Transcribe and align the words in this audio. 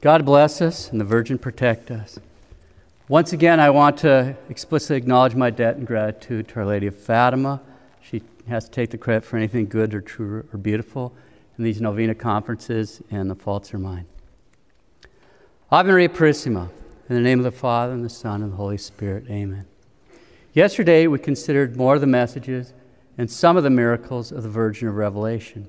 God 0.00 0.24
bless 0.24 0.62
us 0.62 0.90
and 0.90 1.00
the 1.00 1.04
Virgin 1.04 1.38
protect 1.38 1.90
us. 1.90 2.20
Once 3.08 3.32
again, 3.32 3.58
I 3.58 3.70
want 3.70 3.96
to 3.98 4.36
explicitly 4.48 4.96
acknowledge 4.96 5.34
my 5.34 5.50
debt 5.50 5.76
and 5.76 5.84
gratitude 5.84 6.46
to 6.48 6.60
Our 6.60 6.66
Lady 6.66 6.86
of 6.86 6.96
Fatima. 6.96 7.60
She 8.00 8.22
has 8.46 8.66
to 8.66 8.70
take 8.70 8.90
the 8.90 8.98
credit 8.98 9.24
for 9.24 9.36
anything 9.36 9.66
good 9.66 9.92
or 9.94 10.00
true 10.00 10.46
or 10.52 10.58
beautiful 10.58 11.14
in 11.56 11.64
these 11.64 11.80
novena 11.80 12.14
conferences, 12.14 13.02
and 13.10 13.28
the 13.28 13.34
faults 13.34 13.74
are 13.74 13.78
mine. 13.78 14.06
Ave 15.72 15.90
Maria 15.90 16.08
Purissima, 16.08 16.68
in 17.08 17.16
the 17.16 17.20
name 17.20 17.40
of 17.40 17.44
the 17.44 17.50
Father, 17.50 17.92
and 17.92 18.04
the 18.04 18.08
Son, 18.08 18.40
and 18.40 18.52
the 18.52 18.56
Holy 18.56 18.78
Spirit, 18.78 19.24
amen. 19.28 19.66
Yesterday, 20.52 21.08
we 21.08 21.18
considered 21.18 21.76
more 21.76 21.96
of 21.96 22.00
the 22.00 22.06
messages 22.06 22.72
and 23.16 23.28
some 23.28 23.56
of 23.56 23.64
the 23.64 23.70
miracles 23.70 24.30
of 24.30 24.44
the 24.44 24.48
Virgin 24.48 24.86
of 24.86 24.94
Revelation. 24.94 25.68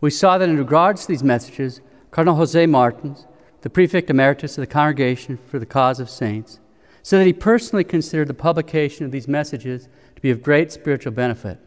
We 0.00 0.10
saw 0.10 0.38
that 0.38 0.48
in 0.48 0.56
regards 0.56 1.02
to 1.02 1.08
these 1.08 1.22
messages, 1.22 1.82
Cardinal 2.12 2.36
Jose 2.36 2.66
Martins, 2.66 3.26
the 3.62 3.70
prefect 3.70 4.10
emeritus 4.10 4.58
of 4.58 4.62
the 4.62 4.66
Congregation 4.66 5.38
for 5.38 5.58
the 5.58 5.66
Cause 5.66 5.98
of 5.98 6.10
Saints, 6.10 6.60
said 7.02 7.18
that 7.18 7.26
he 7.26 7.32
personally 7.32 7.84
considered 7.84 8.28
the 8.28 8.34
publication 8.34 9.06
of 9.06 9.12
these 9.12 9.26
messages 9.26 9.88
to 10.14 10.20
be 10.20 10.30
of 10.30 10.42
great 10.42 10.70
spiritual 10.70 11.12
benefit. 11.12 11.58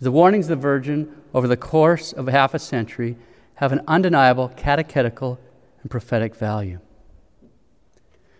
The 0.00 0.10
warnings 0.10 0.46
of 0.46 0.58
the 0.58 0.62
Virgin 0.62 1.14
over 1.32 1.46
the 1.46 1.56
course 1.56 2.12
of 2.12 2.26
half 2.26 2.54
a 2.54 2.58
century 2.58 3.16
have 3.54 3.70
an 3.70 3.82
undeniable 3.86 4.48
catechetical 4.56 5.38
and 5.80 5.90
prophetic 5.90 6.34
value. 6.34 6.80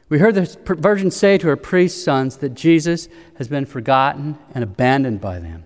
We 0.09 0.19
heard 0.19 0.35
the 0.35 0.59
Virgin 0.65 1.13
say 1.13 1.39
to 1.39 1.47
her 1.47 1.57
priest 1.57 2.03
sons 2.03 2.39
that 2.39 2.55
Jesus 2.55 3.09
has 3.37 3.47
been 3.47 3.65
forgotten 3.65 4.39
and 4.53 4.65
abandoned 4.65 5.21
by 5.21 5.39
them. 5.39 5.65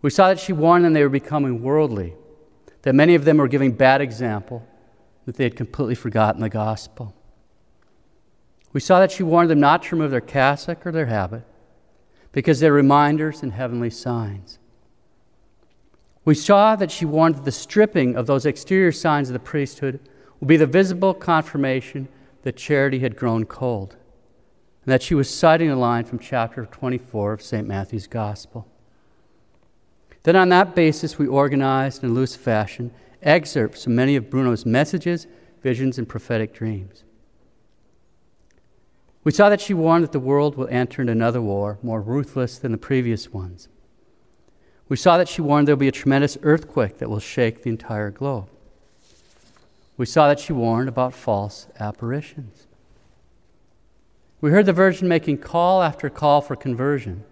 We 0.00 0.08
saw 0.08 0.28
that 0.28 0.40
she 0.40 0.54
warned 0.54 0.86
them 0.86 0.94
they 0.94 1.02
were 1.02 1.10
becoming 1.10 1.62
worldly 1.62 2.14
that 2.88 2.94
many 2.94 3.14
of 3.14 3.26
them 3.26 3.36
were 3.36 3.48
giving 3.48 3.72
bad 3.72 4.00
example, 4.00 4.66
that 5.26 5.36
they 5.36 5.44
had 5.44 5.54
completely 5.54 5.94
forgotten 5.94 6.40
the 6.40 6.48
gospel. 6.48 7.14
We 8.72 8.80
saw 8.80 8.98
that 8.98 9.12
she 9.12 9.22
warned 9.22 9.50
them 9.50 9.60
not 9.60 9.82
to 9.82 9.94
remove 9.94 10.10
their 10.10 10.22
cassock 10.22 10.86
or 10.86 10.90
their 10.90 11.04
habit 11.04 11.44
because 12.32 12.60
they're 12.60 12.72
reminders 12.72 13.42
and 13.42 13.52
heavenly 13.52 13.90
signs. 13.90 14.58
We 16.24 16.34
saw 16.34 16.76
that 16.76 16.90
she 16.90 17.04
warned 17.04 17.34
that 17.34 17.44
the 17.44 17.52
stripping 17.52 18.16
of 18.16 18.26
those 18.26 18.46
exterior 18.46 18.92
signs 18.92 19.28
of 19.28 19.34
the 19.34 19.38
priesthood 19.38 20.00
would 20.40 20.48
be 20.48 20.56
the 20.56 20.64
visible 20.64 21.12
confirmation 21.12 22.08
that 22.40 22.56
charity 22.56 23.00
had 23.00 23.16
grown 23.16 23.44
cold, 23.44 23.98
and 24.86 24.90
that 24.90 25.02
she 25.02 25.14
was 25.14 25.28
citing 25.28 25.68
a 25.68 25.76
line 25.76 26.06
from 26.06 26.18
chapter 26.18 26.64
24 26.64 27.34
of 27.34 27.42
St. 27.42 27.68
Matthew's 27.68 28.06
Gospel. 28.06 28.66
Then, 30.28 30.36
on 30.36 30.50
that 30.50 30.74
basis, 30.74 31.16
we 31.18 31.26
organized 31.26 32.04
in 32.04 32.12
loose 32.12 32.36
fashion 32.36 32.90
excerpts 33.22 33.84
from 33.84 33.94
many 33.94 34.14
of 34.14 34.28
Bruno's 34.28 34.66
messages, 34.66 35.26
visions, 35.62 35.96
and 35.96 36.06
prophetic 36.06 36.52
dreams. 36.52 37.02
We 39.24 39.32
saw 39.32 39.48
that 39.48 39.62
she 39.62 39.72
warned 39.72 40.04
that 40.04 40.12
the 40.12 40.20
world 40.20 40.54
will 40.54 40.68
enter 40.68 41.00
into 41.00 41.12
another 41.12 41.40
war 41.40 41.78
more 41.82 42.02
ruthless 42.02 42.58
than 42.58 42.72
the 42.72 42.76
previous 42.76 43.32
ones. 43.32 43.70
We 44.90 44.98
saw 44.98 45.16
that 45.16 45.30
she 45.30 45.40
warned 45.40 45.66
there 45.66 45.74
will 45.74 45.80
be 45.80 45.88
a 45.88 45.92
tremendous 45.92 46.36
earthquake 46.42 46.98
that 46.98 47.08
will 47.08 47.20
shake 47.20 47.62
the 47.62 47.70
entire 47.70 48.10
globe. 48.10 48.50
We 49.96 50.04
saw 50.04 50.28
that 50.28 50.40
she 50.40 50.52
warned 50.52 50.90
about 50.90 51.14
false 51.14 51.68
apparitions. 51.80 52.66
We 54.42 54.50
heard 54.50 54.66
the 54.66 54.74
Virgin 54.74 55.08
making 55.08 55.38
call 55.38 55.82
after 55.82 56.10
call 56.10 56.42
for 56.42 56.54
conversion, 56.54 57.24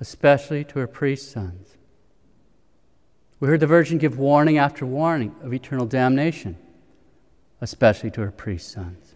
especially 0.00 0.64
to 0.64 0.78
her 0.78 0.86
priest 0.86 1.30
sons. 1.30 1.74
We 3.40 3.48
heard 3.48 3.60
the 3.60 3.66
Virgin 3.66 3.98
give 3.98 4.18
warning 4.18 4.58
after 4.58 4.84
warning 4.84 5.34
of 5.42 5.54
eternal 5.54 5.86
damnation, 5.86 6.56
especially 7.60 8.10
to 8.12 8.22
her 8.22 8.32
priest 8.32 8.70
sons. 8.72 9.14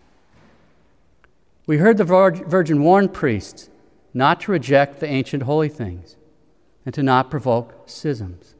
We 1.66 1.78
heard 1.78 1.96
the 1.96 2.04
Virgin 2.04 2.82
warn 2.82 3.08
priests 3.08 3.68
not 4.14 4.40
to 4.42 4.52
reject 4.52 5.00
the 5.00 5.06
ancient 5.06 5.44
holy 5.44 5.68
things 5.68 6.16
and 6.84 6.94
to 6.94 7.02
not 7.02 7.30
provoke 7.30 7.88
schisms. 7.88 8.54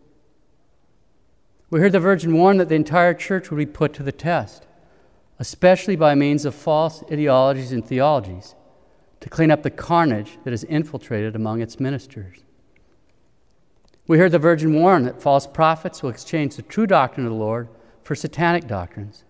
We 1.71 1.81
heard 1.81 1.93
the 1.93 2.01
Virgin 2.01 2.35
warn 2.35 2.59
that 2.59 2.69
the 2.69 2.75
entire 2.75 3.15
church 3.15 3.51
would 3.51 3.57
be 3.57 3.67
put 3.67 3.93
to 3.95 4.03
the 4.03 4.13
test, 4.13 4.67
especially 5.39 5.97
by 5.97 6.15
means 6.15 6.45
of 6.45 6.55
false 6.55 7.03
ideologies 7.11 7.73
and 7.73 7.85
theologies, 7.85 8.55
to 9.21 9.29
clean 9.29 9.51
up 9.51 9.63
the 9.63 9.71
carnage 9.71 10.39
that 10.45 10.53
has 10.53 10.65
infiltrated 10.65 11.35
among 11.37 11.61
its 11.61 11.79
ministers. 11.81 12.39
We 14.09 14.19
heard 14.19 14.33
the 14.33 14.39
Virgin 14.39 14.75
warn 14.75 15.05
that 15.05 15.23
false 15.23 15.47
prophets 15.47 16.03
will 16.03 16.11
exchange 16.11 16.57
the 16.57 16.63
true 16.63 16.89
doctrine 16.89 17.25
of 17.25 17.33
the 17.33 17.39
Lord 17.39 17.69
for 18.03 18.17
satanic 18.17 18.67
doctrines, 18.67 19.25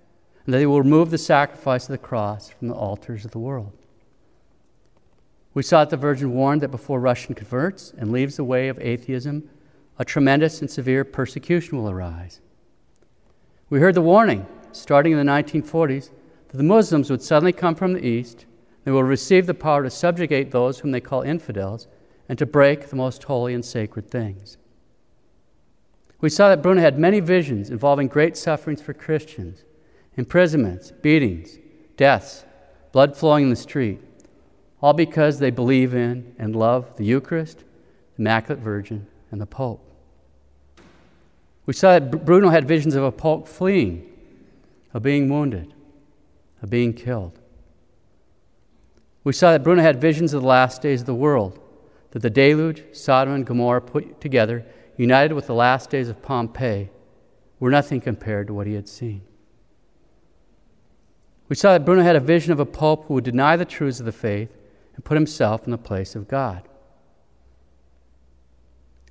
and 0.47 0.55
that 0.55 0.59
they 0.59 0.67
will 0.67 0.81
remove 0.81 1.11
the 1.11 1.19
sacrifice 1.19 1.85
of 1.85 1.91
the 1.91 1.99
cross 1.99 2.49
from 2.49 2.69
the 2.69 2.75
altars 2.75 3.27
of 3.27 3.33
the 3.33 3.39
world. 3.39 3.73
We 5.53 5.63
saw 5.63 5.81
that 5.81 5.91
the 5.91 5.99
Virgin 5.99 6.33
warned 6.33 6.63
that 6.63 6.71
before 6.71 7.01
Russian 7.01 7.35
converts 7.35 7.93
and 7.99 8.11
leaves 8.11 8.37
the 8.37 8.45
way 8.45 8.69
of 8.69 8.79
atheism, 8.79 9.51
a 9.99 10.07
tremendous 10.07 10.63
and 10.63 10.71
severe 10.71 11.05
persecution 11.05 11.77
will 11.77 11.91
arise. 11.91 12.41
We 13.69 13.81
heard 13.81 13.95
the 13.95 14.01
warning, 14.01 14.47
starting 14.73 15.13
in 15.13 15.19
the 15.19 15.31
1940s, 15.31 16.11
that 16.49 16.57
the 16.57 16.63
Muslims 16.63 17.11
would 17.11 17.23
suddenly 17.23 17.53
come 17.53 17.75
from 17.75 17.93
the 17.93 18.05
east. 18.05 18.47
They 18.85 18.91
will 18.91 19.05
receive 19.05 19.47
the 19.47 19.53
power 19.53 19.83
to 19.83 19.91
subjugate 19.91 20.51
those 20.51 20.79
whom 20.79 20.93
they 20.93 21.01
call 21.01 21.21
infidels 21.21 21.89
and 22.27 22.39
to 22.39 22.47
break 22.47 22.89
the 22.89 22.97
most 22.97 23.25
holy 23.25 23.53
and 23.53 23.65
sacred 23.65 24.11
things. 24.11 24.57
We 26.23 26.31
saw 26.31 26.49
that 26.49 26.63
Bruno 26.63 26.81
had 26.81 27.01
many 27.01 27.19
visions 27.21 27.69
involving 27.69 28.07
great 28.07 28.37
sufferings 28.39 28.81
for 28.81 28.95
Christians 28.95 29.65
imprisonments, 30.15 30.91
beatings, 30.91 31.59
deaths, 31.97 32.45
blood 32.93 33.17
flowing 33.17 33.45
in 33.45 33.51
the 33.51 33.57
street, 33.57 33.99
all 34.83 34.93
because 34.93 35.39
they 35.39 35.51
believe 35.51 35.95
in 35.95 36.35
and 36.39 36.55
love 36.55 36.97
the 36.97 37.05
Eucharist, 37.05 37.59
the 38.17 38.21
Immaculate 38.21 38.63
Virgin, 38.63 39.07
and 39.31 39.41
the 39.41 39.47
Pope. 39.47 39.83
We 41.65 41.73
saw 41.73 41.99
that 41.99 42.25
Bruno 42.25 42.51
had 42.51 42.69
visions 42.69 42.95
of 42.95 43.03
a 43.03 43.11
Pope 43.11 43.49
fleeing, 43.49 44.07
of 44.93 45.03
being 45.03 45.31
wounded, 45.31 45.73
of 46.63 46.69
being 46.69 46.93
killed. 46.93 47.39
We 49.25 49.33
saw 49.33 49.53
that 49.53 49.65
Bruno 49.65 49.83
had 49.83 49.99
visions 49.99 50.35
of 50.35 50.43
the 50.43 50.49
last 50.49 50.83
days 50.83 51.01
of 51.01 51.07
the 51.07 51.15
world, 51.15 51.59
that 52.11 52.21
the 52.21 52.31
deluge, 52.31 52.85
Sodom, 52.93 53.33
and 53.33 53.47
Gomorrah 53.47 53.81
put 53.81 54.21
together 54.21 54.67
united 54.97 55.35
with 55.35 55.47
the 55.47 55.55
last 55.55 55.91
days 55.91 56.09
of 56.09 56.23
Pompeii, 56.23 56.91
were 57.59 57.71
nothing 57.71 58.01
compared 58.01 58.47
to 58.49 58.55
what 58.55 58.67
he 58.67 58.75
had 58.75 58.89
seen. 58.89 59.23
We 61.49 61.57
saw 61.57 61.73
that 61.73 61.85
Bruno 61.85 62.03
had 62.03 62.17
a 62.17 62.21
vision 62.21 62.53
of 62.53 62.61
a 62.61 62.67
pope 62.67 63.07
who 63.07 63.15
would 63.15 63.25
deny 63.25 63.57
the 63.57 63.65
truths 63.65 64.01
of 64.01 64.07
the 64.07 64.13
faith 64.13 64.57
and 64.95 65.05
put 65.05 65.17
himself 65.17 65.65
in 65.65 65.71
the 65.71 65.79
place 65.79 66.15
of 66.15 66.29
God. 66.29 66.69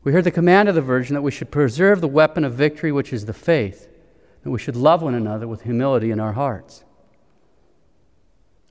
We 0.03 0.11
heard 0.11 0.23
the 0.23 0.31
command 0.31 0.67
of 0.67 0.75
the 0.75 0.81
Virgin 0.81 1.13
that 1.13 1.21
we 1.21 1.31
should 1.31 1.51
preserve 1.51 2.01
the 2.01 2.07
weapon 2.07 2.43
of 2.43 2.53
victory, 2.53 2.91
which 2.91 3.13
is 3.13 3.25
the 3.25 3.33
faith, 3.33 3.87
that 4.43 4.49
we 4.49 4.59
should 4.59 4.75
love 4.75 5.03
one 5.03 5.13
another 5.13 5.47
with 5.47 5.61
humility 5.61 6.09
in 6.09 6.19
our 6.19 6.33
hearts. 6.33 6.83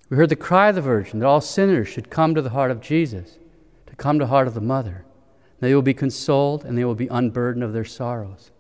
We 0.08 0.16
heard 0.16 0.28
the 0.28 0.36
cry 0.36 0.70
of 0.70 0.74
the 0.74 0.82
Virgin 0.82 1.20
that 1.20 1.26
all 1.26 1.40
sinners 1.40 1.86
should 1.86 2.10
come 2.10 2.34
to 2.34 2.42
the 2.42 2.50
heart 2.50 2.72
of 2.72 2.80
Jesus, 2.80 3.38
to 3.86 3.94
come 3.94 4.18
to 4.18 4.24
the 4.24 4.30
heart 4.30 4.48
of 4.48 4.54
the 4.54 4.60
Mother. 4.60 5.04
They 5.60 5.74
will 5.74 5.82
be 5.82 5.94
consoled 5.94 6.64
and 6.64 6.76
they 6.76 6.84
will 6.84 6.94
be 6.94 7.08
unburdened 7.08 7.62
of 7.62 7.72
their 7.72 7.84
sorrows. 7.84 8.50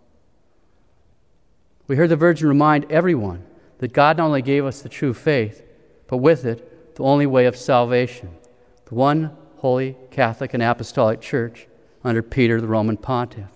We 1.88 1.96
heard 1.96 2.10
the 2.10 2.16
Virgin 2.16 2.48
remind 2.48 2.90
everyone 2.92 3.44
that 3.78 3.92
God 3.92 4.18
not 4.18 4.26
only 4.26 4.42
gave 4.42 4.64
us 4.64 4.82
the 4.82 4.88
true 4.88 5.14
faith, 5.14 5.64
but 6.06 6.18
with 6.18 6.44
it, 6.44 6.94
the 6.96 7.02
only 7.02 7.26
way 7.26 7.46
of 7.46 7.56
salvation, 7.56 8.36
the 8.84 8.94
one 8.94 9.36
holy 9.56 9.96
Catholic 10.10 10.54
and 10.54 10.62
Apostolic 10.62 11.20
Church 11.20 11.66
under 12.04 12.22
Peter, 12.22 12.60
the 12.60 12.68
Roman 12.68 12.96
pontiff. 12.96 13.50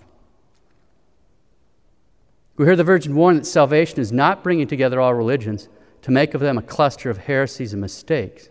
We 2.57 2.65
heard 2.65 2.77
the 2.77 2.83
Virgin 2.83 3.15
warn 3.15 3.35
that 3.35 3.45
salvation 3.45 3.99
is 3.99 4.11
not 4.11 4.43
bringing 4.43 4.67
together 4.67 4.99
all 4.99 5.13
religions 5.13 5.67
to 6.01 6.11
make 6.11 6.33
of 6.33 6.41
them 6.41 6.57
a 6.57 6.61
cluster 6.61 7.09
of 7.09 7.19
heresies 7.19 7.73
and 7.73 7.81
mistakes, 7.81 8.49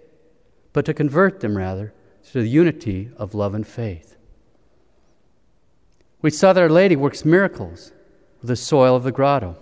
but 0.72 0.84
to 0.84 0.94
convert 0.94 1.40
them, 1.40 1.56
rather, 1.56 1.92
to 2.32 2.40
the 2.40 2.48
unity 2.48 3.10
of 3.16 3.34
love 3.34 3.54
and 3.54 3.66
faith. 3.66 4.13
We 6.24 6.30
saw 6.30 6.54
that 6.54 6.62
Our 6.62 6.70
Lady 6.70 6.96
works 6.96 7.26
miracles 7.26 7.92
with 8.40 8.48
the 8.48 8.56
soil 8.56 8.96
of 8.96 9.02
the 9.02 9.12
grotto. 9.12 9.58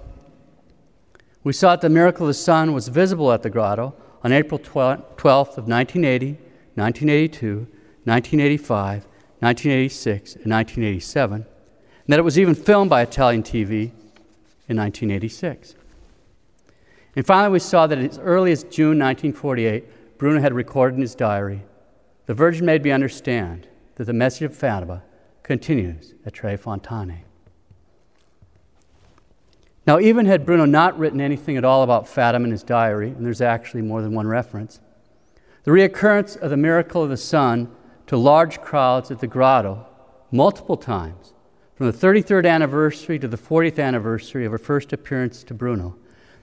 We 1.43 1.53
saw 1.53 1.71
that 1.71 1.81
the 1.81 1.89
miracle 1.89 2.25
of 2.25 2.29
the 2.29 2.35
sun 2.35 2.73
was 2.73 2.87
visible 2.87 3.33
at 3.33 3.43
the 3.43 3.51
grotto 3.51 3.97
on 4.23 4.31
April 4.31 4.61
12th 4.61 5.59
of 5.59 5.67
1980, 5.67 6.39
1982, 6.77 7.67
1985, 8.05 9.07
1986, 9.41 10.35
and 10.37 10.53
1987, 10.53 11.35
and 11.35 11.47
that 12.07 12.21
it 12.21 12.23
was 12.23 12.39
even 12.39 12.55
filmed 12.55 12.91
by 12.91 13.03
Italian 13.03 13.43
TV 13.43 13.91
in 14.69 14.77
1986. 14.77 15.75
And 17.17 17.27
finally, 17.27 17.55
we 17.55 17.59
saw 17.59 17.89
that 17.89 17.99
as 17.99 18.21
early 18.21 18.53
as 18.53 18.63
June 18.63 19.01
1948, 19.01 20.17
Bruno 20.17 20.41
had 20.41 20.55
recorded 20.55 20.95
in 20.95 21.03
his 21.03 21.17
diary, 21.17 21.65
The 22.27 22.35
Virgin 22.35 22.65
made 22.65 22.85
me 22.85 22.93
understand 22.93 23.67
that 23.97 24.05
the 24.05 24.13
message 24.13 24.43
of 24.43 24.57
Fatima 24.57 25.03
continues 25.43 26.15
at 26.25 26.33
Tre 26.33 26.57
Fontane. 26.57 27.21
Now, 29.87 29.99
even 29.99 30.27
had 30.27 30.47
Bruno 30.47 30.65
not 30.65 30.97
written 30.97 31.21
anything 31.21 31.57
at 31.57 31.65
all 31.65 31.83
about 31.83 32.07
Fatima 32.07 32.45
in 32.45 32.53
his 32.53 32.63
diary, 32.63 33.09
and 33.09 33.27
there's 33.27 33.41
actually 33.41 33.83
more 33.83 34.01
than 34.01 34.15
one 34.15 34.29
reference, 34.29 34.81
the 35.65 35.73
reoccurrence 35.73 36.37
of 36.37 36.51
the 36.51 36.57
miracle 36.57 37.03
of 37.03 37.11
the 37.11 37.17
sun 37.17 37.71
to 38.07 38.17
large 38.17 38.61
crowds 38.61 39.11
at 39.11 39.19
the 39.19 39.27
grotto 39.27 39.87
multiple 40.31 40.77
times, 40.77 41.35
from 41.75 41.91
the 41.91 41.97
33rd 41.97 42.49
anniversary 42.49 43.19
to 43.19 43.27
the 43.27 43.37
40th 43.37 43.83
anniversary 43.83 44.45
of 44.45 44.53
her 44.53 44.59
first 44.59 44.93
appearance 44.93 45.43
to 45.45 45.55
Bruno, 45.55 45.97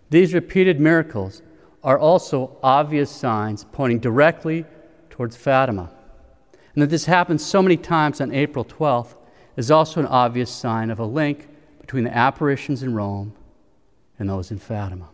these 0.10 0.34
repeated 0.34 0.80
miracles 0.80 1.42
are 1.84 1.98
also 1.98 2.58
obvious 2.62 3.10
signs 3.10 3.66
pointing 3.72 4.00
directly 4.00 4.66
towards 5.10 5.38
Fatima. 5.38 5.92
And 6.80 6.84
that 6.84 6.92
this 6.92 7.08
happens 7.08 7.46
so 7.46 7.62
many 7.62 7.76
times 7.76 8.22
on 8.22 8.32
April 8.32 8.64
12th 8.64 9.18
is 9.58 9.70
also 9.70 10.00
an 10.00 10.06
obvious 10.06 10.50
sign 10.50 10.90
of 10.90 10.98
a 10.98 11.04
link 11.04 11.50
between 11.82 12.06
the 12.06 12.18
apparitions 12.18 12.84
in 12.84 12.96
Rome 12.96 13.34
and 14.18 14.30
those 14.30 14.50
in 14.50 14.60
Fatima. 14.60 15.10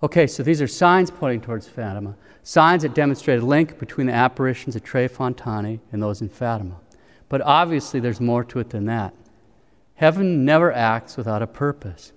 Okay, 0.00 0.28
so 0.28 0.44
these 0.44 0.62
are 0.62 0.68
signs 0.68 1.10
pointing 1.10 1.40
towards 1.40 1.66
Fatima, 1.66 2.14
signs 2.44 2.82
that 2.82 2.94
demonstrate 2.94 3.40
a 3.40 3.44
link 3.44 3.80
between 3.80 4.06
the 4.06 4.12
apparitions 4.12 4.76
at 4.76 4.84
Tre 4.84 5.08
Fontane 5.08 5.80
and 5.90 6.00
those 6.00 6.20
in 6.20 6.28
Fatima. 6.28 6.76
But 7.28 7.40
obviously, 7.40 7.98
there's 7.98 8.20
more 8.20 8.44
to 8.44 8.60
it 8.60 8.70
than 8.70 8.84
that. 8.84 9.12
Heaven 9.96 10.44
never 10.44 10.72
acts 10.72 11.16
without 11.16 11.42
a 11.42 11.48
purpose. 11.48 12.12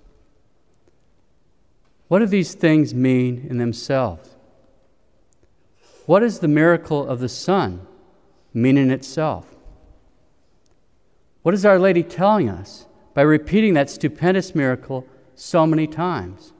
What 2.06 2.20
do 2.20 2.26
these 2.26 2.54
things 2.54 2.94
mean 2.94 3.48
in 3.50 3.58
themselves? 3.58 4.29
What 6.06 6.20
does 6.20 6.40
the 6.40 6.48
miracle 6.48 7.06
of 7.06 7.20
the 7.20 7.28
sun 7.28 7.86
mean 8.52 8.76
in 8.76 8.90
itself? 8.90 9.54
What 11.42 11.54
is 11.54 11.64
Our 11.64 11.78
Lady 11.78 12.02
telling 12.02 12.48
us 12.48 12.86
by 13.14 13.22
repeating 13.22 13.74
that 13.74 13.90
stupendous 13.90 14.54
miracle 14.54 15.06
so 15.34 15.66
many 15.66 15.86
times? 15.86 16.52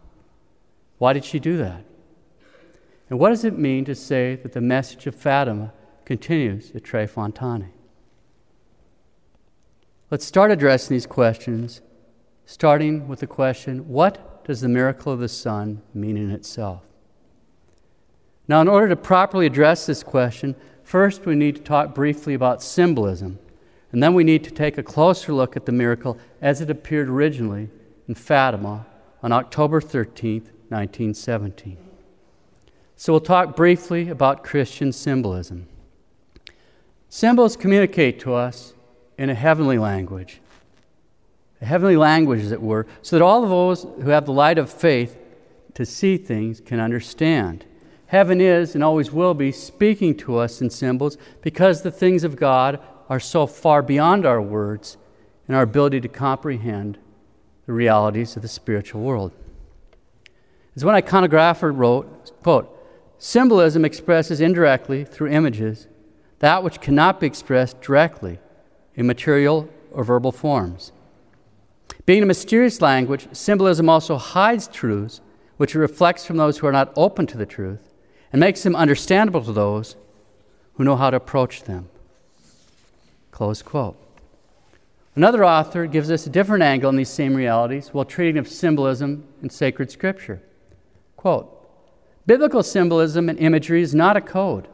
Why 0.98 1.12
did 1.12 1.24
she 1.24 1.38
do 1.38 1.56
that? 1.58 1.84
And 3.08 3.18
what 3.18 3.30
does 3.30 3.44
it 3.44 3.58
mean 3.58 3.84
to 3.86 3.94
say 3.94 4.36
that 4.36 4.52
the 4.52 4.60
message 4.60 5.06
of 5.06 5.14
Fatima 5.14 5.72
continues 6.04 6.70
at 6.74 6.84
Tre 6.84 7.06
Fontane? 7.06 7.70
Let's 10.10 10.24
start 10.24 10.50
addressing 10.50 10.94
these 10.94 11.06
questions, 11.06 11.80
starting 12.46 13.06
with 13.08 13.20
the 13.20 13.26
question 13.26 13.88
what 13.88 14.44
does 14.44 14.60
the 14.60 14.68
miracle 14.68 15.12
of 15.12 15.20
the 15.20 15.28
sun 15.28 15.82
mean 15.94 16.16
in 16.16 16.30
itself? 16.30 16.89
Now, 18.50 18.60
in 18.60 18.66
order 18.66 18.88
to 18.88 18.96
properly 18.96 19.46
address 19.46 19.86
this 19.86 20.02
question, 20.02 20.56
first 20.82 21.24
we 21.24 21.36
need 21.36 21.54
to 21.54 21.62
talk 21.62 21.94
briefly 21.94 22.34
about 22.34 22.64
symbolism, 22.64 23.38
and 23.92 24.02
then 24.02 24.12
we 24.12 24.24
need 24.24 24.42
to 24.42 24.50
take 24.50 24.76
a 24.76 24.82
closer 24.82 25.32
look 25.32 25.54
at 25.54 25.66
the 25.66 25.72
miracle 25.72 26.18
as 26.42 26.60
it 26.60 26.68
appeared 26.68 27.08
originally 27.08 27.68
in 28.08 28.16
Fatima 28.16 28.86
on 29.22 29.30
October 29.30 29.80
13th, 29.80 30.50
1917. 30.68 31.78
So 32.96 33.12
we'll 33.12 33.20
talk 33.20 33.54
briefly 33.54 34.08
about 34.08 34.42
Christian 34.42 34.90
symbolism. 34.90 35.68
Symbols 37.08 37.54
communicate 37.56 38.18
to 38.18 38.34
us 38.34 38.74
in 39.16 39.30
a 39.30 39.34
heavenly 39.36 39.78
language, 39.78 40.40
a 41.62 41.66
heavenly 41.66 41.96
language, 41.96 42.40
as 42.40 42.50
it 42.50 42.60
were, 42.60 42.88
so 43.00 43.16
that 43.16 43.24
all 43.24 43.44
of 43.44 43.50
those 43.50 43.86
who 44.02 44.10
have 44.10 44.26
the 44.26 44.32
light 44.32 44.58
of 44.58 44.68
faith 44.68 45.16
to 45.74 45.86
see 45.86 46.16
things 46.16 46.60
can 46.60 46.80
understand. 46.80 47.64
Heaven 48.10 48.40
is 48.40 48.74
and 48.74 48.82
always 48.82 49.12
will 49.12 49.34
be 49.34 49.52
speaking 49.52 50.16
to 50.16 50.36
us 50.36 50.60
in 50.60 50.68
symbols 50.68 51.16
because 51.42 51.82
the 51.82 51.92
things 51.92 52.24
of 52.24 52.34
God 52.34 52.80
are 53.08 53.20
so 53.20 53.46
far 53.46 53.82
beyond 53.82 54.26
our 54.26 54.42
words 54.42 54.96
and 55.46 55.56
our 55.56 55.62
ability 55.62 56.00
to 56.00 56.08
comprehend 56.08 56.98
the 57.66 57.72
realities 57.72 58.34
of 58.34 58.42
the 58.42 58.48
spiritual 58.48 59.00
world. 59.00 59.30
As 60.74 60.84
one 60.84 61.00
iconographer 61.00 61.72
wrote, 61.72 62.32
quote, 62.42 62.76
symbolism 63.18 63.84
expresses 63.84 64.40
indirectly 64.40 65.04
through 65.04 65.30
images 65.30 65.86
that 66.40 66.64
which 66.64 66.80
cannot 66.80 67.20
be 67.20 67.28
expressed 67.28 67.80
directly 67.80 68.40
in 68.96 69.06
material 69.06 69.68
or 69.92 70.02
verbal 70.02 70.32
forms. 70.32 70.90
Being 72.06 72.24
a 72.24 72.26
mysterious 72.26 72.80
language, 72.80 73.28
symbolism 73.30 73.88
also 73.88 74.16
hides 74.16 74.66
truths 74.66 75.20
which 75.58 75.76
it 75.76 75.78
reflects 75.78 76.26
from 76.26 76.38
those 76.38 76.58
who 76.58 76.66
are 76.66 76.72
not 76.72 76.92
open 76.96 77.28
to 77.28 77.38
the 77.38 77.46
truth 77.46 77.89
and 78.32 78.40
makes 78.40 78.62
them 78.62 78.76
understandable 78.76 79.42
to 79.44 79.52
those 79.52 79.96
who 80.74 80.84
know 80.84 80.96
how 80.96 81.10
to 81.10 81.16
approach 81.16 81.64
them. 81.64 81.88
Close 83.30 83.62
quote. 83.62 83.96
Another 85.16 85.44
author 85.44 85.86
gives 85.86 86.10
us 86.10 86.26
a 86.26 86.30
different 86.30 86.62
angle 86.62 86.88
on 86.88 86.96
these 86.96 87.08
same 87.08 87.34
realities 87.34 87.88
while 87.88 88.04
treating 88.04 88.38
of 88.38 88.48
symbolism 88.48 89.24
in 89.42 89.50
sacred 89.50 89.90
scripture. 89.90 90.40
Quote 91.16 91.56
Biblical 92.26 92.62
symbolism 92.62 93.28
and 93.28 93.38
imagery 93.38 93.82
is 93.82 93.94
not 93.94 94.16
a 94.16 94.20
code. 94.20 94.68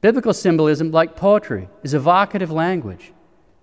Biblical 0.00 0.34
symbolism, 0.34 0.90
like 0.90 1.16
poetry, 1.16 1.68
is 1.82 1.94
evocative 1.94 2.50
language 2.50 3.12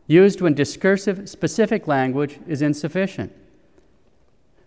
used 0.07 0.41
when 0.41 0.53
discursive, 0.53 1.29
specific 1.29 1.87
language 1.87 2.39
is 2.47 2.61
insufficient. 2.61 3.31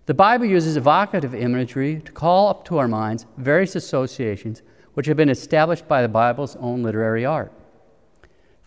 The 0.06 0.14
Bible 0.14 0.46
uses 0.46 0.76
evocative 0.76 1.34
imagery 1.34 2.00
to 2.04 2.12
call 2.12 2.48
up 2.48 2.64
to 2.66 2.78
our 2.78 2.86
minds 2.86 3.26
various 3.36 3.74
associations 3.74 4.62
which 4.94 5.06
have 5.06 5.16
been 5.16 5.28
established 5.28 5.88
by 5.88 6.00
the 6.00 6.08
Bible's 6.08 6.54
own 6.56 6.84
literary 6.84 7.24
art. 7.24 7.52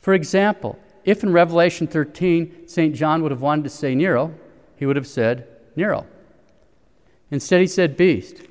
For 0.01 0.13
example, 0.13 0.77
if 1.05 1.23
in 1.23 1.31
Revelation 1.31 1.87
13 1.87 2.67
St. 2.67 2.93
John 2.93 3.23
would 3.23 3.31
have 3.31 3.41
wanted 3.41 3.63
to 3.63 3.69
say 3.69 3.95
Nero, 3.95 4.35
he 4.75 4.85
would 4.85 4.97
have 4.97 5.07
said 5.07 5.47
Nero. 5.77 6.05
Instead, 7.31 7.61
he 7.61 7.67
said 7.67 7.95
beast. 7.95 8.41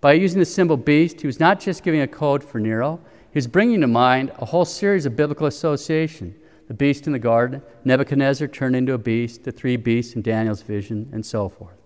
By 0.00 0.14
using 0.14 0.38
the 0.38 0.46
symbol 0.46 0.78
beast, 0.78 1.20
he 1.20 1.26
was 1.26 1.40
not 1.40 1.60
just 1.60 1.82
giving 1.82 2.00
a 2.00 2.08
code 2.08 2.42
for 2.42 2.58
Nero, 2.58 3.00
he 3.30 3.36
was 3.36 3.46
bringing 3.46 3.82
to 3.82 3.86
mind 3.86 4.32
a 4.38 4.46
whole 4.46 4.64
series 4.64 5.04
of 5.04 5.14
biblical 5.14 5.46
associations 5.46 6.36
the 6.68 6.74
beast 6.74 7.08
in 7.08 7.12
the 7.12 7.18
garden, 7.18 7.62
Nebuchadnezzar 7.84 8.46
turned 8.46 8.76
into 8.76 8.92
a 8.92 8.98
beast, 8.98 9.42
the 9.42 9.50
three 9.50 9.76
beasts 9.76 10.14
in 10.14 10.22
Daniel's 10.22 10.62
vision, 10.62 11.10
and 11.12 11.26
so 11.26 11.48
forth. 11.48 11.79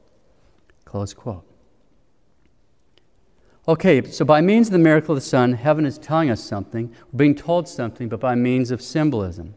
Close 0.95 1.13
quote. 1.13 1.45
Okay, 3.67 4.09
so 4.13 4.25
by 4.25 4.41
means 4.41 4.69
of 4.69 4.73
the 4.75 4.79
miracle 4.79 5.13
of 5.13 5.21
the 5.21 5.27
sun, 5.27 5.55
heaven 5.55 5.87
is 5.87 5.99
telling 5.99 6.31
us 6.31 6.41
something. 6.41 6.95
We're 7.11 7.17
being 7.17 7.35
told 7.35 7.67
something, 7.67 8.09
but 8.09 8.21
by 8.21 8.37
means 8.37 8.71
of 8.71 8.81
symbolism. 8.81 9.57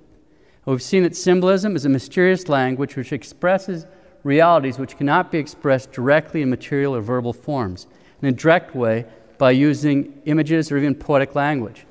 We've 0.66 0.82
seen 0.82 1.04
that 1.04 1.16
symbolism 1.16 1.76
is 1.76 1.86
a 1.86 1.90
mysterious 1.90 2.50
language 2.50 2.96
which 2.96 3.14
expresses 3.14 3.86
realities 4.24 4.80
which 4.80 4.98
cannot 4.98 5.32
be 5.32 5.38
expressed 5.38 5.92
directly 5.92 6.42
in 6.42 6.50
material 6.50 6.96
or 6.96 7.02
verbal 7.02 7.34
forms 7.34 7.86
in 8.20 8.28
a 8.28 8.32
direct 8.32 8.74
way 8.76 9.06
by 9.38 9.52
using 9.52 10.20
images 10.26 10.72
or 10.72 10.80
even 10.80 10.96
poetic 10.96 11.36
language. 11.36 11.86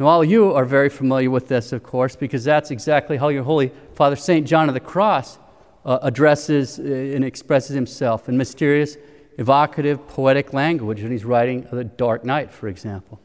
Now, 0.00 0.06
all 0.06 0.24
you 0.24 0.52
are 0.52 0.64
very 0.64 0.88
familiar 0.88 1.30
with 1.30 1.46
this, 1.46 1.70
of 1.70 1.84
course, 1.84 2.16
because 2.16 2.42
that's 2.42 2.72
exactly 2.72 3.18
how 3.18 3.28
your 3.28 3.44
Holy 3.44 3.70
Father 3.94 4.16
St. 4.16 4.44
John 4.44 4.66
of 4.66 4.74
the 4.74 4.80
Cross 4.80 5.38
uh, 5.84 5.98
addresses 6.02 6.78
uh, 6.78 6.82
and 6.82 7.24
expresses 7.24 7.74
himself 7.74 8.28
in 8.28 8.36
mysterious, 8.36 8.96
evocative, 9.38 10.06
poetic 10.08 10.52
language 10.52 11.02
when 11.02 11.12
he's 11.12 11.24
writing 11.24 11.66
The 11.70 11.84
Dark 11.84 12.24
Night, 12.24 12.50
for 12.50 12.68
example. 12.68 13.20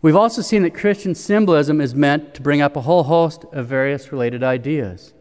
We've 0.00 0.16
also 0.16 0.42
seen 0.42 0.62
that 0.62 0.74
Christian 0.74 1.14
symbolism 1.14 1.80
is 1.80 1.94
meant 1.94 2.34
to 2.34 2.42
bring 2.42 2.60
up 2.60 2.76
a 2.76 2.82
whole 2.82 3.04
host 3.04 3.44
of 3.52 3.66
various 3.66 4.12
related 4.12 4.44
ideas. 4.44 5.12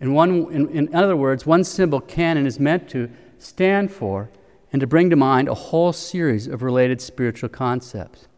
In, 0.00 0.12
one, 0.12 0.52
in, 0.52 0.68
in 0.68 0.94
other 0.94 1.16
words, 1.16 1.46
one 1.46 1.64
symbol 1.64 2.00
can 2.00 2.36
and 2.36 2.46
is 2.46 2.60
meant 2.60 2.90
to 2.90 3.10
stand 3.38 3.90
for 3.90 4.30
and 4.70 4.80
to 4.80 4.86
bring 4.86 5.08
to 5.10 5.16
mind 5.16 5.48
a 5.48 5.54
whole 5.54 5.92
series 5.92 6.46
of 6.46 6.62
related 6.62 7.00
spiritual 7.00 7.48
concepts. 7.48 8.28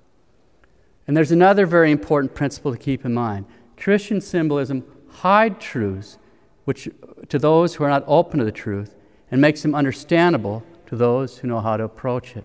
And 1.07 1.17
there's 1.17 1.33
another 1.33 1.67
very 1.67 1.91
important 1.91 2.35
principle 2.35 2.71
to 2.73 2.79
keep 2.79 3.05
in 3.05 3.13
mind 3.13 3.47
Christian 3.77 4.21
symbolism 4.21 4.85
hides 5.21 5.57
truths 5.59 6.19
which, 6.65 6.89
to 7.29 7.39
those 7.39 7.75
who 7.75 7.85
are 7.85 7.91
not 7.91 8.05
open 8.07 8.39
to 8.39 8.45
the 8.45 8.53
truth 8.53 8.95
and 9.31 9.41
makes 9.41 9.63
them 9.63 9.75
understandable 9.75 10.63
to 10.87 10.97
those 10.97 11.39
who 11.39 11.49
know 11.49 11.61
how 11.61 11.77
to 11.77 11.85
approach 11.85 12.37
it. 12.37 12.45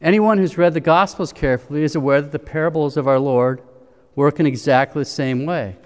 Anyone 0.00 0.38
who's 0.38 0.58
read 0.58 0.74
the 0.74 0.80
Gospels 0.80 1.32
carefully 1.32 1.82
is 1.82 1.94
aware 1.94 2.20
that 2.20 2.32
the 2.32 2.38
parables 2.38 2.96
of 2.96 3.08
our 3.08 3.18
Lord 3.18 3.62
work 4.14 4.38
in 4.38 4.46
exactly 4.46 5.00
the 5.00 5.06
same 5.06 5.46
way. 5.46 5.76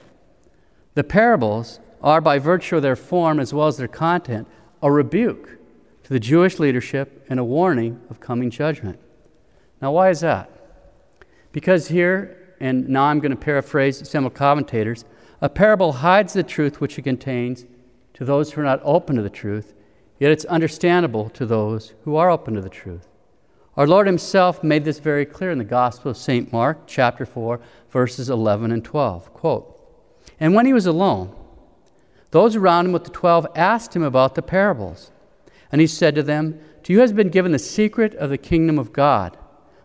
The 0.94 1.04
parables 1.04 1.80
are, 2.02 2.20
by 2.20 2.38
virtue 2.38 2.76
of 2.76 2.82
their 2.82 2.96
form 2.96 3.38
as 3.38 3.54
well 3.54 3.68
as 3.68 3.76
their 3.76 3.88
content, 3.88 4.48
a 4.82 4.90
rebuke 4.90 5.58
to 6.04 6.12
the 6.12 6.20
Jewish 6.20 6.58
leadership 6.58 7.24
and 7.28 7.38
a 7.38 7.44
warning 7.44 8.00
of 8.10 8.20
coming 8.20 8.50
judgment. 8.50 8.98
Now, 9.80 9.92
why 9.92 10.10
is 10.10 10.20
that? 10.20 10.50
Because 11.52 11.88
here, 11.88 12.54
and 12.58 12.88
now 12.88 13.04
I'm 13.04 13.20
going 13.20 13.30
to 13.30 13.36
paraphrase 13.36 14.08
several 14.08 14.30
commentators, 14.30 15.04
a 15.40 15.48
parable 15.48 15.94
hides 15.94 16.32
the 16.32 16.42
truth 16.42 16.80
which 16.80 16.98
it 16.98 17.02
contains 17.02 17.66
to 18.14 18.24
those 18.24 18.52
who 18.52 18.60
are 18.60 18.64
not 18.64 18.80
open 18.84 19.16
to 19.16 19.22
the 19.22 19.30
truth, 19.30 19.74
yet 20.18 20.30
it's 20.30 20.44
understandable 20.46 21.30
to 21.30 21.46
those 21.46 21.94
who 22.04 22.16
are 22.16 22.30
open 22.30 22.54
to 22.54 22.60
the 22.60 22.68
truth. 22.68 23.08
Our 23.76 23.86
Lord 23.86 24.06
Himself 24.06 24.62
made 24.62 24.84
this 24.84 24.98
very 24.98 25.24
clear 25.24 25.50
in 25.50 25.58
the 25.58 25.64
Gospel 25.64 26.10
of 26.10 26.16
St. 26.16 26.52
Mark, 26.52 26.86
chapter 26.86 27.24
4, 27.24 27.60
verses 27.88 28.28
11 28.28 28.72
and 28.72 28.84
12. 28.84 29.32
Quote, 29.32 29.80
And 30.38 30.54
when 30.54 30.66
He 30.66 30.72
was 30.72 30.86
alone, 30.86 31.34
Those 32.30 32.56
around 32.56 32.86
him 32.86 32.92
with 32.92 33.04
the 33.04 33.10
twelve 33.10 33.46
asked 33.54 33.96
him 33.96 34.02
about 34.02 34.34
the 34.34 34.42
parables. 34.42 35.10
And 35.72 35.80
he 35.80 35.86
said 35.86 36.14
to 36.16 36.22
them, 36.22 36.60
To 36.82 36.92
you 36.92 37.00
has 37.00 37.12
been 37.12 37.28
given 37.28 37.52
the 37.52 37.58
secret 37.58 38.14
of 38.16 38.30
the 38.30 38.38
kingdom 38.38 38.78
of 38.78 38.92
God. 38.92 39.38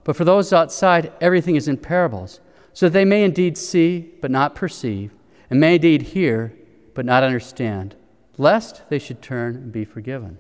But 0.03 0.15
for 0.15 0.25
those 0.25 0.51
outside, 0.51 1.13
everything 1.21 1.55
is 1.55 1.67
in 1.67 1.77
parables, 1.77 2.39
so 2.73 2.87
that 2.87 2.93
they 2.93 3.05
may 3.05 3.23
indeed 3.23 3.57
see, 3.57 4.11
but 4.21 4.29
not 4.29 4.55
perceive, 4.55 5.11
and 5.49 5.59
may 5.59 5.75
indeed 5.75 6.01
hear, 6.01 6.53
but 6.93 7.05
not 7.05 7.23
understand, 7.23 7.95
lest 8.37 8.89
they 8.89 8.99
should 8.99 9.21
turn 9.21 9.55
and 9.55 9.71
be 9.71 9.85
forgiven. 9.85 10.37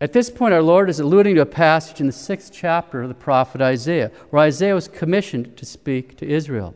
At 0.00 0.14
this 0.14 0.30
point, 0.30 0.54
our 0.54 0.62
Lord 0.62 0.88
is 0.88 0.98
alluding 0.98 1.34
to 1.34 1.42
a 1.42 1.46
passage 1.46 2.00
in 2.00 2.06
the 2.06 2.12
sixth 2.12 2.52
chapter 2.52 3.02
of 3.02 3.08
the 3.08 3.14
prophet 3.14 3.60
Isaiah, 3.60 4.10
where 4.30 4.42
Isaiah 4.42 4.74
was 4.74 4.88
commissioned 4.88 5.56
to 5.58 5.66
speak 5.66 6.16
to 6.16 6.26
Israel. 6.26 6.74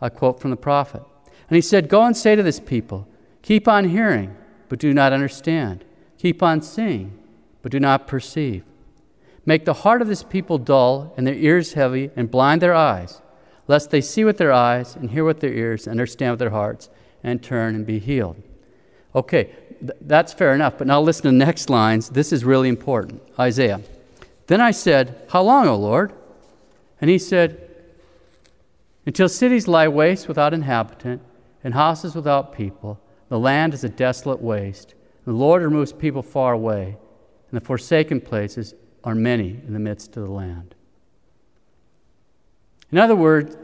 I 0.00 0.08
quote 0.08 0.40
from 0.40 0.50
the 0.50 0.56
prophet. 0.56 1.02
And 1.48 1.56
he 1.56 1.60
said, 1.60 1.88
Go 1.90 2.02
and 2.02 2.16
say 2.16 2.36
to 2.36 2.42
this 2.42 2.58
people, 2.58 3.06
Keep 3.42 3.68
on 3.68 3.90
hearing, 3.90 4.34
but 4.70 4.78
do 4.78 4.94
not 4.94 5.12
understand. 5.12 5.84
Keep 6.16 6.42
on 6.42 6.62
seeing, 6.62 7.18
but 7.60 7.72
do 7.72 7.80
not 7.80 8.06
perceive. 8.06 8.64
Make 9.44 9.66
the 9.66 9.74
heart 9.74 10.00
of 10.00 10.08
this 10.08 10.22
people 10.22 10.56
dull, 10.56 11.12
and 11.16 11.26
their 11.26 11.34
ears 11.34 11.74
heavy, 11.74 12.10
and 12.16 12.30
blind 12.30 12.62
their 12.62 12.74
eyes, 12.74 13.20
lest 13.70 13.92
they 13.92 14.00
see 14.00 14.24
with 14.24 14.36
their 14.36 14.52
eyes, 14.52 14.96
and 14.96 15.12
hear 15.12 15.22
with 15.22 15.38
their 15.38 15.52
ears, 15.52 15.86
and 15.86 15.92
understand 15.92 16.32
with 16.32 16.40
their 16.40 16.50
hearts, 16.50 16.90
and 17.22 17.40
turn 17.40 17.76
and 17.76 17.86
be 17.86 18.00
healed. 18.00 18.42
Okay, 19.14 19.44
th- 19.78 19.92
that's 20.00 20.32
fair 20.32 20.52
enough, 20.56 20.76
but 20.76 20.88
now 20.88 21.00
listen 21.00 21.22
to 21.22 21.28
the 21.28 21.36
next 21.36 21.70
lines. 21.70 22.08
This 22.08 22.32
is 22.32 22.44
really 22.44 22.68
important. 22.68 23.22
Isaiah. 23.38 23.80
Then 24.48 24.60
I 24.60 24.72
said, 24.72 25.24
How 25.28 25.42
long, 25.42 25.68
O 25.68 25.76
Lord? 25.76 26.12
And 27.00 27.08
he 27.08 27.16
said, 27.16 27.64
Until 29.06 29.28
cities 29.28 29.68
lie 29.68 29.86
waste 29.86 30.26
without 30.26 30.52
inhabitant, 30.52 31.22
and 31.62 31.74
houses 31.74 32.16
without 32.16 32.52
people. 32.52 32.98
The 33.28 33.38
land 33.38 33.72
is 33.72 33.84
a 33.84 33.88
desolate 33.88 34.42
waste. 34.42 34.96
The 35.24 35.32
Lord 35.32 35.62
removes 35.62 35.92
people 35.92 36.24
far 36.24 36.54
away, 36.54 36.96
and 37.48 37.60
the 37.60 37.64
forsaken 37.64 38.20
places 38.20 38.74
are 39.04 39.14
many 39.14 39.60
in 39.64 39.74
the 39.74 39.78
midst 39.78 40.16
of 40.16 40.24
the 40.24 40.32
land. 40.32 40.74
In 42.92 42.98
other 42.98 43.16
words, 43.16 43.56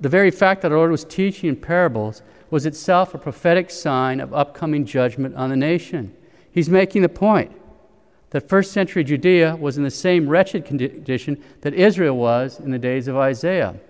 the 0.00 0.08
very 0.08 0.30
fact 0.30 0.62
that 0.62 0.72
our 0.72 0.78
Lord 0.78 0.90
was 0.90 1.04
teaching 1.04 1.48
in 1.48 1.56
parables 1.56 2.22
was 2.50 2.66
itself 2.66 3.14
a 3.14 3.18
prophetic 3.18 3.70
sign 3.70 4.20
of 4.20 4.34
upcoming 4.34 4.84
judgment 4.84 5.34
on 5.36 5.50
the 5.50 5.56
nation. 5.56 6.14
He's 6.50 6.68
making 6.68 7.02
the 7.02 7.08
point 7.08 7.52
that 8.30 8.48
first 8.48 8.72
century 8.72 9.04
Judea 9.04 9.56
was 9.56 9.76
in 9.76 9.84
the 9.84 9.90
same 9.90 10.28
wretched 10.28 10.64
condition 10.64 11.42
that 11.60 11.74
Israel 11.74 12.16
was 12.16 12.58
in 12.58 12.70
the 12.70 12.78
days 12.78 13.08
of 13.08 13.16
Isaiah. 13.16 13.70
And 13.70 13.80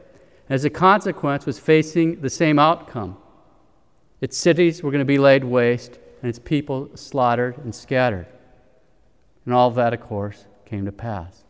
as 0.55 0.65
a 0.65 0.71
consequence, 0.71 1.47
was 1.47 1.59
facing 1.59 2.21
the 2.21 2.31
same 2.31 2.59
outcome 2.59 3.17
its 4.21 4.37
cities 4.37 4.83
were 4.83 4.91
going 4.91 5.01
to 5.01 5.07
be 5.07 5.19
laid 5.19 5.45
waste, 5.45 5.99
and 6.21 6.29
its 6.29 6.39
people 6.39 6.91
slaughtered 6.95 7.57
and 7.59 7.75
scattered. 7.75 8.27
And 9.45 9.55
all 9.55 9.71
that, 9.71 9.95
of 9.95 10.01
course, 10.01 10.47
came 10.67 10.85
to 10.85 10.93
pass. 10.93 11.45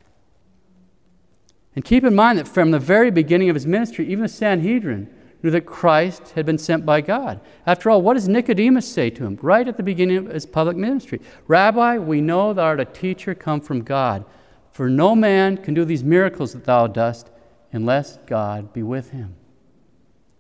And 1.81 1.85
keep 1.87 2.05
in 2.05 2.15
mind 2.15 2.39
that 2.39 2.47
from 2.47 2.73
the 2.73 2.79
very 2.79 3.11
beginning 3.11 3.49
of 3.49 3.57
his 3.57 3.67
ministry, 3.67 4.07
even 4.09 4.21
the 4.21 4.29
Sanhedrin 4.29 5.09
knew 5.43 5.51
that 5.51 5.65
Christ 5.65 6.33
had 6.35 6.45
been 6.45 6.59
sent 6.59 6.85
by 6.85 7.01
God. 7.01 7.41
After 7.65 7.89
all, 7.89 8.03
what 8.03 8.13
does 8.13 8.29
Nicodemus 8.29 8.87
say 8.87 9.09
to 9.09 9.25
him 9.25 9.39
right 9.41 9.67
at 9.67 9.79
the 9.79 9.83
beginning 9.83 10.19
of 10.19 10.27
his 10.27 10.45
public 10.45 10.77
ministry? 10.77 11.23
Rabbi, 11.47 11.97
we 11.97 12.21
know 12.21 12.53
thou 12.53 12.65
art 12.65 12.81
a 12.81 12.85
teacher 12.85 13.35
come 13.35 13.63
from 13.63 13.81
God, 13.81 14.27
for 14.71 14.91
no 14.91 15.17
man 15.17 15.57
can 15.57 15.73
do 15.73 15.87
these 15.87 16.05
miracles 16.05 16.53
that 16.53 16.67
thou 16.67 16.87
dost 16.87 17.31
unless 17.73 18.19
God 18.27 18.75
be 18.75 18.83
with 18.83 19.13
him. 19.13 19.35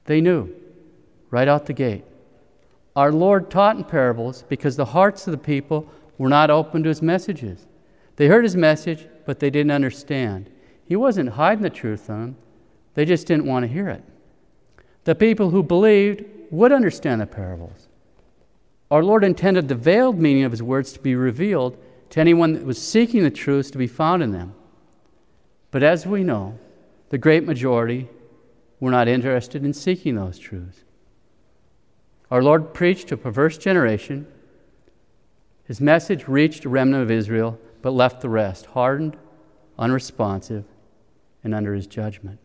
They 0.04 0.20
knew 0.20 0.54
right 1.30 1.48
out 1.48 1.64
the 1.64 1.72
gate. 1.72 2.04
Our 2.94 3.12
Lord 3.12 3.50
taught 3.50 3.78
in 3.78 3.84
parables 3.84 4.44
because 4.46 4.76
the 4.76 4.84
hearts 4.84 5.26
of 5.26 5.30
the 5.30 5.38
people 5.38 5.88
were 6.18 6.28
not 6.28 6.50
open 6.50 6.82
to 6.82 6.90
his 6.90 7.00
messages. 7.00 7.66
They 8.16 8.26
heard 8.26 8.44
his 8.44 8.56
message, 8.56 9.08
but 9.24 9.40
they 9.40 9.48
didn't 9.48 9.72
understand. 9.72 10.50
He 10.90 10.96
wasn't 10.96 11.28
hiding 11.30 11.62
the 11.62 11.70
truth 11.70 12.00
from 12.06 12.20
them, 12.20 12.36
they 12.94 13.04
just 13.04 13.28
didn't 13.28 13.46
want 13.46 13.62
to 13.62 13.72
hear 13.72 13.88
it. 13.88 14.02
The 15.04 15.14
people 15.14 15.50
who 15.50 15.62
believed 15.62 16.24
would 16.50 16.72
understand 16.72 17.20
the 17.20 17.28
parables. 17.28 17.86
Our 18.90 19.04
Lord 19.04 19.22
intended 19.22 19.68
the 19.68 19.76
veiled 19.76 20.18
meaning 20.18 20.42
of 20.42 20.50
his 20.50 20.64
words 20.64 20.92
to 20.94 20.98
be 20.98 21.14
revealed 21.14 21.78
to 22.10 22.18
anyone 22.18 22.54
that 22.54 22.66
was 22.66 22.82
seeking 22.82 23.22
the 23.22 23.30
truths 23.30 23.70
to 23.70 23.78
be 23.78 23.86
found 23.86 24.20
in 24.20 24.32
them. 24.32 24.52
But 25.70 25.84
as 25.84 26.06
we 26.06 26.24
know, 26.24 26.58
the 27.10 27.18
great 27.18 27.44
majority 27.44 28.08
were 28.80 28.90
not 28.90 29.06
interested 29.06 29.64
in 29.64 29.72
seeking 29.72 30.16
those 30.16 30.40
truths. 30.40 30.80
Our 32.32 32.42
Lord 32.42 32.74
preached 32.74 33.06
to 33.08 33.14
a 33.14 33.16
perverse 33.16 33.58
generation. 33.58 34.26
His 35.62 35.80
message 35.80 36.26
reached 36.26 36.64
a 36.64 36.68
remnant 36.68 37.04
of 37.04 37.12
Israel, 37.12 37.60
but 37.80 37.92
left 37.92 38.22
the 38.22 38.28
rest 38.28 38.66
hardened, 38.66 39.16
unresponsive, 39.78 40.64
and 41.42 41.54
under 41.54 41.74
his 41.74 41.86
judgment. 41.86 42.38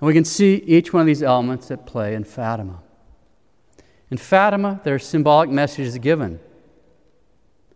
And 0.00 0.06
we 0.06 0.14
can 0.14 0.24
see 0.24 0.56
each 0.66 0.92
one 0.92 1.00
of 1.00 1.06
these 1.06 1.22
elements 1.22 1.70
at 1.70 1.86
play 1.86 2.14
in 2.14 2.24
Fatima. 2.24 2.82
In 4.10 4.18
Fatima, 4.18 4.80
there 4.84 4.94
are 4.94 4.98
symbolic 4.98 5.50
messages 5.50 5.96
given. 5.98 6.38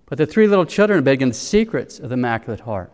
But 0.07 0.19
the 0.19 0.27
three 0.27 0.47
little 0.47 0.67
children 0.67 0.99
are 0.99 1.03
being 1.03 1.29
the 1.29 1.35
secrets 1.35 1.99
of 1.99 2.09
the 2.09 2.15
Immaculate 2.15 2.61
Heart. 2.61 2.93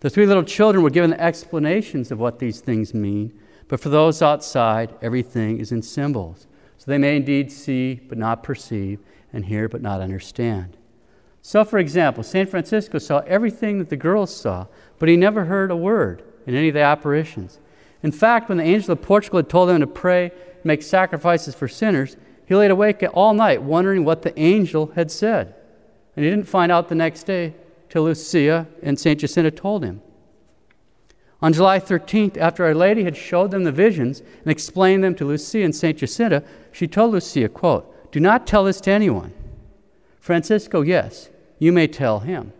The 0.00 0.10
three 0.10 0.26
little 0.26 0.44
children 0.44 0.82
were 0.82 0.90
given 0.90 1.10
the 1.10 1.20
explanations 1.20 2.10
of 2.10 2.18
what 2.18 2.38
these 2.38 2.60
things 2.60 2.94
mean 2.94 3.38
but 3.68 3.80
for 3.80 3.88
those 3.88 4.22
outside, 4.22 4.94
everything 5.02 5.58
is 5.58 5.72
in 5.72 5.82
symbols. 5.82 6.46
So 6.78 6.90
they 6.90 6.98
may 6.98 7.16
indeed 7.16 7.50
see 7.50 7.94
but 7.94 8.18
not 8.18 8.42
perceive, 8.42 9.00
and 9.32 9.44
hear 9.44 9.68
but 9.68 9.82
not 9.82 10.00
understand. 10.00 10.76
So, 11.46 11.64
for 11.64 11.78
example, 11.78 12.24
St. 12.24 12.50
Francisco 12.50 12.98
saw 12.98 13.20
everything 13.20 13.78
that 13.78 13.88
the 13.88 13.96
girls 13.96 14.34
saw, 14.34 14.66
but 14.98 15.08
he 15.08 15.16
never 15.16 15.44
heard 15.44 15.70
a 15.70 15.76
word 15.76 16.24
in 16.44 16.56
any 16.56 16.66
of 16.66 16.74
the 16.74 16.80
apparitions. 16.80 17.60
In 18.02 18.10
fact, 18.10 18.48
when 18.48 18.58
the 18.58 18.64
angel 18.64 18.90
of 18.90 19.02
Portugal 19.02 19.38
had 19.38 19.48
told 19.48 19.70
him 19.70 19.78
to 19.78 19.86
pray, 19.86 20.32
make 20.64 20.82
sacrifices 20.82 21.54
for 21.54 21.68
sinners, 21.68 22.16
he 22.46 22.56
laid 22.56 22.72
awake 22.72 23.04
all 23.14 23.32
night 23.32 23.62
wondering 23.62 24.04
what 24.04 24.22
the 24.22 24.36
angel 24.36 24.90
had 24.96 25.08
said. 25.08 25.54
And 26.16 26.24
he 26.24 26.30
didn't 26.32 26.48
find 26.48 26.72
out 26.72 26.88
the 26.88 26.96
next 26.96 27.22
day 27.22 27.54
till 27.90 28.02
Lucia 28.02 28.66
and 28.82 28.98
St. 28.98 29.20
Jacinta 29.20 29.52
told 29.52 29.84
him. 29.84 30.02
On 31.40 31.52
July 31.52 31.78
13th, 31.78 32.36
after 32.38 32.64
Our 32.64 32.74
Lady 32.74 33.04
had 33.04 33.16
showed 33.16 33.52
them 33.52 33.62
the 33.62 33.70
visions 33.70 34.18
and 34.18 34.50
explained 34.50 35.04
them 35.04 35.14
to 35.14 35.24
Lucia 35.24 35.62
and 35.62 35.76
St. 35.76 35.96
Jacinta, 35.96 36.42
she 36.72 36.88
told 36.88 37.12
Lucia, 37.12 37.48
quote, 37.48 38.10
Do 38.10 38.18
not 38.18 38.48
tell 38.48 38.64
this 38.64 38.80
to 38.80 38.90
anyone. 38.90 39.32
Francisco, 40.18 40.82
yes, 40.82 41.30
you 41.58 41.72
may 41.72 41.86
tell 41.86 42.20
him. 42.20 42.52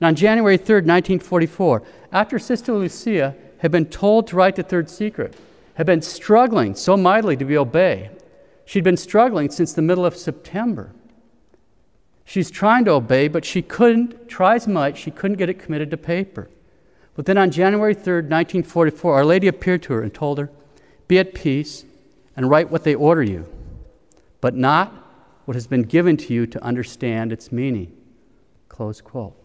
On 0.00 0.14
January 0.14 0.58
3rd, 0.58 0.84
1944, 0.86 1.82
after 2.12 2.38
Sister 2.38 2.72
Lucia 2.72 3.34
had 3.58 3.70
been 3.70 3.86
told 3.86 4.26
to 4.26 4.36
write 4.36 4.56
the 4.56 4.62
third 4.62 4.90
secret, 4.90 5.36
had 5.74 5.86
been 5.86 6.02
struggling 6.02 6.74
so 6.74 6.96
mightily 6.96 7.36
to 7.36 7.44
be 7.44 7.56
obeyed, 7.56 8.10
she'd 8.64 8.84
been 8.84 8.96
struggling 8.96 9.50
since 9.50 9.72
the 9.72 9.82
middle 9.82 10.04
of 10.04 10.16
September. 10.16 10.92
She's 12.24 12.50
trying 12.50 12.84
to 12.86 12.92
obey, 12.92 13.28
but 13.28 13.44
she 13.44 13.62
couldn't, 13.62 14.28
try 14.28 14.54
as 14.56 14.66
much, 14.66 14.98
she 14.98 15.10
couldn't 15.10 15.36
get 15.36 15.48
it 15.48 15.58
committed 15.58 15.90
to 15.90 15.96
paper. 15.96 16.48
But 17.14 17.26
then 17.26 17.38
on 17.38 17.50
January 17.50 17.94
3rd, 17.94 18.28
1944, 18.28 19.14
Our 19.14 19.24
Lady 19.24 19.46
appeared 19.46 19.82
to 19.84 19.92
her 19.92 20.02
and 20.02 20.12
told 20.12 20.38
her, 20.38 20.50
Be 21.06 21.18
at 21.18 21.34
peace 21.34 21.84
and 22.36 22.50
write 22.50 22.70
what 22.70 22.84
they 22.84 22.94
order 22.94 23.22
you, 23.22 23.46
but 24.40 24.54
not 24.54 25.03
what 25.44 25.54
has 25.54 25.66
been 25.66 25.82
given 25.82 26.16
to 26.16 26.32
you 26.32 26.46
to 26.46 26.62
understand 26.62 27.32
its 27.32 27.52
meaning. 27.52 27.96
Close 28.68 29.00
quote. 29.00 29.36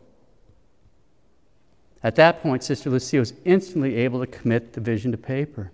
At 2.01 2.15
that 2.15 2.41
point, 2.41 2.63
Sister 2.63 2.89
Lucia 2.89 3.19
was 3.19 3.33
instantly 3.43 3.95
able 3.95 4.19
to 4.21 4.27
commit 4.27 4.73
the 4.73 4.81
vision 4.81 5.11
to 5.11 5.17
paper. 5.17 5.71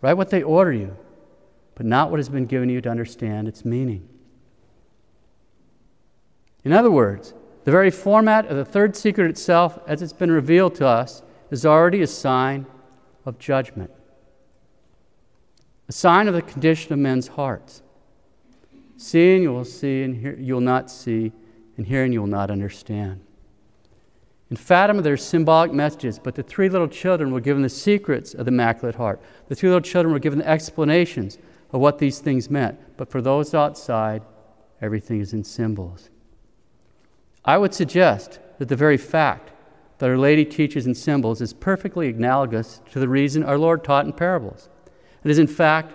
Write 0.00 0.14
what 0.14 0.30
they 0.30 0.42
order 0.42 0.72
you, 0.72 0.96
but 1.74 1.84
not 1.84 2.10
what 2.10 2.18
has 2.18 2.30
been 2.30 2.46
given 2.46 2.70
you 2.70 2.80
to 2.80 2.88
understand 2.88 3.46
its 3.46 3.64
meaning. 3.64 4.08
In 6.64 6.72
other 6.72 6.90
words, 6.90 7.34
the 7.64 7.70
very 7.70 7.90
format 7.90 8.46
of 8.46 8.56
the 8.56 8.64
third 8.64 8.96
secret 8.96 9.28
itself, 9.30 9.78
as 9.86 10.00
it's 10.00 10.12
been 10.14 10.30
revealed 10.30 10.74
to 10.76 10.86
us, 10.86 11.22
is 11.50 11.66
already 11.66 12.00
a 12.00 12.06
sign 12.06 12.66
of 13.26 13.38
judgment, 13.38 13.90
a 15.88 15.92
sign 15.92 16.28
of 16.28 16.34
the 16.34 16.42
condition 16.42 16.92
of 16.92 16.98
men's 16.98 17.28
hearts. 17.28 17.82
Seeing 19.00 19.42
you 19.42 19.50
will 19.50 19.64
see, 19.64 20.02
and 20.02 20.14
hear, 20.14 20.36
you 20.38 20.52
will 20.52 20.60
not 20.60 20.90
see, 20.90 21.32
and 21.78 21.86
hearing 21.86 22.12
you 22.12 22.20
will 22.20 22.28
not 22.28 22.50
understand. 22.50 23.22
In 24.50 24.56
Fatima, 24.56 25.00
there 25.00 25.14
are 25.14 25.16
symbolic 25.16 25.72
messages, 25.72 26.18
but 26.18 26.34
the 26.34 26.42
three 26.42 26.68
little 26.68 26.86
children 26.86 27.32
were 27.32 27.40
given 27.40 27.62
the 27.62 27.70
secrets 27.70 28.34
of 28.34 28.44
the 28.44 28.50
Immaculate 28.50 28.96
Heart. 28.96 29.22
The 29.48 29.54
three 29.54 29.70
little 29.70 29.80
children 29.80 30.12
were 30.12 30.18
given 30.18 30.40
the 30.40 30.46
explanations 30.46 31.38
of 31.72 31.80
what 31.80 31.98
these 31.98 32.18
things 32.18 32.50
meant. 32.50 32.78
But 32.98 33.10
for 33.10 33.22
those 33.22 33.54
outside, 33.54 34.22
everything 34.82 35.20
is 35.20 35.32
in 35.32 35.44
symbols. 35.44 36.10
I 37.42 37.56
would 37.56 37.72
suggest 37.72 38.38
that 38.58 38.68
the 38.68 38.76
very 38.76 38.98
fact 38.98 39.50
that 39.96 40.10
Our 40.10 40.18
Lady 40.18 40.44
teaches 40.44 40.86
in 40.86 40.94
symbols 40.94 41.40
is 41.40 41.54
perfectly 41.54 42.10
analogous 42.10 42.82
to 42.92 43.00
the 43.00 43.08
reason 43.08 43.44
our 43.44 43.56
Lord 43.56 43.82
taught 43.82 44.04
in 44.04 44.12
parables. 44.12 44.68
It 45.24 45.30
is, 45.30 45.38
in 45.38 45.46
fact, 45.46 45.94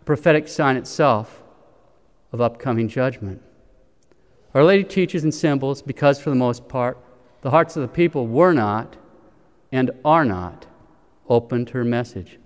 a 0.00 0.04
prophetic 0.04 0.48
sign 0.48 0.78
itself 0.78 1.39
of 2.32 2.40
upcoming 2.40 2.88
judgment. 2.88 3.42
Our 4.54 4.64
Lady 4.64 4.84
teaches 4.84 5.24
in 5.24 5.32
symbols 5.32 5.82
because, 5.82 6.20
for 6.20 6.30
the 6.30 6.36
most 6.36 6.68
part, 6.68 6.98
the 7.42 7.50
hearts 7.50 7.76
of 7.76 7.82
the 7.82 7.88
people 7.88 8.26
were 8.26 8.52
not 8.52 8.96
and 9.72 9.90
are 10.04 10.24
not 10.24 10.66
open 11.28 11.64
to 11.66 11.72
her 11.74 11.84
message. 11.84 12.38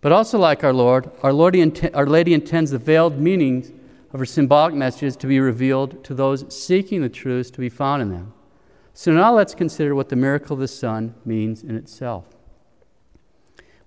But 0.00 0.10
also, 0.10 0.38
like 0.38 0.64
our 0.64 0.72
Lord, 0.72 1.10
our, 1.22 1.32
Lord, 1.32 1.56
our 1.94 2.06
Lady 2.06 2.34
intends 2.34 2.72
the 2.72 2.78
veiled 2.78 3.20
meanings 3.20 3.70
of 4.12 4.18
her 4.18 4.26
symbolic 4.26 4.74
messages 4.74 5.16
to 5.16 5.26
be 5.26 5.38
revealed 5.38 6.02
to 6.04 6.14
those 6.14 6.52
seeking 6.54 7.00
the 7.00 7.08
truths 7.08 7.50
to 7.52 7.60
be 7.60 7.68
found 7.68 8.02
in 8.02 8.10
them. 8.10 8.34
So 8.94 9.12
now 9.12 9.34
let's 9.34 9.54
consider 9.54 9.94
what 9.94 10.08
the 10.08 10.16
miracle 10.16 10.54
of 10.54 10.60
the 10.60 10.68
sun 10.68 11.14
means 11.24 11.62
in 11.62 11.76
itself. 11.76 12.26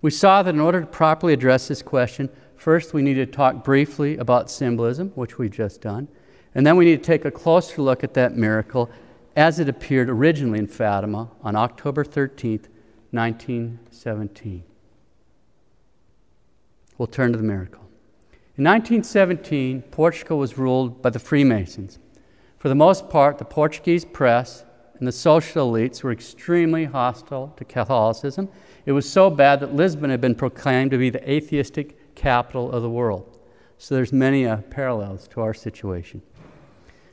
We 0.01 0.09
saw 0.09 0.41
that 0.41 0.53
in 0.53 0.61
order 0.61 0.81
to 0.81 0.87
properly 0.87 1.33
address 1.33 1.67
this 1.67 1.81
question, 1.81 2.29
first 2.57 2.93
we 2.93 3.01
need 3.01 3.15
to 3.15 3.25
talk 3.25 3.63
briefly 3.63 4.17
about 4.17 4.49
symbolism, 4.49 5.11
which 5.15 5.37
we've 5.37 5.51
just 5.51 5.81
done, 5.81 6.07
and 6.53 6.65
then 6.65 6.77
we 6.77 6.85
need 6.85 7.03
to 7.03 7.03
take 7.03 7.25
a 7.25 7.31
closer 7.31 7.81
look 7.81 8.03
at 8.03 8.13
that 8.13 8.35
miracle 8.35 8.89
as 9.35 9.59
it 9.59 9.67
appeared 9.67 10.09
originally 10.09 10.59
in 10.59 10.67
Fatima 10.67 11.29
on 11.41 11.55
October 11.55 12.03
13th, 12.03 12.67
1917. 13.11 14.63
We'll 16.97 17.07
turn 17.07 17.33
to 17.33 17.37
the 17.37 17.43
miracle. 17.43 17.81
In 18.57 18.63
1917, 18.63 19.81
Portugal 19.91 20.37
was 20.37 20.57
ruled 20.57 21.01
by 21.01 21.09
the 21.09 21.19
Freemasons. 21.19 21.99
For 22.57 22.69
the 22.69 22.75
most 22.75 23.09
part, 23.09 23.37
the 23.37 23.45
Portuguese 23.45 24.05
press 24.05 24.63
and 24.97 25.05
the 25.05 25.11
social 25.11 25.69
elites 25.69 26.03
were 26.03 26.11
extremely 26.11 26.85
hostile 26.85 27.53
to 27.57 27.65
Catholicism. 27.65 28.47
It 28.85 28.93
was 28.93 29.09
so 29.09 29.29
bad 29.29 29.59
that 29.59 29.75
Lisbon 29.75 30.09
had 30.09 30.21
been 30.21 30.35
proclaimed 30.35 30.91
to 30.91 30.97
be 30.97 31.09
the 31.09 31.29
atheistic 31.29 31.99
capital 32.15 32.71
of 32.71 32.81
the 32.81 32.89
world. 32.89 33.37
So 33.77 33.95
there's 33.95 34.13
many 34.13 34.45
uh, 34.45 34.57
parallels 34.69 35.27
to 35.29 35.41
our 35.41 35.53
situation. 35.53 36.21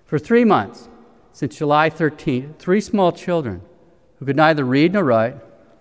For 0.05 0.19
three 0.19 0.45
months, 0.45 0.89
since 1.33 1.57
July 1.57 1.91
13th, 1.91 2.59
three 2.59 2.81
small 2.81 3.13
children 3.13 3.63
who 4.19 4.27
could 4.27 4.37
neither 4.37 4.65
read 4.65 4.93
nor 4.93 5.05
write, 5.05 5.37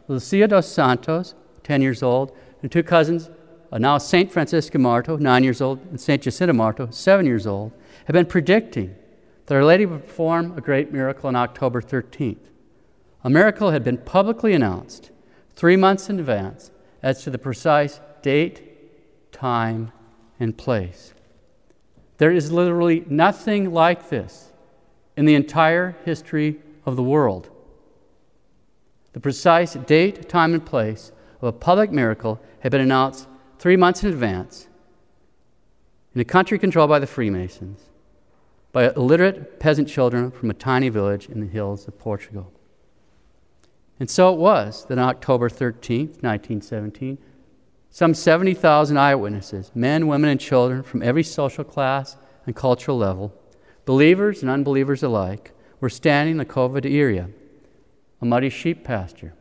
Lucia 0.07 0.47
dos 0.47 0.67
Santos, 0.67 1.35
10 1.63 1.81
years 1.81 2.01
old, 2.01 2.35
and 2.61 2.71
two 2.71 2.83
cousins, 2.83 3.29
uh, 3.71 3.77
now 3.77 3.97
St. 3.97 4.31
Francisco 4.31 4.79
Marto, 4.79 5.17
9 5.17 5.43
years 5.43 5.61
old, 5.61 5.79
and 5.89 5.99
St. 5.99 6.21
Jacinta 6.21 6.53
Marto, 6.53 6.89
7 6.89 7.25
years 7.25 7.47
old, 7.47 7.71
have 8.05 8.13
been 8.13 8.25
predicting 8.25 8.95
that 9.45 9.55
Our 9.55 9.63
Lady 9.63 9.85
would 9.85 10.05
perform 10.05 10.57
a 10.57 10.61
great 10.61 10.91
miracle 10.91 11.27
on 11.27 11.35
October 11.35 11.81
13th. 11.81 12.49
A 13.23 13.29
miracle 13.29 13.71
had 13.71 13.83
been 13.83 13.97
publicly 13.97 14.53
announced 14.53 15.11
three 15.55 15.75
months 15.75 16.09
in 16.09 16.19
advance 16.19 16.71
as 17.03 17.23
to 17.23 17.29
the 17.29 17.37
precise 17.37 17.99
date, 18.21 18.70
time, 19.31 19.91
and 20.39 20.57
place. 20.57 21.13
There 22.17 22.31
is 22.31 22.51
literally 22.51 23.03
nothing 23.07 23.73
like 23.73 24.09
this 24.09 24.51
in 25.15 25.25
the 25.25 25.35
entire 25.35 25.95
history 26.05 26.59
of 26.85 26.95
the 26.95 27.03
world. 27.03 27.49
The 29.13 29.19
precise 29.19 29.73
date, 29.73 30.29
time, 30.29 30.53
and 30.53 30.65
place 30.65 31.11
of 31.41 31.47
a 31.47 31.51
public 31.51 31.91
miracle 31.91 32.39
had 32.61 32.71
been 32.71 32.81
announced 32.81 33.27
three 33.59 33.75
months 33.75 34.03
in 34.03 34.09
advance 34.09 34.67
in 36.13 36.21
a 36.21 36.25
country 36.25 36.59
controlled 36.59 36.89
by 36.89 36.99
the 36.99 37.07
Freemasons 37.07 37.89
by 38.71 38.89
illiterate 38.91 39.59
peasant 39.59 39.87
children 39.87 40.31
from 40.31 40.49
a 40.49 40.53
tiny 40.53 40.89
village 40.89 41.27
in 41.27 41.41
the 41.41 41.47
hills 41.47 41.87
of 41.87 41.99
Portugal. 41.99 42.51
And 43.99 44.09
so 44.09 44.33
it 44.33 44.39
was 44.39 44.85
that 44.85 44.97
on 44.97 45.09
October 45.09 45.49
13th, 45.49 46.23
1917, 46.23 47.17
some 47.93 48.13
70,000 48.13 48.97
eyewitnesses, 48.97 49.69
men, 49.75 50.07
women, 50.07 50.29
and 50.29 50.39
children 50.39 50.81
from 50.81 51.03
every 51.03 51.23
social 51.23 51.65
class 51.65 52.15
and 52.45 52.55
cultural 52.55 52.97
level, 52.97 53.33
believers 53.85 54.41
and 54.41 54.49
unbelievers 54.49 55.03
alike, 55.03 55.51
were 55.81 55.89
standing 55.89 56.33
in 56.33 56.37
the 56.37 56.45
Cova 56.45 56.81
da 56.81 56.89
Iria, 56.89 57.29
a 58.21 58.25
muddy 58.25 58.49
sheep 58.49 58.85
pasture. 58.85 59.33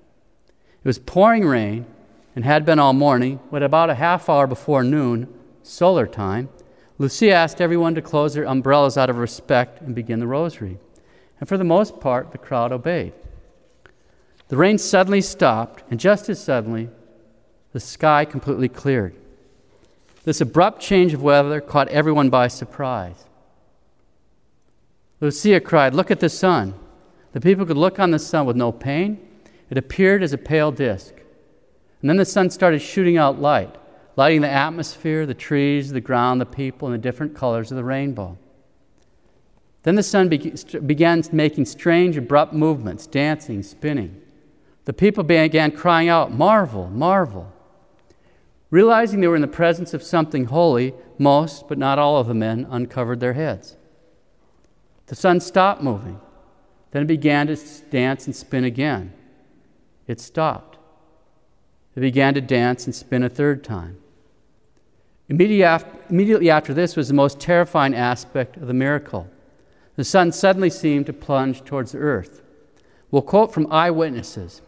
It 0.48 0.84
was 0.84 0.98
pouring 0.98 1.46
rain 1.46 1.86
and 2.34 2.44
had 2.44 2.64
been 2.64 2.80
all 2.80 2.92
morning, 2.92 3.38
but 3.52 3.62
about 3.62 3.88
a 3.88 3.94
half 3.94 4.28
hour 4.28 4.48
before 4.48 4.82
noon, 4.82 5.32
solar 5.62 6.08
time, 6.08 6.48
Lucia 6.98 7.32
asked 7.32 7.60
everyone 7.60 7.94
to 7.94 8.02
close 8.02 8.34
their 8.34 8.44
umbrellas 8.44 8.98
out 8.98 9.10
of 9.10 9.18
respect 9.18 9.80
and 9.80 9.94
begin 9.94 10.18
the 10.18 10.26
rosary. 10.26 10.78
And 11.38 11.48
for 11.48 11.56
the 11.56 11.64
most 11.64 12.00
part, 12.00 12.32
the 12.32 12.38
crowd 12.38 12.72
obeyed. 12.72 13.12
The 14.48 14.56
rain 14.56 14.76
suddenly 14.76 15.20
stopped, 15.20 15.84
and 15.90 16.00
just 16.00 16.28
as 16.28 16.42
suddenly, 16.42 16.90
the 17.72 17.80
sky 17.80 18.24
completely 18.24 18.68
cleared. 18.68 19.14
This 20.24 20.40
abrupt 20.40 20.80
change 20.80 21.14
of 21.14 21.22
weather 21.22 21.60
caught 21.60 21.88
everyone 21.88 22.30
by 22.30 22.48
surprise. 22.48 23.24
Lucia 25.20 25.60
cried, 25.60 25.94
Look 25.94 26.10
at 26.10 26.20
the 26.20 26.28
sun. 26.28 26.74
The 27.32 27.40
people 27.40 27.64
could 27.64 27.76
look 27.76 27.98
on 27.98 28.10
the 28.10 28.18
sun 28.18 28.46
with 28.46 28.56
no 28.56 28.72
pain. 28.72 29.26
It 29.70 29.78
appeared 29.78 30.22
as 30.22 30.32
a 30.32 30.38
pale 30.38 30.72
disk. 30.72 31.14
And 32.00 32.10
then 32.10 32.16
the 32.16 32.24
sun 32.24 32.50
started 32.50 32.80
shooting 32.80 33.16
out 33.16 33.40
light 33.40 33.76
lighting 34.16 34.42
the 34.42 34.50
atmosphere, 34.50 35.24
the 35.24 35.32
trees, 35.32 35.92
the 35.92 36.00
ground, 36.00 36.42
the 36.42 36.46
people, 36.46 36.86
and 36.86 36.94
the 36.94 36.98
different 36.98 37.34
colors 37.34 37.70
of 37.70 37.76
the 37.76 37.84
rainbow. 37.84 38.36
Then 39.82 39.94
the 39.94 40.02
sun 40.02 40.28
began 40.28 41.22
making 41.32 41.64
strange, 41.64 42.18
abrupt 42.18 42.52
movements, 42.52 43.06
dancing, 43.06 43.62
spinning. 43.62 44.20
The 44.84 44.92
people 44.92 45.24
began 45.24 45.72
crying 45.72 46.10
out, 46.10 46.32
Marvel, 46.32 46.90
marvel. 46.90 47.50
Realizing 48.70 49.20
they 49.20 49.26
were 49.26 49.36
in 49.36 49.42
the 49.42 49.48
presence 49.48 49.92
of 49.94 50.02
something 50.02 50.46
holy, 50.46 50.94
most, 51.18 51.68
but 51.68 51.78
not 51.78 51.98
all 51.98 52.18
of 52.18 52.28
the 52.28 52.34
men, 52.34 52.66
uncovered 52.70 53.20
their 53.20 53.32
heads. 53.32 53.76
The 55.06 55.16
sun 55.16 55.40
stopped 55.40 55.82
moving. 55.82 56.20
Then 56.92 57.02
it 57.02 57.08
began 57.08 57.48
to 57.48 57.56
dance 57.90 58.26
and 58.26 58.34
spin 58.34 58.64
again. 58.64 59.12
It 60.06 60.20
stopped. 60.20 60.78
It 61.96 62.00
began 62.00 62.34
to 62.34 62.40
dance 62.40 62.84
and 62.86 62.94
spin 62.94 63.24
a 63.24 63.28
third 63.28 63.64
time. 63.64 63.98
Immediately 65.28 66.50
after 66.50 66.74
this 66.74 66.96
was 66.96 67.08
the 67.08 67.14
most 67.14 67.40
terrifying 67.40 67.94
aspect 67.94 68.56
of 68.56 68.66
the 68.66 68.74
miracle. 68.74 69.28
The 69.96 70.04
sun 70.04 70.32
suddenly 70.32 70.70
seemed 70.70 71.06
to 71.06 71.12
plunge 71.12 71.64
towards 71.64 71.92
the 71.92 71.98
earth. 71.98 72.42
We'll 73.10 73.22
quote 73.22 73.52
from 73.52 73.70
eyewitnesses. 73.72 74.62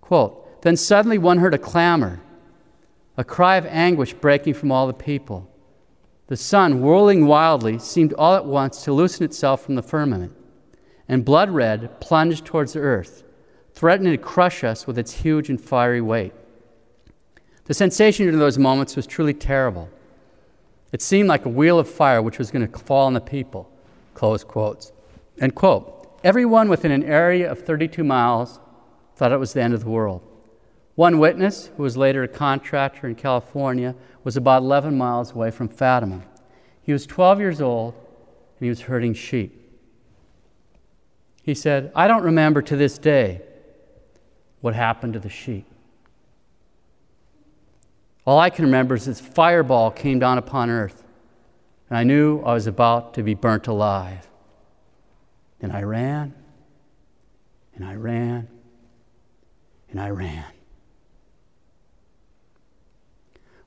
Quote, 0.00 0.62
then 0.62 0.76
suddenly 0.76 1.18
one 1.18 1.38
heard 1.38 1.54
a 1.54 1.58
clamor, 1.58 2.20
a 3.18 3.24
cry 3.24 3.56
of 3.56 3.66
anguish 3.66 4.14
breaking 4.14 4.54
from 4.54 4.70
all 4.70 4.86
the 4.86 4.94
people. 4.94 5.50
The 6.28 6.36
sun, 6.36 6.80
whirling 6.80 7.26
wildly, 7.26 7.80
seemed 7.80 8.12
all 8.12 8.36
at 8.36 8.46
once 8.46 8.84
to 8.84 8.92
loosen 8.92 9.24
itself 9.24 9.60
from 9.60 9.74
the 9.74 9.82
firmament, 9.82 10.32
and 11.08 11.24
blood 11.24 11.50
red 11.50 12.00
plunged 12.00 12.44
towards 12.44 12.74
the 12.74 12.80
earth, 12.80 13.24
threatening 13.74 14.12
to 14.12 14.18
crush 14.18 14.62
us 14.62 14.86
with 14.86 14.96
its 14.96 15.14
huge 15.14 15.50
and 15.50 15.60
fiery 15.60 16.00
weight. 16.00 16.32
The 17.64 17.74
sensation 17.74 18.28
in 18.28 18.38
those 18.38 18.56
moments 18.56 18.94
was 18.94 19.06
truly 19.06 19.34
terrible. 19.34 19.88
It 20.92 21.02
seemed 21.02 21.28
like 21.28 21.44
a 21.44 21.50
wheel 21.50 21.80
of 21.80 21.90
fire 21.90 22.22
which 22.22 22.38
was 22.38 22.52
going 22.52 22.70
to 22.70 22.78
fall 22.78 23.06
on 23.06 23.14
the 23.14 23.20
people. 23.20 23.68
Close 24.14 24.44
quotes. 24.44 24.92
And 25.40 25.54
quote, 25.56 26.20
everyone 26.22 26.68
within 26.68 26.92
an 26.92 27.02
area 27.02 27.50
of 27.50 27.58
32 27.58 28.04
miles 28.04 28.60
thought 29.16 29.32
it 29.32 29.38
was 29.38 29.54
the 29.54 29.62
end 29.62 29.74
of 29.74 29.82
the 29.82 29.90
world. 29.90 30.22
One 30.98 31.20
witness, 31.20 31.70
who 31.76 31.84
was 31.84 31.96
later 31.96 32.24
a 32.24 32.28
contractor 32.28 33.06
in 33.06 33.14
California, 33.14 33.94
was 34.24 34.36
about 34.36 34.62
11 34.62 34.98
miles 34.98 35.30
away 35.30 35.52
from 35.52 35.68
Fatima. 35.68 36.24
He 36.82 36.92
was 36.92 37.06
12 37.06 37.38
years 37.38 37.60
old 37.60 37.94
and 37.94 38.66
he 38.66 38.68
was 38.68 38.80
herding 38.80 39.14
sheep. 39.14 39.70
He 41.40 41.54
said, 41.54 41.92
I 41.94 42.08
don't 42.08 42.24
remember 42.24 42.62
to 42.62 42.74
this 42.74 42.98
day 42.98 43.42
what 44.60 44.74
happened 44.74 45.12
to 45.12 45.20
the 45.20 45.28
sheep. 45.28 45.66
All 48.26 48.40
I 48.40 48.50
can 48.50 48.64
remember 48.64 48.96
is 48.96 49.04
this 49.04 49.20
fireball 49.20 49.92
came 49.92 50.18
down 50.18 50.36
upon 50.36 50.68
earth, 50.68 51.04
and 51.88 51.96
I 51.96 52.02
knew 52.02 52.40
I 52.40 52.54
was 52.54 52.66
about 52.66 53.14
to 53.14 53.22
be 53.22 53.34
burnt 53.34 53.68
alive. 53.68 54.26
And 55.60 55.70
I 55.70 55.82
ran, 55.82 56.34
and 57.76 57.84
I 57.84 57.94
ran, 57.94 58.48
and 59.92 60.00
I 60.00 60.10
ran. 60.10 60.44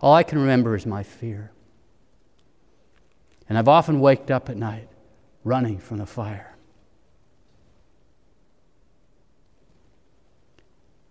All 0.01 0.13
I 0.13 0.23
can 0.23 0.39
remember 0.39 0.75
is 0.75 0.85
my 0.85 1.03
fear. 1.03 1.51
And 3.47 3.57
I've 3.57 3.67
often 3.67 3.99
waked 3.99 4.31
up 4.31 4.49
at 4.49 4.57
night 4.57 4.87
running 5.43 5.77
from 5.77 5.97
the 5.97 6.05
fire. 6.05 6.55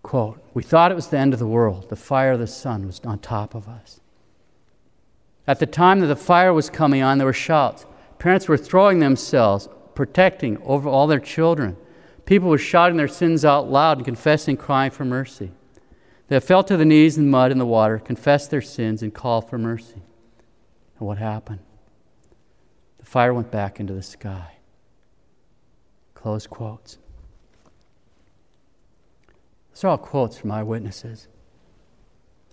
Quote, 0.03 0.43
we 0.53 0.63
thought 0.63 0.91
it 0.91 0.95
was 0.95 1.07
the 1.07 1.17
end 1.17 1.31
of 1.31 1.39
the 1.39 1.47
world. 1.47 1.89
The 1.89 1.95
fire 1.95 2.33
of 2.33 2.39
the 2.39 2.47
sun 2.47 2.85
was 2.85 2.99
on 3.05 3.19
top 3.19 3.55
of 3.55 3.69
us. 3.69 4.01
At 5.47 5.59
the 5.59 5.65
time 5.65 6.01
that 6.01 6.07
the 6.07 6.15
fire 6.15 6.53
was 6.53 6.69
coming 6.69 7.01
on, 7.01 7.17
there 7.17 7.27
were 7.27 7.33
shouts. 7.33 7.85
Parents 8.19 8.47
were 8.47 8.57
throwing 8.57 8.99
themselves, 8.99 9.69
protecting 9.95 10.61
over 10.63 10.89
all 10.89 11.07
their 11.07 11.19
children. 11.19 11.77
People 12.25 12.49
were 12.49 12.57
shouting 12.57 12.97
their 12.97 13.07
sins 13.07 13.45
out 13.45 13.69
loud 13.69 13.97
and 13.97 14.05
confessing, 14.05 14.57
crying 14.57 14.91
for 14.91 15.05
mercy. 15.05 15.51
They 16.31 16.39
fell 16.39 16.63
to 16.63 16.77
the 16.77 16.85
knees 16.85 17.17
in 17.17 17.29
mud 17.29 17.51
and 17.51 17.59
the 17.59 17.65
water, 17.65 17.99
confessed 17.99 18.51
their 18.51 18.61
sins, 18.61 19.03
and 19.03 19.13
called 19.13 19.49
for 19.49 19.57
mercy. 19.57 20.01
And 20.97 21.05
what 21.05 21.17
happened? 21.17 21.59
The 22.99 23.05
fire 23.05 23.33
went 23.33 23.51
back 23.51 23.81
into 23.81 23.91
the 23.93 24.01
sky. 24.01 24.53
Close 26.13 26.47
quotes. 26.47 26.99
These 29.73 29.83
are 29.83 29.89
all 29.89 29.97
quotes 29.97 30.37
from 30.37 30.53
eyewitnesses. 30.53 31.27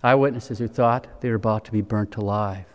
Eyewitnesses 0.03 0.59
who 0.59 0.67
thought 0.67 1.21
they 1.21 1.29
were 1.29 1.35
about 1.35 1.63
to 1.63 1.71
be 1.71 1.79
burnt 1.79 2.17
alive, 2.17 2.65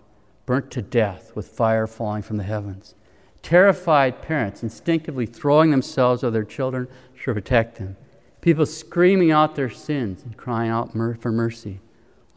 burnt 0.47 0.71
to 0.71 0.81
death 0.81 1.33
with 1.35 1.49
fire 1.49 1.87
falling 1.87 2.23
from 2.23 2.39
the 2.39 2.45
heavens. 2.45 2.95
Terrified 3.43 4.23
parents 4.23 4.63
instinctively 4.63 5.27
throwing 5.27 5.71
themselves 5.71 6.25
over 6.25 6.31
their 6.31 6.45
children 6.45 6.89
to 7.25 7.35
protect 7.35 7.77
them. 7.77 7.99
People 8.45 8.67
screaming 8.67 9.31
out 9.31 9.55
their 9.55 9.71
sins 9.71 10.23
and 10.23 10.37
crying 10.37 10.71
out 10.71 10.93
for 10.93 11.33
mercy. 11.33 11.81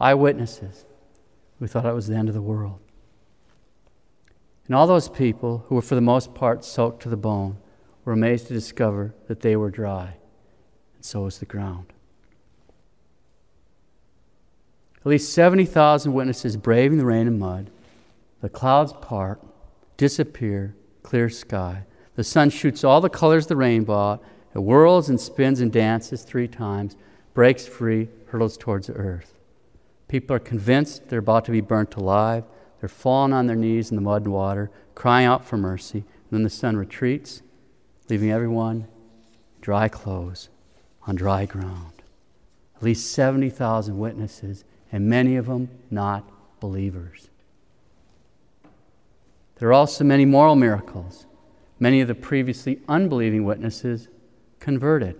Eyewitnesses 0.00 0.86
who 1.58 1.66
thought 1.66 1.84
it 1.84 1.92
was 1.92 2.06
the 2.06 2.16
end 2.16 2.30
of 2.30 2.34
the 2.34 2.40
world. 2.40 2.78
And 4.64 4.74
all 4.74 4.86
those 4.86 5.10
people, 5.10 5.66
who 5.66 5.74
were 5.74 5.82
for 5.82 5.96
the 5.96 6.00
most 6.00 6.34
part 6.34 6.64
soaked 6.64 7.02
to 7.02 7.10
the 7.10 7.18
bone, 7.18 7.58
were 8.06 8.14
amazed 8.14 8.46
to 8.46 8.54
discover 8.54 9.14
that 9.26 9.40
they 9.40 9.54
were 9.54 9.68
dry, 9.68 10.14
and 10.94 11.04
so 11.04 11.24
was 11.24 11.40
the 11.40 11.44
ground. 11.44 11.92
At 15.00 15.06
least 15.08 15.34
70,000 15.34 16.14
witnesses 16.14 16.56
braving 16.56 16.96
the 16.96 17.04
rain 17.04 17.26
and 17.26 17.38
mud. 17.38 17.68
The 18.40 18.48
clouds 18.48 18.94
part, 19.02 19.42
disappear, 19.98 20.74
clear 21.02 21.28
sky. 21.28 21.84
The 22.14 22.24
sun 22.24 22.48
shoots 22.48 22.82
all 22.82 23.02
the 23.02 23.10
colors 23.10 23.46
the 23.46 23.56
rainbow. 23.56 24.22
It 24.54 24.58
whirls 24.58 25.08
and 25.08 25.20
spins 25.20 25.60
and 25.60 25.72
dances 25.72 26.22
three 26.22 26.48
times, 26.48 26.96
breaks 27.34 27.66
free, 27.66 28.08
hurtles 28.26 28.56
towards 28.56 28.86
the 28.86 28.94
earth. 28.94 29.34
People 30.08 30.34
are 30.36 30.40
convinced 30.40 31.08
they're 31.08 31.18
about 31.18 31.44
to 31.44 31.52
be 31.52 31.60
burnt 31.60 31.94
alive. 31.96 32.44
They're 32.80 32.88
falling 32.88 33.32
on 33.32 33.46
their 33.46 33.56
knees 33.56 33.90
in 33.90 33.96
the 33.96 34.02
mud 34.02 34.24
and 34.24 34.32
water, 34.32 34.70
crying 34.94 35.26
out 35.26 35.44
for 35.44 35.56
mercy. 35.56 35.98
And 35.98 36.30
then 36.30 36.42
the 36.42 36.50
sun 36.50 36.76
retreats, 36.76 37.42
leaving 38.08 38.30
everyone 38.30 38.86
dry 39.60 39.88
clothes 39.88 40.48
on 41.06 41.16
dry 41.16 41.44
ground. 41.44 41.92
At 42.76 42.82
least 42.82 43.12
70,000 43.12 43.98
witnesses 43.98 44.64
and 44.92 45.08
many 45.08 45.36
of 45.36 45.46
them 45.46 45.68
not 45.90 46.24
believers. 46.60 47.28
There 49.56 49.68
are 49.68 49.72
also 49.72 50.04
many 50.04 50.24
moral 50.24 50.54
miracles. 50.54 51.26
Many 51.80 52.00
of 52.00 52.08
the 52.08 52.14
previously 52.14 52.80
unbelieving 52.88 53.44
witnesses 53.44 54.08
converted. 54.68 55.18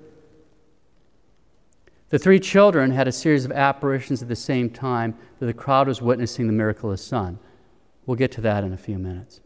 The 2.11 2.19
three 2.19 2.39
children 2.39 2.91
had 2.91 3.09
a 3.09 3.13
series 3.13 3.47
of 3.47 3.53
apparitions 3.53 4.21
at 4.21 4.29
the 4.29 4.37
same 4.37 4.69
time 4.69 5.17
that 5.39 5.47
the 5.47 5.55
crowd 5.55 5.89
was 5.89 6.03
witnessing 6.03 6.47
the 6.47 6.53
miracle 6.53 6.91
of 6.91 6.99
the 6.99 7.03
sun. 7.03 7.39
We'll 8.05 8.19
get 8.19 8.31
to 8.33 8.43
that 8.43 8.63
in 8.63 8.75
a 8.75 8.77
few 8.77 8.99
minutes. 8.99 9.41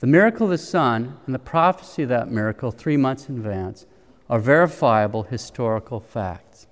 The 0.00 0.08
miracle 0.08 0.46
of 0.46 0.50
the 0.50 0.58
sun 0.58 1.16
and 1.26 1.32
the 1.32 1.38
prophecy 1.38 2.02
of 2.02 2.08
that 2.08 2.28
miracle 2.28 2.72
three 2.72 2.96
months 2.96 3.28
in 3.28 3.36
advance 3.36 3.86
are 4.28 4.40
verifiable 4.40 5.22
historical 5.22 6.00
facts. 6.00 6.66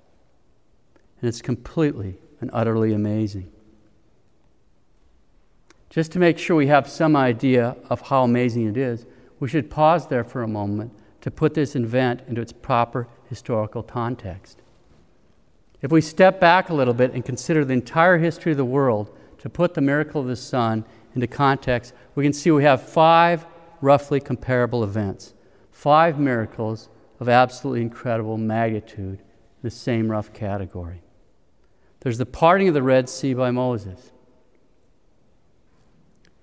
And 1.21 1.29
it's 1.29 1.41
completely 1.41 2.17
and 2.41 2.49
utterly 2.51 2.91
amazing. 2.93 3.49
Just 5.89 6.11
to 6.11 6.19
make 6.19 6.37
sure 6.37 6.57
we 6.57 6.67
have 6.67 6.89
some 6.89 7.15
idea 7.15 7.77
of 7.89 8.01
how 8.01 8.25
amazing 8.25 8.67
it 8.67 8.75
is, 8.75 9.05
we 9.39 9.47
should 9.47 9.69
pause 9.69 10.07
there 10.07 10.25
for 10.25 10.43
a 10.43 10.47
moment 10.49 10.91
to 11.23 11.31
put 11.31 11.53
this 11.53 11.73
event 11.73 12.21
into 12.27 12.41
its 12.41 12.51
proper 12.51 13.07
historical 13.29 13.81
context. 13.81 14.61
If 15.81 15.89
we 15.89 16.01
step 16.01 16.41
back 16.41 16.69
a 16.69 16.73
little 16.73 16.93
bit 16.93 17.13
and 17.13 17.23
consider 17.23 17.63
the 17.63 17.73
entire 17.73 18.17
history 18.17 18.51
of 18.51 18.57
the 18.57 18.65
world 18.65 19.09
to 19.37 19.49
put 19.49 19.73
the 19.73 19.79
miracle 19.79 20.19
of 20.19 20.27
the 20.27 20.35
sun 20.35 20.83
into 21.15 21.27
context, 21.27 21.93
we 22.13 22.25
can 22.25 22.33
see 22.33 22.51
we 22.51 22.65
have 22.65 22.83
five 22.83 23.45
roughly 23.79 24.19
comparable 24.19 24.83
events, 24.83 25.33
five 25.71 26.19
miracles 26.19 26.89
of 27.21 27.29
absolutely 27.29 27.81
incredible 27.81 28.37
magnitude 28.37 29.19
in 29.19 29.61
the 29.61 29.71
same 29.71 30.11
rough 30.11 30.33
category. 30.33 31.03
There's 32.01 32.17
the 32.17 32.25
parting 32.25 32.67
of 32.67 32.73
the 32.73 32.83
Red 32.83 33.07
Sea 33.07 33.33
by 33.33 33.51
Moses. 33.51 34.11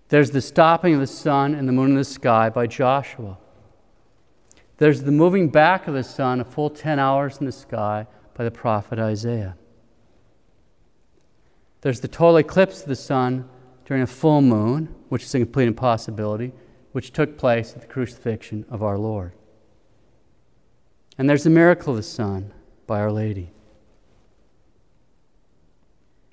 There's 0.08 0.30
the 0.30 0.40
stopping 0.40 0.94
of 0.94 1.00
the 1.00 1.06
sun 1.06 1.54
and 1.54 1.68
the 1.68 1.72
moon 1.72 1.90
in 1.90 1.96
the 1.96 2.04
sky 2.04 2.48
by 2.48 2.66
Joshua. 2.66 3.36
There's 4.80 5.02
the 5.02 5.12
moving 5.12 5.50
back 5.50 5.86
of 5.88 5.92
the 5.92 6.02
sun 6.02 6.40
a 6.40 6.44
full 6.44 6.70
10 6.70 6.98
hours 6.98 7.36
in 7.36 7.44
the 7.44 7.52
sky 7.52 8.06
by 8.32 8.44
the 8.44 8.50
prophet 8.50 8.98
Isaiah. 8.98 9.54
There's 11.82 12.00
the 12.00 12.08
total 12.08 12.38
eclipse 12.38 12.80
of 12.80 12.88
the 12.88 12.96
sun 12.96 13.46
during 13.84 14.02
a 14.02 14.06
full 14.06 14.40
moon, 14.40 14.94
which 15.10 15.24
is 15.24 15.34
a 15.34 15.40
complete 15.40 15.66
impossibility, 15.68 16.52
which 16.92 17.12
took 17.12 17.36
place 17.36 17.74
at 17.74 17.82
the 17.82 17.86
crucifixion 17.86 18.64
of 18.70 18.82
our 18.82 18.96
Lord. 18.96 19.34
And 21.18 21.28
there's 21.28 21.44
the 21.44 21.50
miracle 21.50 21.90
of 21.90 21.98
the 21.98 22.02
sun 22.02 22.54
by 22.86 23.00
Our 23.00 23.12
Lady. 23.12 23.50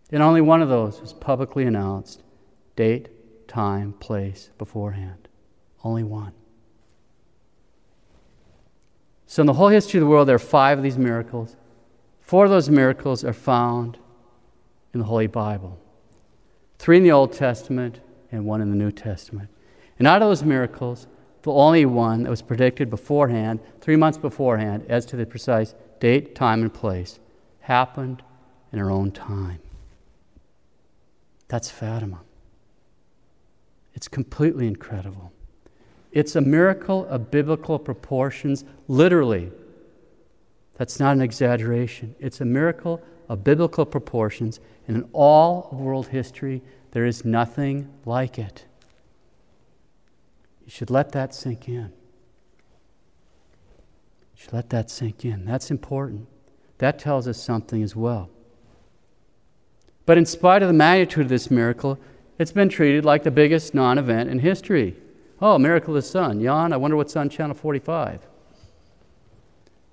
And 0.09 0.23
only 0.23 0.39
one 0.39 0.61
of 0.61 0.69
those 0.69 1.01
was 1.01 1.11
publicly 1.11 1.65
announced 1.65 2.23
date, 2.77 3.09
time, 3.49 3.91
place 3.91 4.51
beforehand. 4.57 5.27
Only 5.83 6.05
one. 6.05 6.31
So, 9.27 9.41
in 9.41 9.45
the 9.45 9.53
whole 9.53 9.67
history 9.67 9.99
of 9.99 10.05
the 10.05 10.09
world, 10.09 10.27
there 10.27 10.35
are 10.35 10.39
five 10.39 10.79
of 10.79 10.83
these 10.83 10.97
miracles. 10.97 11.55
Four 12.21 12.45
of 12.45 12.51
those 12.51 12.69
miracles 12.69 13.23
are 13.23 13.33
found 13.33 13.97
in 14.93 14.99
the 14.99 15.05
Holy 15.05 15.27
Bible 15.27 15.79
three 16.79 16.97
in 16.97 17.03
the 17.03 17.11
Old 17.11 17.33
Testament 17.33 17.99
and 18.31 18.45
one 18.45 18.61
in 18.61 18.69
the 18.69 18.75
New 18.75 18.91
Testament. 18.91 19.49
And 19.99 20.07
out 20.07 20.21
of 20.21 20.29
those 20.29 20.43
miracles, 20.43 21.07
the 21.41 21.51
only 21.51 21.85
one 21.85 22.23
that 22.23 22.29
was 22.29 22.41
predicted 22.41 22.89
beforehand, 22.89 23.59
three 23.81 23.95
months 23.95 24.17
beforehand, 24.17 24.85
as 24.89 25.05
to 25.07 25.15
the 25.15 25.25
precise 25.25 25.73
date, 25.99 26.35
time, 26.35 26.61
and 26.61 26.73
place, 26.73 27.19
happened 27.61 28.21
in 28.71 28.79
her 28.79 28.91
own 28.91 29.11
time. 29.11 29.59
That's 31.47 31.71
Fatima. 31.71 32.21
It's 33.93 34.07
completely 34.07 34.67
incredible. 34.67 35.31
It's 36.17 36.35
a 36.35 36.41
miracle 36.41 37.05
of 37.09 37.29
biblical 37.29 37.77
proportions, 37.77 38.65
literally. 38.87 39.51
That's 40.73 40.99
not 40.99 41.15
an 41.15 41.21
exaggeration. 41.21 42.15
It's 42.19 42.41
a 42.41 42.45
miracle 42.45 43.03
of 43.29 43.43
biblical 43.43 43.85
proportions, 43.85 44.59
and 44.87 44.97
in 44.97 45.07
all 45.13 45.69
of 45.71 45.79
world 45.79 46.07
history, 46.07 46.63
there 46.89 47.05
is 47.05 47.23
nothing 47.23 47.93
like 48.03 48.39
it. 48.39 48.65
You 50.65 50.71
should 50.71 50.89
let 50.89 51.11
that 51.11 51.35
sink 51.35 51.67
in. 51.67 51.93
You 54.33 54.37
should 54.37 54.53
let 54.53 54.71
that 54.71 54.89
sink 54.89 55.23
in. 55.23 55.45
That's 55.45 55.69
important. 55.69 56.27
That 56.79 56.97
tells 56.97 57.27
us 57.27 57.39
something 57.39 57.83
as 57.83 57.95
well. 57.95 58.31
But 60.07 60.17
in 60.17 60.25
spite 60.25 60.63
of 60.63 60.67
the 60.67 60.73
magnitude 60.73 61.25
of 61.25 61.29
this 61.29 61.51
miracle, 61.51 61.99
it's 62.39 62.51
been 62.51 62.69
treated 62.69 63.05
like 63.05 63.21
the 63.21 63.29
biggest 63.29 63.75
non 63.75 63.99
event 63.99 64.31
in 64.31 64.39
history. 64.39 64.95
Oh, 65.41 65.57
miracle 65.59 65.95
of 65.95 66.03
the 66.03 66.07
sun. 66.07 66.41
Jan, 66.41 66.73
I 66.73 66.77
wonder 66.77 66.97
what's 66.97 67.15
on 67.15 67.29
Channel 67.29 67.55
45. 67.55 68.21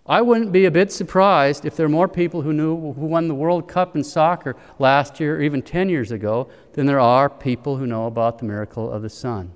I 0.07 0.21
wouldn't 0.21 0.53
be 0.53 0.67
a 0.67 0.71
bit 0.71 0.93
surprised 0.93 1.65
if 1.65 1.77
there 1.77 1.87
are 1.87 1.91
more 1.91 2.09
people 2.09 2.43
who 2.43 2.53
knew 2.53 2.93
who 2.93 3.07
won 3.07 3.29
the 3.29 3.35
World 3.35 3.69
Cup 3.69 3.97
in 3.97 4.05
soccer 4.05 4.55
last 4.79 5.19
year 5.19 5.37
or 5.37 5.43
even 5.43 5.63
10 5.63 5.89
years 5.89 6.11
ago 6.11 6.49
than 6.75 6.85
there 6.87 7.01
are 7.01 7.31
people 7.31 7.79
who 7.79 7.87
know 7.87 8.07
about 8.07 8.39
the 8.39 8.45
miracle 8.45 8.91
of 8.91 9.01
the 9.01 9.09
sun. 9.09 9.53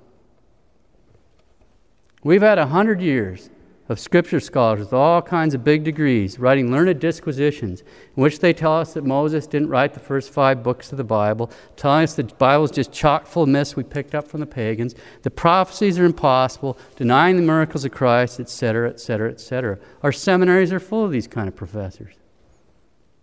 We've 2.23 2.41
had 2.41 2.57
a 2.57 2.67
hundred 2.67 2.99
years 2.99 3.49
of 3.89 3.99
scripture 3.99 4.39
scholars 4.39 4.79
with 4.79 4.93
all 4.93 5.19
kinds 5.19 5.55
of 5.55 5.63
big 5.63 5.83
degrees 5.83 6.37
writing 6.37 6.71
learned 6.71 6.99
disquisitions 6.99 7.81
in 8.15 8.21
which 8.21 8.39
they 8.39 8.53
tell 8.53 8.77
us 8.77 8.93
that 8.93 9.03
Moses 9.03 9.47
didn't 9.47 9.69
write 9.69 9.95
the 9.95 9.99
first 9.99 10.31
five 10.31 10.61
books 10.61 10.91
of 10.91 10.97
the 10.99 11.03
Bible, 11.03 11.51
telling 11.75 12.03
us 12.03 12.13
the 12.13 12.23
Bible 12.23 12.65
is 12.65 12.71
just 12.71 12.91
chock 12.91 13.25
full 13.25 13.43
of 13.43 13.49
myths 13.49 13.75
we 13.75 13.83
picked 13.83 14.13
up 14.13 14.27
from 14.27 14.39
the 14.41 14.45
pagans, 14.45 14.93
the 15.23 15.31
prophecies 15.31 15.97
are 15.97 16.05
impossible, 16.05 16.77
denying 16.95 17.35
the 17.35 17.41
miracles 17.41 17.83
of 17.83 17.91
Christ, 17.91 18.39
etc., 18.39 18.91
etc., 18.91 19.31
etc. 19.31 19.79
Our 20.03 20.11
seminaries 20.11 20.71
are 20.71 20.79
full 20.79 21.03
of 21.03 21.11
these 21.11 21.27
kind 21.27 21.47
of 21.47 21.55
professors. 21.55 22.13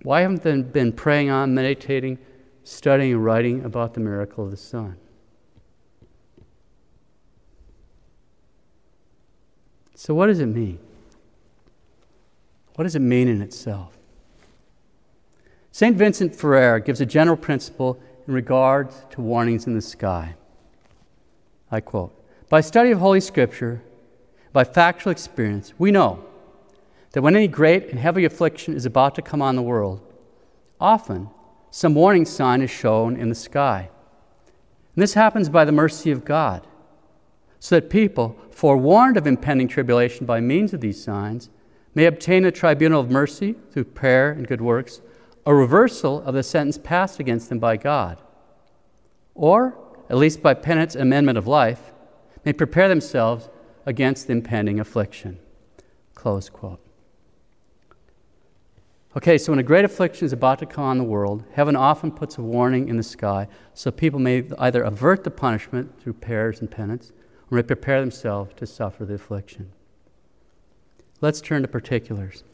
Why 0.02 0.22
haven't 0.22 0.42
they 0.42 0.60
been 0.60 0.92
praying 0.92 1.30
on, 1.30 1.54
meditating, 1.54 2.18
studying, 2.64 3.12
and 3.12 3.24
writing 3.24 3.64
about 3.64 3.94
the 3.94 4.00
miracle 4.00 4.44
of 4.44 4.50
the 4.50 4.56
sun? 4.56 4.96
So, 9.96 10.14
what 10.14 10.26
does 10.26 10.40
it 10.40 10.46
mean? 10.46 10.78
What 12.74 12.84
does 12.84 12.94
it 12.94 13.00
mean 13.00 13.28
in 13.28 13.40
itself? 13.40 13.96
St. 15.72 15.96
Vincent 15.96 16.34
Ferrer 16.34 16.78
gives 16.80 17.00
a 17.00 17.06
general 17.06 17.36
principle 17.36 17.98
in 18.28 18.34
regards 18.34 19.06
to 19.10 19.22
warnings 19.22 19.66
in 19.66 19.74
the 19.74 19.80
sky. 19.80 20.34
I 21.70 21.80
quote 21.80 22.12
By 22.50 22.60
study 22.60 22.90
of 22.90 22.98
Holy 22.98 23.20
Scripture, 23.20 23.82
by 24.52 24.64
factual 24.64 25.10
experience, 25.10 25.72
we 25.78 25.90
know 25.90 26.22
that 27.12 27.22
when 27.22 27.34
any 27.34 27.48
great 27.48 27.88
and 27.88 27.98
heavy 27.98 28.26
affliction 28.26 28.74
is 28.74 28.84
about 28.84 29.14
to 29.14 29.22
come 29.22 29.40
on 29.40 29.56
the 29.56 29.62
world, 29.62 30.02
often 30.78 31.30
some 31.70 31.94
warning 31.94 32.26
sign 32.26 32.60
is 32.60 32.70
shown 32.70 33.16
in 33.16 33.30
the 33.30 33.34
sky. 33.34 33.88
And 34.94 35.02
this 35.02 35.14
happens 35.14 35.48
by 35.48 35.64
the 35.64 35.72
mercy 35.72 36.10
of 36.10 36.26
God, 36.26 36.66
so 37.66 37.74
that 37.74 37.90
people, 37.90 38.36
forewarned 38.52 39.16
of 39.16 39.26
impending 39.26 39.66
tribulation 39.66 40.24
by 40.24 40.40
means 40.40 40.72
of 40.72 40.80
these 40.80 41.02
signs, 41.02 41.50
may 41.96 42.04
obtain 42.04 42.44
a 42.44 42.52
tribunal 42.52 43.00
of 43.00 43.10
mercy 43.10 43.56
through 43.72 43.82
prayer 43.82 44.30
and 44.30 44.46
good 44.46 44.60
works, 44.60 45.00
a 45.44 45.52
reversal 45.52 46.22
of 46.22 46.32
the 46.32 46.44
sentence 46.44 46.78
passed 46.78 47.18
against 47.18 47.48
them 47.48 47.58
by 47.58 47.76
God, 47.76 48.22
or, 49.34 49.76
at 50.08 50.16
least 50.16 50.44
by 50.44 50.54
penance 50.54 50.94
and 50.94 51.02
amendment 51.02 51.36
of 51.36 51.48
life, 51.48 51.90
may 52.44 52.52
prepare 52.52 52.88
themselves 52.88 53.48
against 53.84 54.28
the 54.28 54.32
impending 54.32 54.78
affliction. 54.78 55.40
Close 56.14 56.48
quote. 56.48 56.78
Okay, 59.16 59.38
so 59.38 59.50
when 59.50 59.58
a 59.58 59.64
great 59.64 59.84
affliction 59.84 60.24
is 60.24 60.32
about 60.32 60.60
to 60.60 60.66
come 60.66 60.84
on 60.84 60.98
the 60.98 61.02
world, 61.02 61.42
heaven 61.54 61.74
often 61.74 62.12
puts 62.12 62.38
a 62.38 62.42
warning 62.42 62.88
in 62.88 62.96
the 62.96 63.02
sky 63.02 63.48
so 63.74 63.90
people 63.90 64.20
may 64.20 64.44
either 64.56 64.84
avert 64.84 65.24
the 65.24 65.32
punishment 65.32 66.00
through 66.00 66.12
prayers 66.12 66.60
and 66.60 66.70
penance 66.70 67.10
or 67.50 67.56
may 67.56 67.62
prepare 67.62 68.00
themselves 68.00 68.52
to 68.56 68.66
suffer 68.66 69.04
the 69.04 69.14
affliction. 69.14 69.72
Let's 71.20 71.40
turn 71.40 71.62
to 71.62 71.68
particulars. 71.68 72.44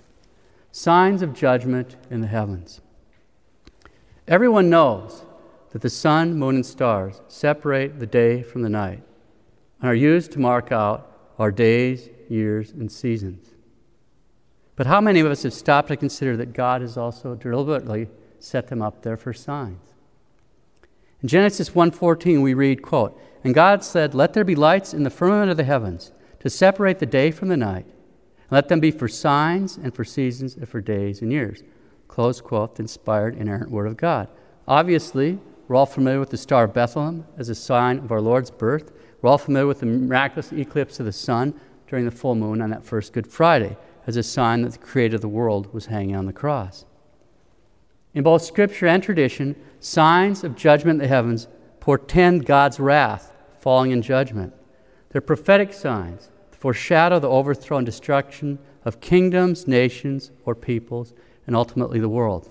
Signs 0.71 1.23
of 1.23 1.35
judgment 1.35 1.97
in 2.11 2.21
the 2.21 2.27
heavens. 2.27 2.81
Everyone 4.29 4.71
knows 4.71 5.25
that 5.71 5.83
the 5.83 5.91
sun, 5.91 6.39
moon, 6.39 6.57
and 6.57 6.67
stars 6.67 7.21
separate 7.29 7.99
the 7.99 8.07
day 8.07 8.43
from 8.43 8.63
the 8.63 8.69
night 8.69 9.03
and 9.81 9.91
are 9.91 9.95
used 9.95 10.33
to 10.33 10.39
mark 10.39 10.71
out 10.71 11.09
our 11.39 11.51
days, 11.51 12.09
years, 12.29 12.71
and 12.71 12.91
seasons. 12.91 13.49
But 14.77 14.87
how 14.87 15.01
many 15.01 15.21
of 15.21 15.27
us 15.27 15.43
have 15.43 15.53
stopped 15.53 15.89
to 15.89 15.97
consider 15.97 16.37
that 16.37 16.53
God 16.53 16.81
has 16.83 16.97
also 16.97 17.35
deliberately 17.35 18.09
set 18.39 18.69
them 18.69 18.81
up 18.81 19.03
there 19.03 19.17
for 19.17 19.33
signs? 19.33 19.92
In 21.23 21.29
Genesis 21.29 21.71
1:14 21.71 22.43
we 22.43 22.53
read, 22.53 22.83
quote, 22.83 23.17
"And 23.45 23.55
God 23.55 23.85
said, 23.85 24.13
Let 24.13 24.33
there 24.33 24.45
be 24.45 24.57
lights 24.57 24.93
in 24.93 25.05
the 25.05 25.11
firmament 25.11 25.53
of 25.53 25.57
the 25.57 25.65
heavens 25.65 26.11
to 26.41 26.51
separate 26.51 26.99
the 26.99 27.07
day 27.07 27.31
from 27.31 27.49
the 27.49 27.57
night, 27.57 27.87
and 27.87 28.51
let 28.51 28.69
them 28.69 28.81
be 28.81 28.91
for 28.91 29.07
signs 29.07 29.77
and 29.77 29.95
for 29.95 30.05
seasons 30.05 30.57
and 30.57 30.69
for 30.69 30.81
days 30.81 31.23
and 31.23 31.31
years." 31.31 31.63
Close 32.09 32.41
quote, 32.41 32.81
inspired, 32.81 33.37
inerrant 33.37 33.71
word 33.71 33.87
of 33.87 33.97
God. 33.97 34.29
Obviously, 34.67 35.39
we're 35.69 35.77
all 35.77 35.87
familiar 35.87 36.19
with 36.19 36.31
the 36.31 36.37
Star 36.37 36.65
of 36.65 36.75
Bethlehem 36.75 37.25
as 37.39 37.49
a 37.49 37.55
sign 37.55 37.99
of 37.99 38.11
our 38.11 38.21
Lord's 38.21 38.51
birth. 38.51 38.93
We're 39.21 39.31
all 39.31 39.39
familiar 39.39 39.69
with 39.69 39.81
the 39.81 39.87
miraculous 39.87 40.53
eclipse 40.53 40.99
of 40.99 41.07
the 41.07 41.13
sun 41.13 41.55
during 41.87 42.05
the 42.05 42.11
full 42.11 42.35
moon 42.35 42.61
on 42.61 42.71
that 42.71 42.85
first 42.85 43.13
Good 43.13 43.29
Friday 43.29 43.77
as 44.09 44.17
a 44.17 44.23
sign 44.25 44.63
that 44.63 44.73
the 44.73 44.79
creator 44.79 45.15
of 45.15 45.23
the 45.23 45.29
world 45.29 45.73
was 45.73 45.87
hanging 45.87 46.17
on 46.17 46.27
the 46.27 46.33
cross. 46.33 46.85
In 48.13 48.25
both 48.25 48.43
scripture 48.43 48.87
and 48.87 49.03
tradition, 49.03 49.57
signs 49.83 50.45
of 50.45 50.57
judgment 50.57 51.01
in 51.01 51.03
the 51.03 51.09
heavens 51.09 51.49
portend 51.81 52.47
God's 52.47 52.79
wrath 52.79 53.33
falling 53.59 53.91
in 53.91 54.01
judgment. 54.01 54.55
They're 55.11 55.21
prophetic 55.21 55.73
signs 55.73 56.31
that 56.51 56.61
foreshadow 56.61 57.19
the 57.19 57.29
overthrow 57.29 57.79
and 57.79 57.87
destruction 57.87 58.61
of 58.85 59.01
kingdoms, 59.01 59.67
nations, 59.67 60.31
or 60.45 60.55
peoples, 60.55 61.13
and 61.47 61.57
ultimately 61.57 61.99
the 61.99 62.09
world. 62.09 62.49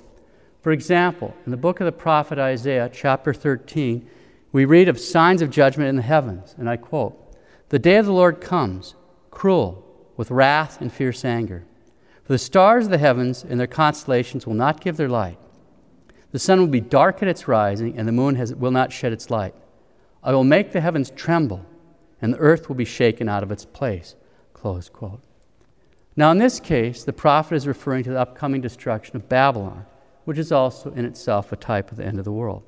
For 0.62 0.72
example, 0.72 1.34
in 1.46 1.52
the 1.52 1.58
book 1.58 1.80
of 1.80 1.86
the 1.86 1.91
prophet 1.91 2.38
Isaiah, 2.38 2.89
chapter 2.94 3.34
13, 3.34 4.08
we 4.52 4.65
read 4.65 4.89
of 4.89 5.00
signs 5.00 5.41
of 5.41 5.50
judgment 5.50 5.89
in 5.89 5.96
the 5.96 6.02
heavens, 6.02 6.54
and 6.58 6.70
I 6.70 6.76
quote 6.76 7.17
The 7.70 7.80
day 7.80 7.96
of 7.96 8.06
the 8.06 8.13
Lord 8.13 8.41
comes, 8.41 8.96
cruel 9.32 9.86
with 10.17 10.30
wrath 10.30 10.82
and 10.82 10.91
fierce 10.91 11.24
anger. 11.24 11.63
For 12.24 12.34
the 12.34 12.38
stars 12.38 12.86
of 12.86 12.91
the 12.91 12.98
heavens 12.98 13.44
and 13.44 13.60
their 13.60 13.67
constellations 13.67 14.46
will 14.46 14.54
not 14.54 14.82
give 14.82 14.98
their 14.98 15.10
light. 15.10 15.39
The 16.32 16.39
sun 16.39 16.60
will 16.60 16.67
be 16.67 16.80
dark 16.80 17.22
at 17.22 17.28
its 17.28 17.48
rising, 17.48 17.98
and 17.98 18.08
the 18.08 18.13
moon 18.13 18.36
has, 18.36 18.56
will 18.56 18.72
not 18.72 18.91
shed 18.91 19.12
its 19.12 19.30
light. 19.30 19.54
I 20.24 20.32
will 20.32 20.44
make 20.44 20.72
the 20.72 20.82
heavens 20.82 21.12
tremble, 21.15 21.65
and 22.22 22.34
the 22.34 22.38
earth 22.38 22.70
will 22.70 22.76
be 22.76 22.86
shaken 22.86 23.28
out 23.28 23.44
of 23.44 23.52
its 23.52 23.65
place. 23.65 24.15
Close 24.54 24.88
quote. 24.88 25.22
Now, 26.15 26.32
in 26.32 26.38
this 26.38 26.60
case, 26.60 27.04
the 27.04 27.13
prophet 27.13 27.56
is 27.56 27.67
referring 27.67 28.04
to 28.04 28.12
the 28.12 28.20
upcoming 28.20 28.62
destruction 28.62 29.15
of 29.15 29.30
Babylon, 29.30 29.86
which 30.26 30.38
is 30.38 30.52
also 30.52 30.91
in 30.91 31.06
itself 31.06 31.52
a 31.52 31.56
type 31.56 31.91
of 31.91 31.98
the 31.98 32.06
end 32.06 32.20
of 32.20 32.26
the 32.26 32.32
world. 32.32 32.63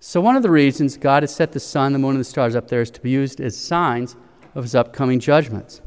So, 0.00 0.20
one 0.20 0.36
of 0.36 0.42
the 0.42 0.50
reasons 0.50 0.96
God 0.96 1.22
has 1.22 1.34
set 1.34 1.52
the 1.52 1.60
sun, 1.60 1.92
the 1.92 1.98
moon, 1.98 2.12
and 2.12 2.20
the 2.20 2.24
stars 2.24 2.54
up 2.54 2.68
there 2.68 2.82
is 2.82 2.90
to 2.92 3.00
be 3.00 3.10
used 3.10 3.40
as 3.40 3.56
signs 3.56 4.16
of 4.54 4.64
his 4.64 4.74
upcoming 4.74 5.18
judgments. 5.18 5.80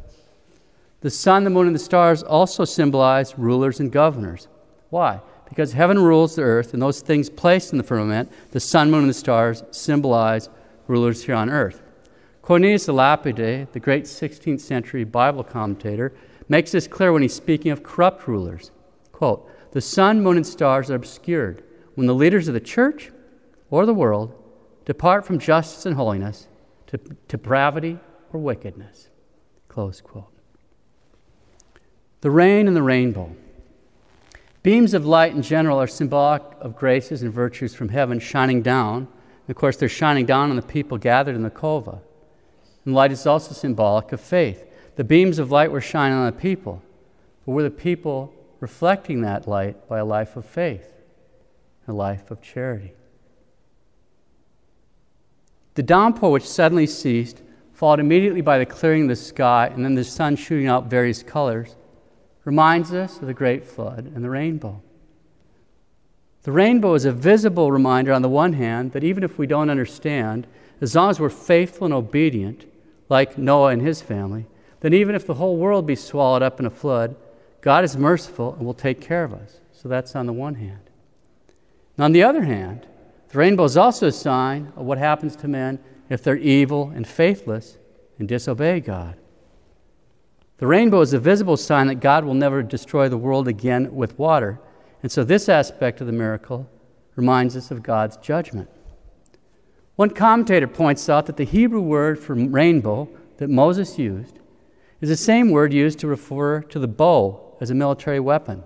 The 1.01 1.09
sun, 1.09 1.43
the 1.43 1.49
moon, 1.49 1.67
and 1.67 1.75
the 1.75 1.79
stars 1.79 2.21
also 2.21 2.65
symbolize 2.65 3.37
rulers 3.37 3.79
and 3.79 3.91
governors. 3.91 4.47
Why? 4.89 5.21
Because 5.51 5.73
heaven 5.73 5.99
rules 5.99 6.35
the 6.35 6.43
earth, 6.43 6.71
and 6.71 6.81
those 6.81 7.01
things 7.01 7.29
placed 7.29 7.73
in 7.73 7.77
the 7.77 7.83
firmament, 7.83 8.31
the 8.51 8.59
sun, 8.61 8.89
moon, 8.89 9.01
and 9.01 9.09
the 9.09 9.13
stars, 9.13 9.65
symbolize 9.71 10.47
rulers 10.87 11.25
here 11.25 11.35
on 11.35 11.49
earth. 11.49 11.81
Cornelius 12.41 12.87
Lapide, 12.87 13.67
the 13.73 13.79
great 13.81 14.05
16th 14.05 14.61
century 14.61 15.03
Bible 15.03 15.43
commentator, 15.43 16.13
makes 16.47 16.71
this 16.71 16.87
clear 16.87 17.11
when 17.11 17.21
he's 17.21 17.33
speaking 17.33 17.69
of 17.69 17.83
corrupt 17.83 18.29
rulers. 18.29 18.71
Quote, 19.11 19.45
the 19.73 19.81
sun, 19.81 20.23
moon, 20.23 20.37
and 20.37 20.47
stars 20.47 20.89
are 20.89 20.95
obscured 20.95 21.61
when 21.95 22.07
the 22.07 22.15
leaders 22.15 22.47
of 22.47 22.53
the 22.53 22.61
church 22.61 23.11
or 23.69 23.85
the 23.85 23.93
world 23.93 24.33
depart 24.85 25.25
from 25.25 25.37
justice 25.37 25.85
and 25.85 25.97
holiness 25.97 26.47
to 26.87 26.97
depravity 27.27 27.99
or 28.31 28.39
wickedness. 28.39 29.09
Close 29.67 29.99
quote. 29.99 30.31
The 32.21 32.31
rain 32.31 32.69
and 32.69 32.75
the 32.75 32.81
rainbow. 32.81 33.35
Beams 34.63 34.93
of 34.93 35.05
light 35.05 35.33
in 35.33 35.41
general 35.41 35.81
are 35.81 35.87
symbolic 35.87 36.43
of 36.59 36.75
graces 36.75 37.23
and 37.23 37.33
virtues 37.33 37.73
from 37.73 37.89
heaven 37.89 38.19
shining 38.19 38.61
down. 38.61 39.07
And 39.47 39.49
of 39.49 39.55
course, 39.55 39.77
they're 39.77 39.89
shining 39.89 40.25
down 40.25 40.51
on 40.51 40.55
the 40.55 40.61
people 40.61 40.97
gathered 40.97 41.35
in 41.35 41.41
the 41.41 41.49
cova. 41.49 41.99
And 42.85 42.93
light 42.93 43.11
is 43.11 43.25
also 43.25 43.53
symbolic 43.53 44.11
of 44.11 44.21
faith. 44.21 44.65
The 44.97 45.03
beams 45.03 45.39
of 45.39 45.51
light 45.51 45.71
were 45.71 45.81
shining 45.81 46.17
on 46.17 46.25
the 46.27 46.31
people, 46.31 46.83
but 47.45 47.53
were 47.53 47.63
the 47.63 47.71
people 47.71 48.33
reflecting 48.59 49.21
that 49.21 49.47
light 49.47 49.87
by 49.87 49.99
a 49.99 50.05
life 50.05 50.35
of 50.35 50.45
faith, 50.45 50.93
a 51.87 51.93
life 51.93 52.29
of 52.29 52.41
charity? 52.41 52.93
The 55.73 55.83
downpour, 55.83 56.31
which 56.31 56.47
suddenly 56.47 56.85
ceased, 56.85 57.41
followed 57.73 57.99
immediately 57.99 58.41
by 58.41 58.59
the 58.59 58.65
clearing 58.65 59.03
of 59.03 59.09
the 59.09 59.15
sky 59.15 59.71
and 59.73 59.83
then 59.83 59.95
the 59.95 60.03
sun 60.03 60.35
shooting 60.35 60.67
out 60.67 60.85
various 60.85 61.23
colors, 61.23 61.75
reminds 62.43 62.93
us 62.93 63.19
of 63.19 63.27
the 63.27 63.33
great 63.33 63.63
flood 63.63 64.11
and 64.15 64.23
the 64.23 64.29
rainbow. 64.29 64.81
The 66.43 66.51
rainbow 66.51 66.95
is 66.95 67.05
a 67.05 67.11
visible 67.11 67.71
reminder, 67.71 68.11
on 68.11 68.23
the 68.23 68.29
one 68.29 68.53
hand, 68.53 68.93
that 68.93 69.03
even 69.03 69.23
if 69.23 69.37
we 69.37 69.45
don't 69.45 69.69
understand, 69.69 70.47
as 70.79 70.95
long 70.95 71.11
as 71.11 71.19
we're 71.19 71.29
faithful 71.29 71.85
and 71.85 71.93
obedient, 71.93 72.65
like 73.09 73.37
Noah 73.37 73.71
and 73.71 73.81
his 73.81 74.01
family, 74.01 74.47
then 74.79 74.93
even 74.93 75.13
if 75.13 75.27
the 75.27 75.35
whole 75.35 75.57
world 75.57 75.85
be 75.85 75.95
swallowed 75.95 76.41
up 76.41 76.59
in 76.59 76.65
a 76.65 76.71
flood, 76.71 77.15
God 77.61 77.83
is 77.83 77.95
merciful 77.95 78.55
and 78.55 78.65
will 78.65 78.73
take 78.73 78.99
care 78.99 79.23
of 79.23 79.33
us. 79.33 79.59
So 79.71 79.87
that's 79.87 80.15
on 80.15 80.25
the 80.25 80.33
one 80.33 80.55
hand. 80.55 80.89
And 81.97 82.05
on 82.05 82.11
the 82.11 82.23
other 82.23 82.43
hand, 82.43 82.87
the 83.29 83.37
rainbow 83.37 83.65
is 83.65 83.77
also 83.77 84.07
a 84.07 84.11
sign 84.11 84.73
of 84.75 84.85
what 84.85 84.97
happens 84.97 85.35
to 85.37 85.47
men 85.47 85.77
if 86.09 86.23
they're 86.23 86.35
evil 86.35 86.91
and 86.95 87.07
faithless 87.07 87.77
and 88.17 88.27
disobey 88.27 88.79
God. 88.79 89.15
The 90.61 90.67
rainbow 90.67 91.01
is 91.01 91.11
a 91.11 91.17
visible 91.17 91.57
sign 91.57 91.87
that 91.87 92.01
God 92.01 92.23
will 92.23 92.35
never 92.35 92.61
destroy 92.61 93.09
the 93.09 93.17
world 93.17 93.47
again 93.47 93.95
with 93.95 94.19
water. 94.19 94.59
And 95.01 95.11
so, 95.11 95.23
this 95.23 95.49
aspect 95.49 96.01
of 96.01 96.05
the 96.05 96.13
miracle 96.13 96.69
reminds 97.15 97.57
us 97.57 97.71
of 97.71 97.81
God's 97.81 98.15
judgment. 98.17 98.69
One 99.95 100.11
commentator 100.11 100.67
points 100.67 101.09
out 101.09 101.25
that 101.25 101.37
the 101.37 101.45
Hebrew 101.45 101.81
word 101.81 102.19
for 102.19 102.35
rainbow 102.35 103.09
that 103.37 103.49
Moses 103.49 103.97
used 103.97 104.37
is 105.01 105.09
the 105.09 105.17
same 105.17 105.49
word 105.49 105.73
used 105.73 105.97
to 105.97 106.07
refer 106.07 106.61
to 106.61 106.77
the 106.77 106.87
bow 106.87 107.57
as 107.59 107.71
a 107.71 107.75
military 107.75 108.19
weapon. 108.19 108.61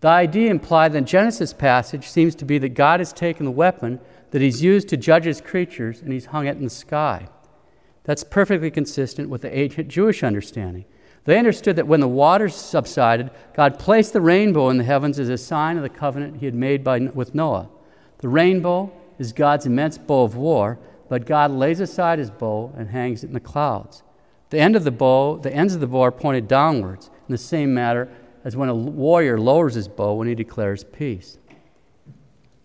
The 0.00 0.08
idea 0.08 0.48
implied 0.48 0.94
in 0.94 1.02
the 1.02 1.10
Genesis 1.10 1.52
passage 1.52 2.06
seems 2.06 2.36
to 2.36 2.44
be 2.44 2.58
that 2.58 2.74
God 2.74 3.00
has 3.00 3.12
taken 3.12 3.46
the 3.46 3.50
weapon 3.50 3.98
that 4.30 4.42
he's 4.42 4.62
used 4.62 4.88
to 4.90 4.96
judge 4.96 5.24
his 5.24 5.40
creatures 5.40 6.00
and 6.02 6.12
he's 6.12 6.26
hung 6.26 6.46
it 6.46 6.56
in 6.56 6.62
the 6.62 6.70
sky. 6.70 7.30
That's 8.06 8.22
perfectly 8.22 8.70
consistent 8.70 9.28
with 9.28 9.42
the 9.42 9.54
ancient 9.54 9.88
Jewish 9.88 10.22
understanding. 10.22 10.84
They 11.24 11.38
understood 11.38 11.74
that 11.74 11.88
when 11.88 11.98
the 11.98 12.06
waters 12.06 12.54
subsided, 12.54 13.32
God 13.52 13.80
placed 13.80 14.12
the 14.12 14.20
rainbow 14.20 14.68
in 14.70 14.78
the 14.78 14.84
heavens 14.84 15.18
as 15.18 15.28
a 15.28 15.36
sign 15.36 15.76
of 15.76 15.82
the 15.82 15.88
covenant 15.88 16.36
he 16.36 16.46
had 16.46 16.54
made 16.54 16.84
by, 16.84 17.00
with 17.00 17.34
Noah. 17.34 17.68
The 18.18 18.28
rainbow 18.28 18.92
is 19.18 19.32
God's 19.32 19.66
immense 19.66 19.98
bow 19.98 20.22
of 20.22 20.36
war, 20.36 20.78
but 21.08 21.26
God 21.26 21.50
lays 21.50 21.80
aside 21.80 22.20
his 22.20 22.30
bow 22.30 22.72
and 22.76 22.90
hangs 22.90 23.24
it 23.24 23.26
in 23.26 23.32
the 23.32 23.40
clouds. 23.40 24.04
The 24.50 24.60
end 24.60 24.76
of 24.76 24.84
the 24.84 24.92
bow, 24.92 25.38
the 25.38 25.52
ends 25.52 25.74
of 25.74 25.80
the 25.80 25.88
bow 25.88 26.02
are 26.02 26.12
pointed 26.12 26.46
downwards 26.46 27.10
in 27.28 27.32
the 27.32 27.38
same 27.38 27.74
manner 27.74 28.08
as 28.44 28.56
when 28.56 28.68
a 28.68 28.74
warrior 28.74 29.36
lowers 29.36 29.74
his 29.74 29.88
bow 29.88 30.14
when 30.14 30.28
he 30.28 30.36
declares 30.36 30.84
peace. 30.84 31.38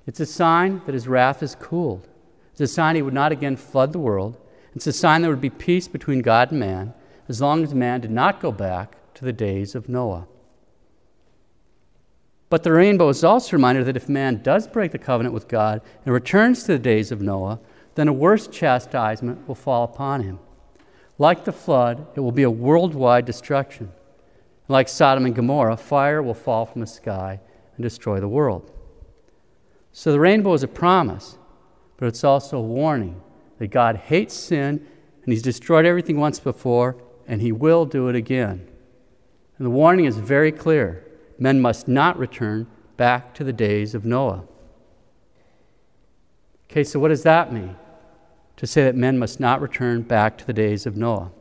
It's 0.05 0.19
a 0.19 0.25
sign 0.27 0.83
that 0.85 0.93
his 0.93 1.07
wrath 1.07 1.41
is 1.41 1.55
cooled. 1.55 2.07
It's 2.51 2.61
a 2.61 2.67
sign 2.67 2.95
he 2.95 3.01
would 3.01 3.15
not 3.15 3.31
again 3.31 3.55
flood 3.55 3.91
the 3.91 3.97
world 3.97 4.37
It's 4.75 4.87
a 4.87 4.93
sign 4.93 5.21
there 5.21 5.31
would 5.31 5.41
be 5.41 5.49
peace 5.49 5.87
between 5.87 6.21
God 6.21 6.51
and 6.51 6.59
man 6.59 6.93
as 7.27 7.41
long 7.41 7.63
as 7.63 7.73
man 7.73 8.01
did 8.01 8.11
not 8.11 8.39
go 8.39 8.51
back 8.51 8.95
to 9.15 9.25
the 9.25 9.33
days 9.33 9.75
of 9.75 9.89
Noah. 9.89 10.27
But 12.49 12.63
the 12.63 12.73
rainbow 12.73 13.09
is 13.09 13.23
also 13.23 13.51
a 13.51 13.57
reminder 13.57 13.83
that 13.83 13.95
if 13.95 14.09
man 14.09 14.41
does 14.41 14.67
break 14.67 14.91
the 14.91 14.97
covenant 14.97 15.33
with 15.33 15.47
God 15.47 15.81
and 16.03 16.13
returns 16.13 16.63
to 16.63 16.73
the 16.73 16.79
days 16.79 17.11
of 17.11 17.21
Noah, 17.21 17.59
then 17.95 18.07
a 18.07 18.13
worse 18.13 18.47
chastisement 18.47 19.47
will 19.47 19.55
fall 19.55 19.83
upon 19.83 20.23
him. 20.23 20.39
Like 21.17 21.45
the 21.45 21.53
flood, 21.53 22.07
it 22.15 22.19
will 22.19 22.31
be 22.31 22.43
a 22.43 22.49
worldwide 22.49 23.25
destruction. 23.25 23.91
Like 24.67 24.89
Sodom 24.89 25.25
and 25.25 25.35
Gomorrah, 25.35 25.77
fire 25.77 26.21
will 26.21 26.33
fall 26.33 26.65
from 26.65 26.81
the 26.81 26.87
sky 26.87 27.39
and 27.75 27.83
destroy 27.83 28.19
the 28.19 28.27
world. 28.27 28.71
So 29.91 30.11
the 30.11 30.19
rainbow 30.19 30.53
is 30.53 30.63
a 30.63 30.67
promise, 30.67 31.37
but 31.97 32.07
it's 32.07 32.23
also 32.23 32.57
a 32.57 32.61
warning 32.61 33.21
that 33.61 33.69
God 33.69 33.95
hates 33.95 34.33
sin 34.33 34.83
and 35.23 35.31
He's 35.31 35.43
destroyed 35.43 35.85
everything 35.85 36.19
once 36.19 36.39
before, 36.39 36.97
and 37.27 37.43
He 37.43 37.51
will 37.51 37.85
do 37.85 38.07
it 38.07 38.15
again. 38.15 38.67
And 39.59 39.67
the 39.67 39.69
warning 39.69 40.05
is 40.05 40.17
very 40.17 40.51
clear 40.51 41.05
men 41.37 41.61
must 41.61 41.87
not 41.87 42.17
return 42.17 42.65
back 42.97 43.35
to 43.35 43.43
the 43.43 43.53
days 43.53 43.93
of 43.93 44.03
Noah. 44.03 44.45
Okay, 46.71 46.83
so 46.83 46.99
what 46.99 47.09
does 47.09 47.21
that 47.21 47.53
mean? 47.53 47.75
To 48.57 48.65
say 48.65 48.83
that 48.83 48.95
men 48.95 49.19
must 49.19 49.39
not 49.39 49.61
return 49.61 50.01
back 50.01 50.39
to 50.39 50.47
the 50.47 50.53
days 50.53 50.87
of 50.87 50.97
Noah. 50.97 51.31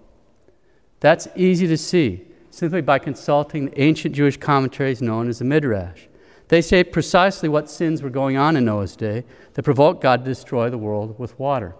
That's 1.01 1.27
easy 1.35 1.67
to 1.69 1.79
see 1.79 2.27
simply 2.51 2.83
by 2.83 2.99
consulting 2.99 3.65
the 3.65 3.81
ancient 3.81 4.15
Jewish 4.15 4.37
commentaries 4.37 5.01
known 5.01 5.31
as 5.31 5.39
the 5.39 5.47
Midrash. 5.47 6.03
They 6.49 6.61
say 6.61 6.85
precisely 6.85 7.49
what 7.49 7.71
sins 7.71 8.03
were 8.03 8.11
going 8.11 8.37
on 8.37 8.59
in 8.59 8.67
Noah's 8.67 8.95
day 8.95 9.25
that 9.55 9.63
provoked 9.63 10.03
God 10.03 10.23
to 10.23 10.31
destroy 10.31 10.69
the 10.69 10.77
world 10.77 11.19
with 11.19 11.39
water. 11.39 11.77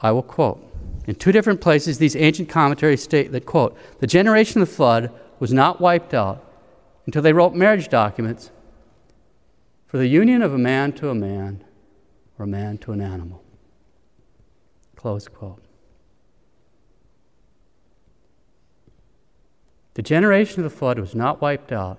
I 0.00 0.12
will 0.12 0.22
quote. 0.22 0.62
In 1.06 1.14
two 1.14 1.32
different 1.32 1.60
places, 1.60 1.98
these 1.98 2.16
ancient 2.16 2.48
commentaries 2.48 3.02
state 3.02 3.32
that, 3.32 3.46
quote, 3.46 3.76
the 4.00 4.06
generation 4.06 4.60
of 4.60 4.68
the 4.68 4.74
flood 4.74 5.12
was 5.38 5.52
not 5.52 5.80
wiped 5.80 6.14
out 6.14 6.44
until 7.06 7.22
they 7.22 7.32
wrote 7.32 7.54
marriage 7.54 7.88
documents 7.88 8.50
for 9.86 9.98
the 9.98 10.08
union 10.08 10.42
of 10.42 10.52
a 10.52 10.58
man 10.58 10.92
to 10.94 11.08
a 11.08 11.14
man 11.14 11.62
or 12.38 12.44
a 12.44 12.48
man 12.48 12.76
to 12.78 12.92
an 12.92 13.00
animal. 13.00 13.42
Close 14.96 15.28
quote. 15.28 15.62
The 19.94 20.02
generation 20.02 20.62
of 20.62 20.70
the 20.70 20.76
flood 20.76 20.98
was 20.98 21.14
not 21.14 21.40
wiped 21.40 21.72
out 21.72 21.98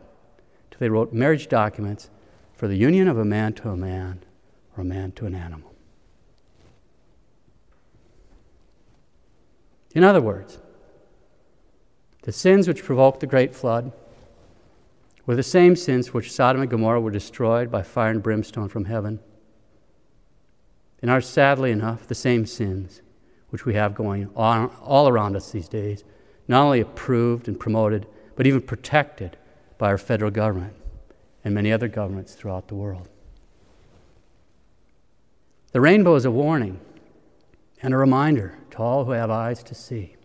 till 0.69 0.79
they 0.79 0.89
wrote 0.89 1.13
marriage 1.13 1.47
documents 1.47 2.09
for 2.53 2.67
the 2.67 2.75
union 2.75 3.07
of 3.07 3.17
a 3.17 3.25
man 3.25 3.53
to 3.53 3.69
a 3.69 3.77
man 3.77 4.23
or 4.75 4.81
a 4.81 4.85
man 4.85 5.13
to 5.13 5.25
an 5.25 5.33
animal. 5.33 5.73
In 9.97 10.03
other 10.03 10.21
words, 10.21 10.59
the 12.21 12.31
sins 12.31 12.67
which 12.67 12.83
provoked 12.83 13.19
the 13.19 13.25
great 13.25 13.55
flood 13.55 13.91
were 15.25 15.35
the 15.35 15.41
same 15.41 15.75
sins 15.75 16.13
which 16.13 16.31
Sodom 16.31 16.61
and 16.61 16.69
Gomorrah 16.69 17.01
were 17.01 17.09
destroyed 17.09 17.71
by 17.71 17.81
fire 17.81 18.11
and 18.11 18.21
brimstone 18.21 18.69
from 18.69 18.85
heaven, 18.85 19.19
and 21.01 21.09
are 21.09 21.19
sadly 21.19 21.71
enough 21.71 22.05
the 22.05 22.13
same 22.13 22.45
sins 22.45 23.01
which 23.49 23.65
we 23.65 23.73
have 23.73 23.95
going 23.95 24.29
on 24.35 24.69
all 24.83 25.09
around 25.09 25.35
us 25.35 25.49
these 25.49 25.67
days 25.67 26.03
not 26.47 26.65
only 26.65 26.79
approved 26.79 27.47
and 27.47 27.59
promoted, 27.59 28.05
but 28.35 28.45
even 28.45 28.61
protected 28.61 29.35
by 29.79 29.87
our 29.87 29.97
federal 29.97 30.29
government 30.29 30.75
and 31.43 31.55
many 31.55 31.71
other 31.71 31.87
governments 31.87 32.35
throughout 32.35 32.67
the 32.67 32.75
world. 32.75 33.09
The 35.71 35.81
rainbow 35.81 36.13
is 36.13 36.25
a 36.25 36.29
warning 36.29 36.81
and 37.81 37.93
a 37.93 37.97
reminder 37.97 38.57
to 38.71 38.77
all 38.79 39.05
who 39.05 39.11
have 39.11 39.29
eyes 39.29 39.63
to 39.63 39.75
see. 39.75 40.15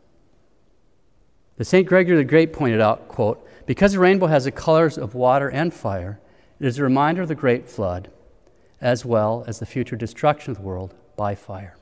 The 1.57 1.65
St. 1.65 1.87
Gregory 1.87 2.17
the 2.17 2.25
Great 2.25 2.53
pointed 2.53 2.81
out, 2.81 3.09
quote, 3.09 3.47
because 3.67 3.93
the 3.93 3.99
rainbow 3.99 4.27
has 4.27 4.45
the 4.45 4.51
colors 4.51 4.99
of 4.99 5.15
water 5.15 5.49
and 5.49 5.73
fire, 5.73 6.19
it 6.59 6.67
is 6.67 6.79
a 6.79 6.83
reminder 6.83 7.23
of 7.23 7.29
the 7.29 7.35
great 7.35 7.69
flood, 7.69 8.11
as 8.81 9.05
well 9.05 9.45
as 9.47 9.59
the 9.59 9.67
future 9.67 9.97
destruction 9.97 10.51
of 10.51 10.57
the 10.57 10.62
world 10.62 10.95
by 11.17 11.35
fire. 11.35 11.77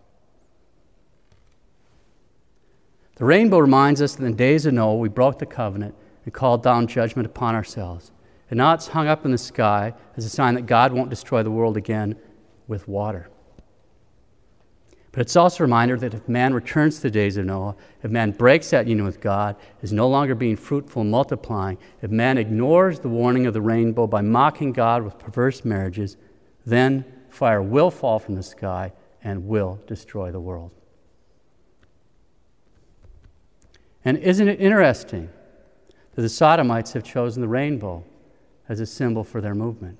The 3.16 3.24
rainbow 3.26 3.58
reminds 3.58 4.00
us 4.00 4.14
that 4.14 4.24
in 4.24 4.32
the 4.32 4.36
days 4.36 4.64
of 4.64 4.74
Noah, 4.74 4.96
we 4.96 5.10
broke 5.10 5.38
the 5.38 5.46
covenant 5.46 5.94
and 6.24 6.32
called 6.32 6.62
down 6.62 6.86
judgment 6.86 7.26
upon 7.26 7.54
ourselves. 7.54 8.12
And 8.50 8.58
now 8.58 8.72
it's 8.74 8.88
hung 8.88 9.08
up 9.08 9.24
in 9.24 9.30
the 9.30 9.38
sky 9.38 9.94
as 10.16 10.24
a 10.24 10.30
sign 10.30 10.54
that 10.54 10.66
God 10.66 10.92
won't 10.92 11.10
destroy 11.10 11.42
the 11.42 11.50
world 11.50 11.76
again 11.76 12.16
with 12.66 12.88
water. 12.88 13.28
But 15.12 15.22
it's 15.22 15.34
also 15.34 15.64
a 15.64 15.66
reminder 15.66 15.96
that 15.96 16.14
if 16.14 16.28
man 16.28 16.54
returns 16.54 16.96
to 16.96 17.02
the 17.02 17.10
days 17.10 17.36
of 17.36 17.44
Noah, 17.44 17.74
if 18.02 18.10
man 18.10 18.30
breaks 18.30 18.70
that 18.70 18.86
union 18.86 19.04
with 19.04 19.20
God, 19.20 19.56
is 19.82 19.92
no 19.92 20.08
longer 20.08 20.36
being 20.36 20.56
fruitful 20.56 21.02
and 21.02 21.10
multiplying, 21.10 21.78
if 22.00 22.10
man 22.10 22.38
ignores 22.38 23.00
the 23.00 23.08
warning 23.08 23.46
of 23.46 23.54
the 23.54 23.60
rainbow 23.60 24.06
by 24.06 24.20
mocking 24.20 24.72
God 24.72 25.02
with 25.02 25.18
perverse 25.18 25.64
marriages, 25.64 26.16
then 26.64 27.04
fire 27.28 27.60
will 27.60 27.90
fall 27.90 28.20
from 28.20 28.36
the 28.36 28.42
sky 28.42 28.92
and 29.22 29.48
will 29.48 29.80
destroy 29.86 30.30
the 30.30 30.40
world. 30.40 30.70
And 34.04 34.16
isn't 34.18 34.48
it 34.48 34.60
interesting 34.60 35.28
that 36.14 36.22
the 36.22 36.28
Sodomites 36.28 36.92
have 36.92 37.02
chosen 37.02 37.42
the 37.42 37.48
rainbow 37.48 38.04
as 38.68 38.80
a 38.80 38.86
symbol 38.86 39.24
for 39.24 39.40
their 39.40 39.54
movement? 39.54 39.98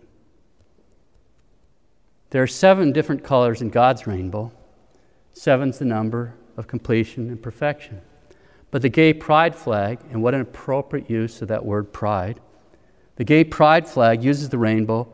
There 2.30 2.42
are 2.42 2.46
seven 2.46 2.92
different 2.92 3.24
colors 3.24 3.60
in 3.60 3.70
God's 3.70 4.06
rainbow. 4.06 4.52
Seven's 5.40 5.78
the 5.78 5.86
number 5.86 6.34
of 6.58 6.66
completion 6.66 7.30
and 7.30 7.42
perfection. 7.42 8.02
But 8.70 8.82
the 8.82 8.90
gay 8.90 9.14
pride 9.14 9.56
flag, 9.56 10.00
and 10.10 10.22
what 10.22 10.34
an 10.34 10.42
appropriate 10.42 11.08
use 11.08 11.40
of 11.40 11.48
that 11.48 11.64
word 11.64 11.94
pride, 11.94 12.40
the 13.16 13.24
gay 13.24 13.44
pride 13.44 13.88
flag 13.88 14.22
uses 14.22 14.50
the 14.50 14.58
rainbow, 14.58 15.10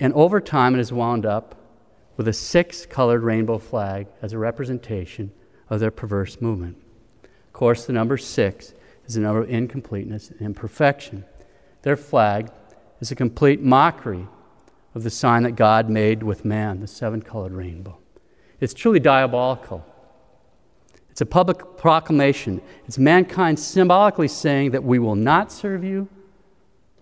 and 0.00 0.12
over 0.14 0.40
time 0.40 0.74
it 0.74 0.78
has 0.78 0.92
wound 0.92 1.24
up 1.24 1.54
with 2.16 2.26
a 2.26 2.32
six 2.32 2.84
colored 2.84 3.22
rainbow 3.22 3.58
flag 3.58 4.08
as 4.20 4.32
a 4.32 4.38
representation 4.38 5.30
of 5.68 5.78
their 5.78 5.92
perverse 5.92 6.40
movement 6.40 6.76
Of 7.22 7.52
course, 7.52 7.86
the 7.86 7.92
number 7.92 8.18
six 8.18 8.74
is 9.06 9.14
the 9.14 9.20
number 9.20 9.42
of 9.42 9.50
incompleteness 9.50 10.30
and 10.30 10.40
imperfection. 10.40 11.24
Their 11.82 11.96
flag 11.96 12.50
is 12.98 13.12
a 13.12 13.14
complete 13.14 13.62
mockery 13.62 14.26
of 14.96 15.04
the 15.04 15.10
sign 15.10 15.44
that 15.44 15.52
God 15.54 15.88
made 15.88 16.24
with 16.24 16.44
man, 16.44 16.80
the 16.80 16.88
seven 16.88 17.22
colored 17.22 17.52
rainbow. 17.52 17.99
It's 18.60 18.74
truly 18.74 19.00
diabolical. 19.00 19.84
It's 21.10 21.20
a 21.20 21.26
public 21.26 21.76
proclamation. 21.76 22.60
It's 22.86 22.98
mankind 22.98 23.58
symbolically 23.58 24.28
saying 24.28 24.70
that 24.72 24.84
we 24.84 24.98
will 24.98 25.16
not 25.16 25.50
serve 25.50 25.82
you, 25.82 26.08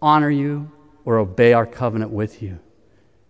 honor 0.00 0.30
you, 0.30 0.70
or 1.04 1.18
obey 1.18 1.52
our 1.52 1.66
covenant 1.66 2.10
with 2.10 2.42
you. 2.42 2.58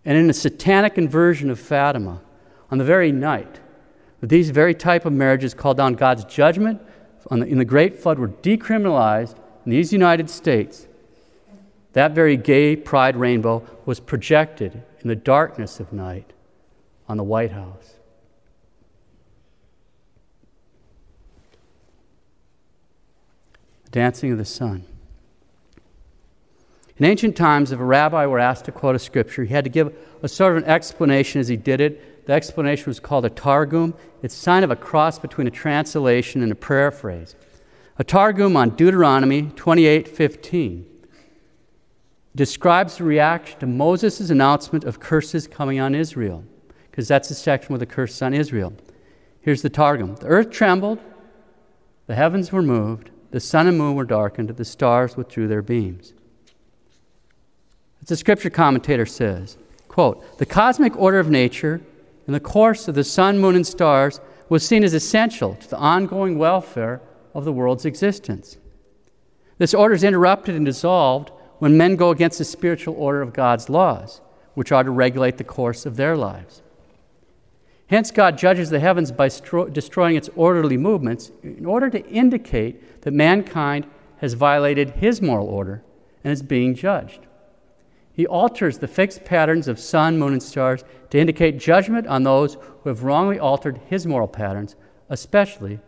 And 0.05 0.17
in 0.17 0.29
a 0.29 0.33
satanic 0.33 0.97
inversion 0.97 1.49
of 1.49 1.59
Fatima, 1.59 2.21
on 2.71 2.77
the 2.77 2.83
very 2.83 3.11
night 3.11 3.59
that 4.21 4.27
these 4.27 4.49
very 4.49 4.73
type 4.73 5.05
of 5.05 5.13
marriages 5.13 5.53
called 5.53 5.77
down 5.77 5.93
God's 5.93 6.23
judgment 6.25 6.81
the, 7.29 7.45
in 7.45 7.57
the 7.57 7.65
Great 7.65 7.99
Flood 7.99 8.19
were 8.19 8.27
decriminalized 8.27 9.35
in 9.65 9.71
these 9.71 9.93
United 9.93 10.29
States, 10.29 10.87
that 11.93 12.11
very 12.13 12.37
gay 12.37 12.75
pride 12.75 13.15
rainbow 13.15 13.65
was 13.85 13.99
projected 13.99 14.83
in 15.01 15.07
the 15.07 15.15
darkness 15.15 15.79
of 15.79 15.91
night 15.91 16.33
on 17.07 17.17
the 17.17 17.23
White 17.23 17.51
House. 17.51 17.98
Dancing 23.91 24.31
of 24.31 24.37
the 24.37 24.45
sun. 24.45 24.85
In 26.97 27.05
ancient 27.05 27.37
times, 27.37 27.71
if 27.71 27.79
a 27.79 27.83
rabbi 27.83 28.25
were 28.25 28.39
asked 28.39 28.65
to 28.65 28.71
quote 28.71 28.95
a 28.95 28.99
scripture, 28.99 29.45
he 29.45 29.53
had 29.53 29.63
to 29.63 29.69
give 29.69 29.95
a 30.21 30.27
sort 30.27 30.57
of 30.57 30.63
an 30.63 30.69
explanation 30.69 31.39
as 31.39 31.47
he 31.47 31.55
did 31.55 31.79
it 31.79 32.19
the 32.29 32.35
explanation 32.35 32.85
was 32.85 32.99
called 32.99 33.25
a 33.25 33.29
targum. 33.31 33.95
It's 34.21 34.35
a 34.35 34.37
sign 34.37 34.63
of 34.63 34.69
a 34.69 34.75
cross 34.75 35.17
between 35.17 35.47
a 35.47 35.49
translation 35.49 36.43
and 36.43 36.51
a 36.51 36.55
paraphrase. 36.55 37.35
A 37.97 38.03
targum 38.03 38.55
on 38.55 38.75
Deuteronomy 38.75 39.51
28:15 39.55 40.85
describes 42.35 42.97
the 42.97 43.03
reaction 43.03 43.59
to 43.61 43.65
Moses' 43.65 44.29
announcement 44.29 44.83
of 44.83 44.99
curses 44.99 45.47
coming 45.47 45.79
on 45.79 45.95
Israel, 45.95 46.43
because 46.91 47.07
that's 47.07 47.29
the 47.29 47.33
section 47.33 47.73
with 47.73 47.79
the 47.79 47.87
curses 47.87 48.21
on 48.21 48.35
Israel. 48.35 48.73
Here's 49.41 49.63
the 49.63 49.69
targum: 49.71 50.13
The 50.17 50.27
earth 50.27 50.51
trembled, 50.51 50.99
the 52.05 52.13
heavens 52.13 52.51
were 52.51 52.61
moved, 52.61 53.09
the 53.31 53.39
sun 53.39 53.67
and 53.67 53.77
moon 53.77 53.95
were 53.95 54.05
darkened, 54.05 54.49
the 54.49 54.65
stars 54.65 55.15
withdrew 55.15 55.47
their 55.47 55.61
beams. 55.61 56.13
As 58.01 58.09
the 58.09 58.15
scripture 58.15 58.49
commentator 58.49 59.05
says, 59.05 59.57
quote, 59.87 60.37
the 60.37 60.45
cosmic 60.45 60.95
order 60.97 61.19
of 61.19 61.29
nature 61.29 61.81
in 62.27 62.33
the 62.33 62.39
course 62.39 62.87
of 62.87 62.95
the 62.95 63.03
sun, 63.03 63.39
moon, 63.39 63.55
and 63.55 63.65
stars 63.65 64.19
was 64.49 64.65
seen 64.65 64.83
as 64.83 64.93
essential 64.93 65.55
to 65.55 65.69
the 65.69 65.77
ongoing 65.77 66.37
welfare 66.37 67.01
of 67.33 67.45
the 67.45 67.53
world's 67.53 67.85
existence. 67.85 68.57
This 69.57 69.73
order 69.73 69.93
is 69.93 70.03
interrupted 70.03 70.55
and 70.55 70.65
dissolved 70.65 71.31
when 71.59 71.77
men 71.77 71.95
go 71.95 72.09
against 72.09 72.37
the 72.37 72.45
spiritual 72.45 72.95
order 72.97 73.21
of 73.21 73.33
God's 73.33 73.69
laws, 73.69 74.21
which 74.53 74.71
are 74.71 74.83
to 74.83 74.91
regulate 74.91 75.37
the 75.37 75.43
course 75.43 75.85
of 75.85 75.97
their 75.97 76.15
lives. 76.15 76.61
Hence, 77.89 78.11
God 78.11 78.37
judges 78.37 78.69
the 78.69 78.79
heavens 78.79 79.11
by 79.11 79.29
stro- 79.29 79.73
destroying 79.73 80.15
its 80.15 80.29
orderly 80.35 80.77
movements 80.77 81.31
in 81.41 81.65
order 81.65 81.89
to 81.89 82.05
indicate 82.07 83.01
that 83.01 83.13
mankind 83.13 83.87
has 84.17 84.33
violated 84.33 84.91
his 84.91 85.23
moral 85.23 85.47
order 85.47 85.83
and 86.23 86.31
is 86.31 86.43
being 86.43 86.75
judged. 86.75 87.21
He 88.13 88.27
alters 88.27 88.77
the 88.77 88.87
fixed 88.87 89.25
patterns 89.25 89.67
of 89.67 89.79
sun, 89.79 90.19
moon, 90.19 90.33
and 90.33 90.43
stars 90.43 90.83
to 91.09 91.17
indicate 91.17 91.57
judgment 91.57 92.05
on 92.05 92.23
those 92.23 92.57
who 92.83 92.89
have 92.89 93.03
wrongly 93.03 93.39
altered 93.39 93.79
his 93.87 94.05
moral 94.05 94.27
patterns, 94.27 94.75
especially 95.09 95.79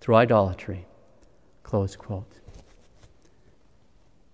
through 0.00 0.16
idolatry. 0.16 0.86
Close 1.62 1.94
quote. 1.94 2.40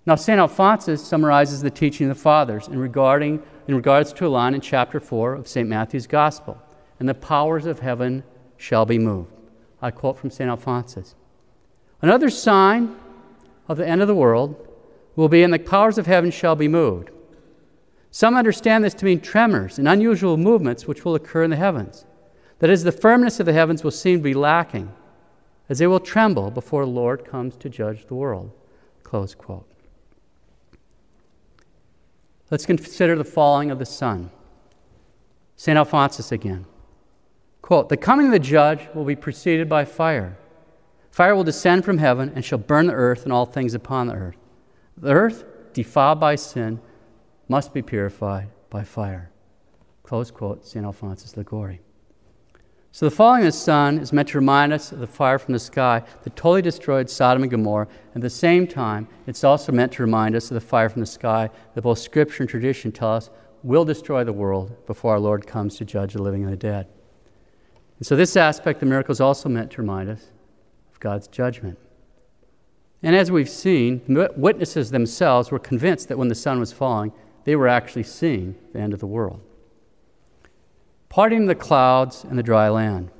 Now, 0.06 0.14
St. 0.14 0.38
Alphonsus 0.38 1.04
summarizes 1.04 1.60
the 1.60 1.70
teaching 1.70 2.08
of 2.08 2.16
the 2.16 2.22
fathers 2.22 2.68
in, 2.68 2.78
regarding, 2.78 3.42
in 3.66 3.74
regards 3.74 4.12
to 4.14 4.26
a 4.26 4.28
line 4.28 4.54
in 4.54 4.60
chapter 4.62 5.00
4 5.00 5.34
of 5.34 5.48
St. 5.48 5.68
Matthew's 5.68 6.06
Gospel 6.06 6.62
and 6.98 7.08
the 7.08 7.14
powers 7.14 7.66
of 7.66 7.80
heaven 7.80 8.24
shall 8.56 8.86
be 8.86 8.98
moved. 8.98 9.32
I 9.82 9.90
quote 9.90 10.18
from 10.18 10.30
St. 10.30 10.48
Alphonsus. 10.48 11.14
Another 12.00 12.30
sign 12.30 12.96
of 13.68 13.76
the 13.76 13.86
end 13.86 14.02
of 14.02 14.08
the 14.08 14.14
world 14.14 14.68
will 15.16 15.28
be, 15.28 15.42
and 15.42 15.52
the 15.52 15.58
powers 15.58 15.98
of 15.98 16.06
heaven 16.06 16.30
shall 16.30 16.56
be 16.56 16.68
moved. 16.68 17.10
Some 18.10 18.36
understand 18.36 18.84
this 18.84 18.94
to 18.94 19.04
mean 19.04 19.20
tremors 19.20 19.78
and 19.78 19.88
unusual 19.88 20.36
movements 20.36 20.86
which 20.86 21.04
will 21.04 21.14
occur 21.14 21.42
in 21.42 21.50
the 21.50 21.56
heavens. 21.56 22.04
That 22.60 22.70
is, 22.70 22.84
the 22.84 22.92
firmness 22.92 23.40
of 23.40 23.46
the 23.46 23.52
heavens 23.52 23.82
will 23.82 23.90
seem 23.90 24.18
to 24.18 24.22
be 24.22 24.34
lacking, 24.34 24.92
as 25.68 25.78
they 25.78 25.86
will 25.86 26.00
tremble 26.00 26.50
before 26.50 26.84
the 26.84 26.90
Lord 26.90 27.24
comes 27.24 27.56
to 27.56 27.68
judge 27.68 28.06
the 28.06 28.14
world. 28.14 28.52
Close 29.02 29.34
quote. 29.34 29.66
Let's 32.50 32.66
consider 32.66 33.16
the 33.16 33.24
falling 33.24 33.70
of 33.70 33.78
the 33.78 33.86
sun. 33.86 34.30
St. 35.56 35.76
Alphonsus 35.76 36.30
again. 36.30 36.66
Quote, 37.64 37.88
the 37.88 37.96
coming 37.96 38.26
of 38.26 38.32
the 38.32 38.38
judge 38.38 38.88
will 38.92 39.06
be 39.06 39.16
preceded 39.16 39.70
by 39.70 39.86
fire. 39.86 40.36
Fire 41.10 41.34
will 41.34 41.44
descend 41.44 41.82
from 41.82 41.96
heaven 41.96 42.30
and 42.34 42.44
shall 42.44 42.58
burn 42.58 42.88
the 42.88 42.92
earth 42.92 43.24
and 43.24 43.32
all 43.32 43.46
things 43.46 43.72
upon 43.72 44.06
the 44.06 44.12
earth. 44.12 44.36
The 44.98 45.12
earth, 45.12 45.46
defiled 45.72 46.20
by 46.20 46.34
sin, 46.34 46.78
must 47.48 47.72
be 47.72 47.80
purified 47.80 48.50
by 48.68 48.84
fire. 48.84 49.30
Close 50.02 50.30
quote, 50.30 50.66
St. 50.66 50.84
Alphonsus 50.84 51.38
Liguori. 51.38 51.80
So 52.92 53.06
the 53.06 53.16
falling 53.16 53.40
of 53.40 53.46
the 53.46 53.52
sun 53.52 53.96
is 53.96 54.12
meant 54.12 54.28
to 54.28 54.38
remind 54.38 54.74
us 54.74 54.92
of 54.92 54.98
the 54.98 55.06
fire 55.06 55.38
from 55.38 55.54
the 55.54 55.58
sky 55.58 56.02
that 56.22 56.36
totally 56.36 56.60
destroyed 56.60 57.08
Sodom 57.08 57.44
and 57.44 57.50
Gomorrah. 57.50 57.88
At 58.14 58.20
the 58.20 58.28
same 58.28 58.66
time, 58.66 59.08
it's 59.26 59.42
also 59.42 59.72
meant 59.72 59.92
to 59.92 60.02
remind 60.02 60.36
us 60.36 60.50
of 60.50 60.54
the 60.54 60.60
fire 60.60 60.90
from 60.90 61.00
the 61.00 61.06
sky 61.06 61.48
that 61.74 61.80
both 61.80 61.98
Scripture 61.98 62.42
and 62.42 62.50
tradition 62.50 62.92
tell 62.92 63.14
us 63.14 63.30
will 63.62 63.86
destroy 63.86 64.22
the 64.22 64.34
world 64.34 64.84
before 64.84 65.14
our 65.14 65.18
Lord 65.18 65.46
comes 65.46 65.76
to 65.76 65.86
judge 65.86 66.12
the 66.12 66.22
living 66.22 66.44
and 66.44 66.52
the 66.52 66.58
dead. 66.58 66.88
And 68.04 68.06
so, 68.06 68.16
this 68.16 68.36
aspect 68.36 68.76
of 68.76 68.80
the 68.80 68.86
miracle 68.90 69.12
is 69.12 69.20
also 69.22 69.48
meant 69.48 69.70
to 69.70 69.80
remind 69.80 70.10
us 70.10 70.26
of 70.92 71.00
God's 71.00 71.26
judgment. 71.26 71.78
And 73.02 73.16
as 73.16 73.32
we've 73.32 73.48
seen, 73.48 74.02
witnesses 74.36 74.90
themselves 74.90 75.50
were 75.50 75.58
convinced 75.58 76.08
that 76.08 76.18
when 76.18 76.28
the 76.28 76.34
sun 76.34 76.60
was 76.60 76.70
falling, 76.70 77.14
they 77.44 77.56
were 77.56 77.66
actually 77.66 78.02
seeing 78.02 78.56
the 78.74 78.78
end 78.78 78.92
of 78.92 79.00
the 79.00 79.06
world. 79.06 79.40
Parting 81.08 81.46
the 81.46 81.54
clouds 81.54 82.24
and 82.24 82.38
the 82.38 82.42
dry 82.42 82.68
land. 82.68 83.10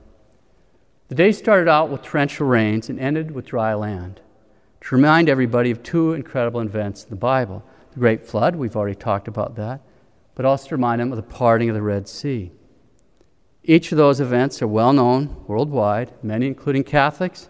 The 1.09 1.15
day 1.15 1.33
started 1.33 1.67
out 1.67 1.89
with 1.89 2.03
torrential 2.03 2.47
rains 2.47 2.91
and 2.91 3.01
ended 3.01 3.31
with 3.31 3.47
dry 3.47 3.73
land. 3.73 4.21
To 4.83 4.95
remind 4.95 5.31
everybody 5.31 5.71
of 5.71 5.83
two 5.83 6.13
incredible 6.13 6.61
events 6.61 7.05
in 7.05 7.09
the 7.09 7.17
Bible 7.17 7.65
the 7.95 8.01
Great 8.01 8.23
Flood, 8.23 8.57
we've 8.57 8.77
already 8.77 8.97
talked 8.97 9.29
about 9.29 9.57
that, 9.57 9.81
but 10.35 10.45
also 10.45 10.69
to 10.69 10.75
remind 10.75 11.01
them 11.01 11.11
of 11.11 11.17
the 11.17 11.23
parting 11.23 11.71
of 11.71 11.75
the 11.75 11.81
Red 11.81 12.07
Sea. 12.07 12.53
Each 13.67 13.91
of 13.93 13.97
those 13.97 14.21
events 14.21 14.61
are 14.61 14.69
well 14.69 14.93
known 14.93 15.43
worldwide, 15.47 16.13
many 16.23 16.47
including 16.47 16.85
Catholics, 16.85 17.49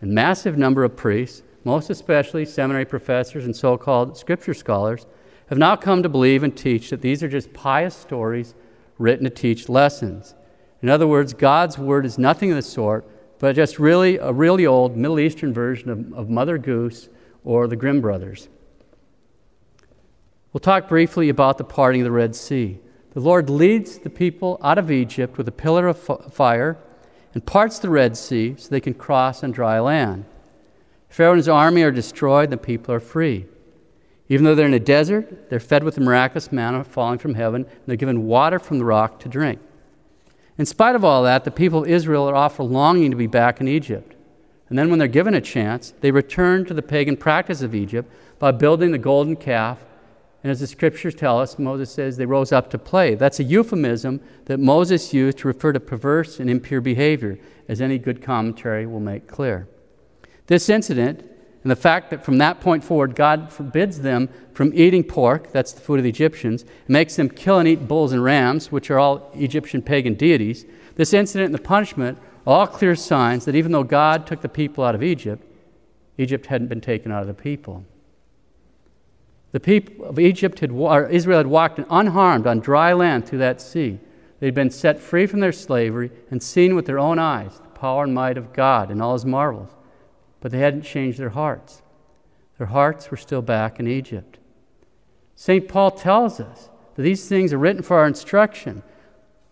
and 0.00 0.12
massive 0.12 0.56
number 0.56 0.84
of 0.84 0.96
priests, 0.96 1.42
most 1.64 1.90
especially 1.90 2.44
seminary 2.44 2.84
professors 2.84 3.44
and 3.44 3.56
so 3.56 3.76
called 3.76 4.16
scripture 4.16 4.54
scholars, 4.54 5.06
have 5.48 5.58
now 5.58 5.74
come 5.74 6.04
to 6.04 6.08
believe 6.08 6.44
and 6.44 6.56
teach 6.56 6.90
that 6.90 7.02
these 7.02 7.24
are 7.24 7.28
just 7.28 7.52
pious 7.52 7.96
stories 7.96 8.54
written 8.98 9.24
to 9.24 9.30
teach 9.30 9.68
lessons. 9.68 10.36
In 10.80 10.88
other 10.88 11.08
words, 11.08 11.34
God's 11.34 11.76
word 11.76 12.06
is 12.06 12.18
nothing 12.18 12.50
of 12.50 12.56
the 12.56 12.62
sort, 12.62 13.04
but 13.40 13.56
just 13.56 13.80
really 13.80 14.16
a 14.16 14.32
really 14.32 14.64
old 14.64 14.96
Middle 14.96 15.18
Eastern 15.18 15.52
version 15.52 15.90
of, 15.90 16.12
of 16.12 16.30
Mother 16.30 16.58
Goose 16.58 17.08
or 17.42 17.66
the 17.66 17.76
Grimm 17.76 18.00
brothers. 18.00 18.48
We'll 20.52 20.60
talk 20.60 20.88
briefly 20.88 21.28
about 21.28 21.58
the 21.58 21.64
parting 21.64 22.02
of 22.02 22.04
the 22.04 22.12
Red 22.12 22.36
Sea. 22.36 22.78
The 23.14 23.20
Lord 23.20 23.48
leads 23.48 23.98
the 23.98 24.10
people 24.10 24.60
out 24.62 24.78
of 24.78 24.90
Egypt 24.90 25.38
with 25.38 25.48
a 25.48 25.52
pillar 25.52 25.88
of 25.88 25.98
fire 26.32 26.76
and 27.34 27.44
parts 27.44 27.78
the 27.78 27.90
Red 27.90 28.16
Sea 28.16 28.54
so 28.58 28.68
they 28.68 28.80
can 28.80 28.94
cross 28.94 29.42
on 29.42 29.50
dry 29.50 29.80
land. 29.80 30.24
Pharaoh 31.08 31.32
and 31.32 31.38
his 31.38 31.48
army 31.48 31.82
are 31.82 31.90
destroyed, 31.90 32.50
the 32.50 32.56
people 32.56 32.94
are 32.94 33.00
free. 33.00 33.46
Even 34.28 34.44
though 34.44 34.54
they're 34.54 34.66
in 34.66 34.74
a 34.74 34.78
desert, 34.78 35.48
they're 35.48 35.58
fed 35.58 35.82
with 35.82 35.94
the 35.94 36.02
miraculous 36.02 36.52
manna 36.52 36.84
falling 36.84 37.18
from 37.18 37.34
heaven, 37.34 37.64
and 37.64 37.86
they're 37.86 37.96
given 37.96 38.26
water 38.26 38.58
from 38.58 38.78
the 38.78 38.84
rock 38.84 39.18
to 39.20 39.28
drink. 39.28 39.58
In 40.58 40.66
spite 40.66 40.94
of 40.94 41.04
all 41.04 41.22
that, 41.22 41.44
the 41.44 41.50
people 41.50 41.82
of 41.82 41.88
Israel 41.88 42.28
are 42.28 42.34
often 42.34 42.70
longing 42.70 43.10
to 43.10 43.16
be 43.16 43.26
back 43.26 43.60
in 43.60 43.68
Egypt. 43.68 44.14
And 44.68 44.78
then, 44.78 44.90
when 44.90 44.98
they're 44.98 45.08
given 45.08 45.32
a 45.32 45.40
chance, 45.40 45.94
they 46.00 46.10
return 46.10 46.66
to 46.66 46.74
the 46.74 46.82
pagan 46.82 47.16
practice 47.16 47.62
of 47.62 47.74
Egypt 47.74 48.12
by 48.38 48.50
building 48.50 48.90
the 48.90 48.98
golden 48.98 49.36
calf 49.36 49.78
and 50.42 50.52
as 50.52 50.60
the 50.60 50.66
scriptures 50.66 51.14
tell 51.14 51.40
us, 51.40 51.58
Moses 51.58 51.90
says 51.90 52.16
they 52.16 52.26
rose 52.26 52.52
up 52.52 52.70
to 52.70 52.78
play. 52.78 53.14
That's 53.14 53.40
a 53.40 53.44
euphemism 53.44 54.20
that 54.44 54.58
Moses 54.58 55.12
used 55.12 55.38
to 55.38 55.48
refer 55.48 55.72
to 55.72 55.80
perverse 55.80 56.38
and 56.38 56.48
impure 56.48 56.80
behavior, 56.80 57.38
as 57.66 57.80
any 57.80 57.98
good 57.98 58.22
commentary 58.22 58.86
will 58.86 59.00
make 59.00 59.26
clear. 59.26 59.68
This 60.46 60.68
incident 60.68 61.28
and 61.62 61.70
the 61.72 61.76
fact 61.76 62.10
that 62.10 62.24
from 62.24 62.38
that 62.38 62.60
point 62.60 62.84
forward, 62.84 63.16
God 63.16 63.50
forbids 63.50 64.00
them 64.00 64.28
from 64.54 64.72
eating 64.74 65.02
pork, 65.02 65.50
that's 65.50 65.72
the 65.72 65.80
food 65.80 65.98
of 65.98 66.04
the 66.04 66.08
Egyptians, 66.08 66.64
makes 66.86 67.16
them 67.16 67.28
kill 67.28 67.58
and 67.58 67.68
eat 67.68 67.88
bulls 67.88 68.12
and 68.12 68.22
rams, 68.22 68.70
which 68.70 68.90
are 68.90 68.98
all 68.98 69.30
Egyptian 69.34 69.82
pagan 69.82 70.14
deities. 70.14 70.64
This 70.94 71.12
incident 71.12 71.46
and 71.46 71.54
the 71.54 71.62
punishment 71.62 72.18
are 72.46 72.60
all 72.60 72.66
clear 72.68 72.94
signs 72.94 73.44
that 73.44 73.56
even 73.56 73.72
though 73.72 73.82
God 73.82 74.24
took 74.26 74.40
the 74.40 74.48
people 74.48 74.84
out 74.84 74.94
of 74.94 75.02
Egypt, 75.02 75.44
Egypt 76.16 76.46
hadn't 76.46 76.68
been 76.68 76.80
taken 76.80 77.10
out 77.10 77.22
of 77.22 77.28
the 77.28 77.34
people. 77.34 77.84
The 79.52 79.60
people 79.60 80.04
of 80.04 80.18
Egypt 80.18 80.60
had, 80.60 80.70
or 80.70 81.08
Israel 81.08 81.38
had 81.38 81.46
walked 81.46 81.80
unharmed 81.88 82.46
on 82.46 82.60
dry 82.60 82.92
land 82.92 83.26
through 83.26 83.38
that 83.38 83.60
sea. 83.60 83.98
They'd 84.40 84.54
been 84.54 84.70
set 84.70 85.00
free 85.00 85.26
from 85.26 85.40
their 85.40 85.52
slavery 85.52 86.10
and 86.30 86.42
seen 86.42 86.74
with 86.74 86.86
their 86.86 86.98
own 86.98 87.18
eyes 87.18 87.58
the 87.58 87.68
power 87.70 88.04
and 88.04 88.14
might 88.14 88.36
of 88.36 88.52
God 88.52 88.90
and 88.90 89.02
all 89.02 89.14
his 89.14 89.24
marvels. 89.24 89.70
But 90.40 90.52
they 90.52 90.58
hadn't 90.58 90.82
changed 90.82 91.18
their 91.18 91.30
hearts. 91.30 91.82
Their 92.58 92.68
hearts 92.68 93.10
were 93.10 93.16
still 93.16 93.42
back 93.42 93.80
in 93.80 93.88
Egypt. 93.88 94.38
St. 95.34 95.66
Paul 95.66 95.92
tells 95.92 96.40
us 96.40 96.68
that 96.94 97.02
these 97.02 97.28
things 97.28 97.52
are 97.52 97.58
written 97.58 97.82
for 97.82 97.96
our 97.96 98.06
instruction. 98.06 98.82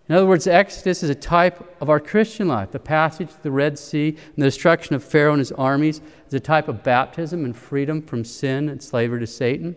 In 0.08 0.14
other 0.14 0.26
words, 0.26 0.46
Exodus 0.46 1.02
is 1.02 1.10
a 1.10 1.14
type 1.14 1.76
of 1.80 1.88
our 1.88 2.00
Christian 2.00 2.48
life. 2.48 2.70
The 2.70 2.78
passage 2.78 3.30
to 3.30 3.42
the 3.42 3.50
Red 3.50 3.78
Sea 3.78 4.08
and 4.08 4.36
the 4.36 4.46
destruction 4.46 4.94
of 4.94 5.02
Pharaoh 5.02 5.32
and 5.32 5.40
his 5.40 5.52
armies 5.52 6.00
is 6.28 6.34
a 6.34 6.40
type 6.40 6.68
of 6.68 6.84
baptism 6.84 7.44
and 7.44 7.56
freedom 7.56 8.02
from 8.02 8.24
sin 8.24 8.68
and 8.68 8.82
slavery 8.82 9.20
to 9.20 9.26
Satan. 9.26 9.74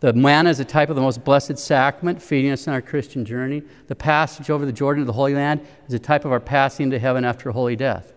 The 0.00 0.12
manna 0.12 0.50
is 0.50 0.60
a 0.60 0.64
type 0.64 0.90
of 0.90 0.96
the 0.96 1.02
most 1.02 1.24
blessed 1.24 1.58
sacrament, 1.58 2.20
feeding 2.20 2.50
us 2.50 2.66
in 2.66 2.72
our 2.72 2.82
Christian 2.82 3.24
journey. 3.24 3.62
The 3.86 3.94
passage 3.94 4.50
over 4.50 4.66
the 4.66 4.72
Jordan 4.72 5.02
to 5.02 5.06
the 5.06 5.14
Holy 5.14 5.34
Land 5.34 5.66
is 5.88 5.94
a 5.94 5.98
type 5.98 6.26
of 6.26 6.32
our 6.32 6.40
passing 6.40 6.84
into 6.84 6.98
heaven 6.98 7.24
after 7.24 7.48
a 7.48 7.52
holy 7.54 7.76
death. 7.76 8.12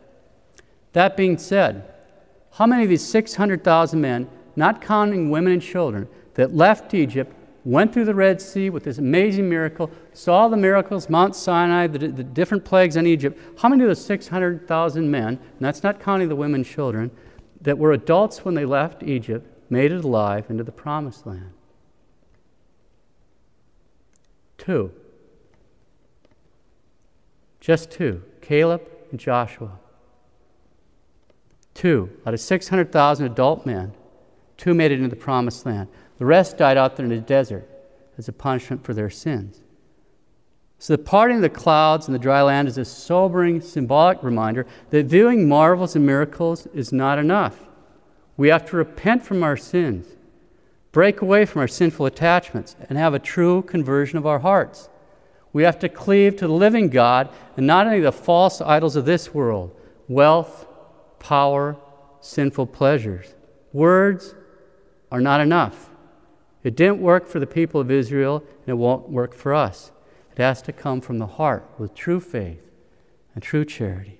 That 0.91 1.15
being 1.15 1.37
said, 1.37 1.93
how 2.53 2.65
many 2.65 2.83
of 2.83 2.89
these 2.89 3.05
600,000 3.05 4.01
men, 4.01 4.29
not 4.57 4.81
counting 4.81 5.29
women 5.29 5.53
and 5.53 5.61
children, 5.61 6.09
that 6.33 6.53
left 6.53 6.93
Egypt, 6.93 7.33
went 7.63 7.93
through 7.93 8.05
the 8.05 8.15
Red 8.15 8.41
Sea 8.41 8.69
with 8.69 8.83
this 8.83 8.97
amazing 8.97 9.47
miracle, 9.47 9.89
saw 10.13 10.49
the 10.49 10.57
miracles, 10.57 11.09
Mount 11.09 11.35
Sinai, 11.35 11.87
the, 11.87 11.99
the 11.99 12.23
different 12.23 12.65
plagues 12.65 12.97
in 12.97 13.05
Egypt, 13.05 13.39
how 13.61 13.69
many 13.69 13.83
of 13.83 13.89
those 13.89 14.03
600,000 14.03 15.09
men, 15.09 15.27
and 15.27 15.39
that's 15.59 15.83
not 15.83 15.99
counting 15.99 16.27
the 16.27 16.35
women 16.35 16.61
and 16.61 16.65
children, 16.65 17.11
that 17.61 17.77
were 17.77 17.93
adults 17.93 18.43
when 18.43 18.55
they 18.55 18.65
left 18.65 19.03
Egypt, 19.03 19.47
made 19.69 19.91
it 19.91 20.03
alive 20.03 20.49
into 20.49 20.63
the 20.63 20.71
promised 20.71 21.25
land? 21.25 21.51
Two. 24.59 24.91
Just 27.59 27.89
two 27.89 28.21
Caleb 28.41 28.87
and 29.09 29.19
Joshua. 29.19 29.79
Two. 31.73 32.09
Out 32.25 32.33
of 32.33 32.39
600,000 32.39 33.25
adult 33.25 33.65
men, 33.65 33.93
two 34.57 34.73
made 34.73 34.91
it 34.91 34.95
into 34.95 35.09
the 35.09 35.15
promised 35.15 35.65
land. 35.65 35.87
The 36.17 36.25
rest 36.25 36.57
died 36.57 36.77
out 36.77 36.97
there 36.97 37.05
in 37.05 37.09
the 37.09 37.17
desert 37.17 37.67
as 38.17 38.27
a 38.27 38.33
punishment 38.33 38.83
for 38.83 38.93
their 38.93 39.09
sins. 39.09 39.61
So, 40.77 40.95
the 40.95 41.03
parting 41.03 41.37
of 41.37 41.41
the 41.41 41.49
clouds 41.49 42.07
and 42.07 42.15
the 42.15 42.19
dry 42.19 42.41
land 42.41 42.67
is 42.67 42.77
a 42.77 42.85
sobering, 42.85 43.59
symbolic 43.61 44.23
reminder 44.23 44.65
that 44.91 45.07
viewing 45.07 45.47
marvels 45.47 45.95
and 45.95 46.05
miracles 46.05 46.67
is 46.67 46.93
not 46.93 47.17
enough. 47.17 47.67
We 48.37 48.47
have 48.49 48.65
to 48.69 48.77
repent 48.77 49.23
from 49.23 49.43
our 49.43 49.57
sins 49.57 50.15
break 50.91 51.21
away 51.21 51.45
from 51.45 51.61
our 51.61 51.67
sinful 51.67 52.05
attachments, 52.05 52.75
and 52.89 52.97
have 52.97 53.13
a 53.13 53.19
true 53.19 53.61
conversion 53.61 54.17
of 54.17 54.25
our 54.25 54.39
hearts. 54.39 54.89
We 55.53 55.63
have 55.63 55.79
to 55.79 55.89
cleave 55.89 56.35
to 56.37 56.47
the 56.47 56.53
living 56.53 56.89
God 56.89 57.29
and 57.57 57.65
not 57.65 57.87
only 57.87 57.99
the 57.99 58.11
false 58.11 58.61
idols 58.61 58.95
of 58.95 59.05
this 59.05 59.33
world 59.33 59.75
wealth, 60.07 60.67
power, 61.19 61.77
sinful 62.19 62.67
pleasures. 62.67 63.35
Words 63.73 64.33
are 65.11 65.21
not 65.21 65.39
enough. 65.39 65.89
It 66.63 66.75
didn't 66.75 66.99
work 66.99 67.27
for 67.27 67.39
the 67.39 67.47
people 67.47 67.79
of 67.79 67.91
Israel, 67.91 68.37
and 68.37 68.69
it 68.69 68.73
won't 68.73 69.09
work 69.09 69.33
for 69.33 69.53
us. 69.53 69.91
It 70.31 70.39
has 70.39 70.61
to 70.63 70.73
come 70.73 70.99
from 70.99 71.19
the 71.19 71.27
heart 71.27 71.69
with 71.77 71.93
true 71.93 72.19
faith 72.19 72.61
and 73.33 73.43
true 73.43 73.65
charity. 73.65 74.19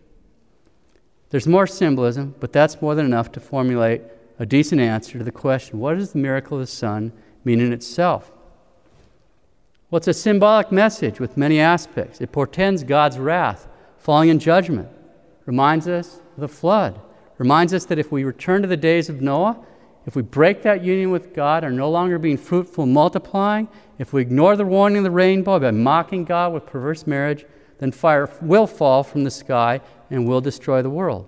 There's 1.32 1.48
more 1.48 1.68
symbolism, 1.68 2.36
but 2.40 2.54
that's 2.54 2.82
more 2.82 2.96
than 2.96 3.06
enough 3.06 3.32
to 3.34 3.40
formulate 3.40 4.02
a 4.40 4.46
decent 4.46 4.80
answer 4.80 5.18
to 5.18 5.24
the 5.24 5.32
question 5.32 5.80
what 5.80 5.98
does 5.98 6.14
the 6.14 6.18
miracle 6.18 6.58
of 6.58 6.62
the 6.62 6.68
sun 6.68 7.12
mean 7.44 7.60
in 7.60 7.74
itself? 7.74 8.32
Well, 9.92 9.98
it's 9.98 10.08
a 10.08 10.14
symbolic 10.14 10.72
message 10.72 11.20
with 11.20 11.36
many 11.36 11.60
aspects. 11.60 12.22
It 12.22 12.32
portends 12.32 12.84
God's 12.84 13.20
wrath 13.20 13.68
falling 13.98 14.30
in 14.30 14.40
judgment, 14.40 14.88
reminds 15.46 15.88
us 15.88 16.22
of 16.36 16.42
the 16.42 16.48
flood, 16.48 17.00
reminds 17.38 17.74
us 17.74 17.86
that 17.86 18.00
if 18.00 18.12
we 18.12 18.24
return 18.24 18.62
to 18.62 18.68
the 18.68 18.78
days 18.78 19.10
of 19.10 19.22
Noah, 19.22 19.60
if 20.06 20.16
we 20.16 20.22
break 20.22 20.62
that 20.62 20.84
union 20.84 21.12
with 21.12 21.34
God, 21.34 21.64
are 21.64 21.72
no 21.72 21.90
longer 21.90 22.18
being 22.18 22.38
fruitful 22.38 22.86
and 22.86 22.94
multiplying, 22.94 23.68
if 23.98 24.14
we 24.14 24.22
ignore 24.22 24.56
the 24.56 24.66
warning 24.66 25.00
of 25.00 25.04
the 25.04 25.12
rainbow 25.12 25.60
by 25.60 25.72
mocking 25.72 26.24
God 26.24 26.54
with 26.54 26.66
perverse 26.66 27.06
marriage, 27.06 27.46
then 27.80 27.92
fire 27.92 28.30
will 28.42 28.68
fall 28.68 29.04
from 29.04 29.24
the 29.24 29.32
sky 29.32 29.82
and 30.10 30.28
will 30.28 30.42
destroy 30.42 30.82
the 30.82 30.90
world. 30.90 31.28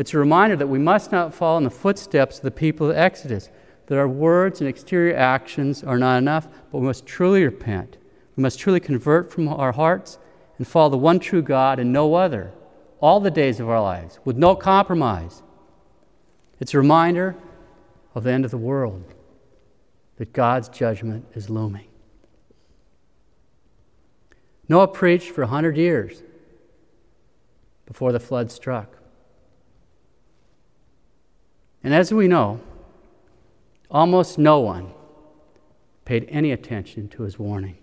It's 0.00 0.14
a 0.14 0.18
reminder 0.18 0.56
that 0.56 0.66
we 0.66 0.78
must 0.78 1.12
not 1.12 1.34
fall 1.34 1.58
in 1.58 1.64
the 1.64 1.68
footsteps 1.68 2.38
of 2.38 2.42
the 2.42 2.50
people 2.50 2.88
of 2.88 2.96
Exodus, 2.96 3.50
that 3.84 3.98
our 3.98 4.08
words 4.08 4.62
and 4.62 4.66
exterior 4.66 5.14
actions 5.14 5.84
are 5.84 5.98
not 5.98 6.16
enough, 6.16 6.48
but 6.72 6.78
we 6.78 6.86
must 6.86 7.04
truly 7.04 7.44
repent. 7.44 7.98
We 8.34 8.42
must 8.42 8.58
truly 8.58 8.80
convert 8.80 9.30
from 9.30 9.46
our 9.46 9.72
hearts 9.72 10.18
and 10.56 10.66
follow 10.66 10.88
the 10.88 10.96
one 10.96 11.20
true 11.20 11.42
God 11.42 11.78
and 11.78 11.92
no 11.92 12.14
other 12.14 12.50
all 12.98 13.20
the 13.20 13.30
days 13.30 13.60
of 13.60 13.68
our 13.68 13.82
lives 13.82 14.18
with 14.24 14.38
no 14.38 14.56
compromise. 14.56 15.42
It's 16.60 16.72
a 16.72 16.78
reminder 16.78 17.36
of 18.14 18.24
the 18.24 18.32
end 18.32 18.46
of 18.46 18.50
the 18.50 18.56
world, 18.56 19.04
that 20.16 20.32
God's 20.32 20.70
judgment 20.70 21.26
is 21.34 21.50
looming. 21.50 21.88
Noah 24.66 24.88
preached 24.88 25.28
for 25.28 25.42
100 25.42 25.76
years 25.76 26.22
before 27.84 28.12
the 28.12 28.20
flood 28.20 28.50
struck. 28.50 28.96
And 31.82 31.94
as 31.94 32.12
we 32.12 32.28
know, 32.28 32.60
almost 33.90 34.38
no 34.38 34.60
one 34.60 34.92
paid 36.04 36.26
any 36.28 36.52
attention 36.52 37.08
to 37.08 37.22
his 37.22 37.38
warning. 37.38 37.78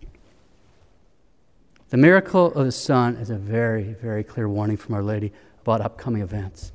The 1.89 1.97
miracle 1.97 2.47
of 2.53 2.65
the 2.65 2.71
sun 2.71 3.15
is 3.15 3.29
a 3.29 3.37
very, 3.37 3.93
very 3.93 4.23
clear 4.23 4.49
warning 4.49 4.77
from 4.77 4.95
Our 4.95 5.03
Lady 5.03 5.31
about 5.61 5.81
upcoming 5.81 6.21
events. 6.21 6.73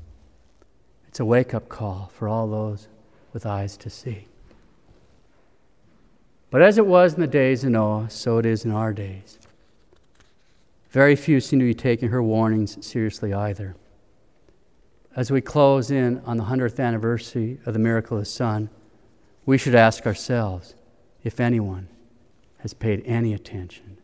It's 1.08 1.20
a 1.20 1.24
wake 1.24 1.52
up 1.52 1.68
call 1.68 2.10
for 2.14 2.28
all 2.28 2.48
those 2.48 2.88
with 3.32 3.44
eyes 3.44 3.76
to 3.78 3.90
see. 3.90 4.26
But 6.50 6.62
as 6.62 6.78
it 6.78 6.86
was 6.86 7.14
in 7.14 7.20
the 7.20 7.26
days 7.26 7.64
of 7.64 7.70
Noah, 7.70 8.08
so 8.10 8.38
it 8.38 8.46
is 8.46 8.64
in 8.64 8.70
our 8.70 8.92
days. 8.92 9.38
Very 10.90 11.16
few 11.16 11.40
seem 11.40 11.58
to 11.58 11.64
be 11.64 11.74
taking 11.74 12.10
her 12.10 12.22
warnings 12.22 12.84
seriously 12.84 13.32
either. 13.32 13.74
As 15.14 15.30
we 15.30 15.40
close 15.40 15.90
in 15.90 16.20
on 16.24 16.36
the 16.38 16.44
100th 16.44 16.80
anniversary 16.80 17.58
of 17.66 17.72
the 17.72 17.78
miracle 17.78 18.16
of 18.16 18.22
the 18.22 18.30
sun, 18.30 18.70
we 19.44 19.58
should 19.58 19.74
ask 19.74 20.06
ourselves 20.06 20.74
if 21.22 21.38
anyone 21.38 21.88
has 22.58 22.72
paid 22.72 23.02
any 23.04 23.34
attention 23.34 23.98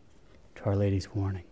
to 0.56 0.64
Our 0.64 0.76
Lady's 0.76 1.14
warning. 1.14 1.44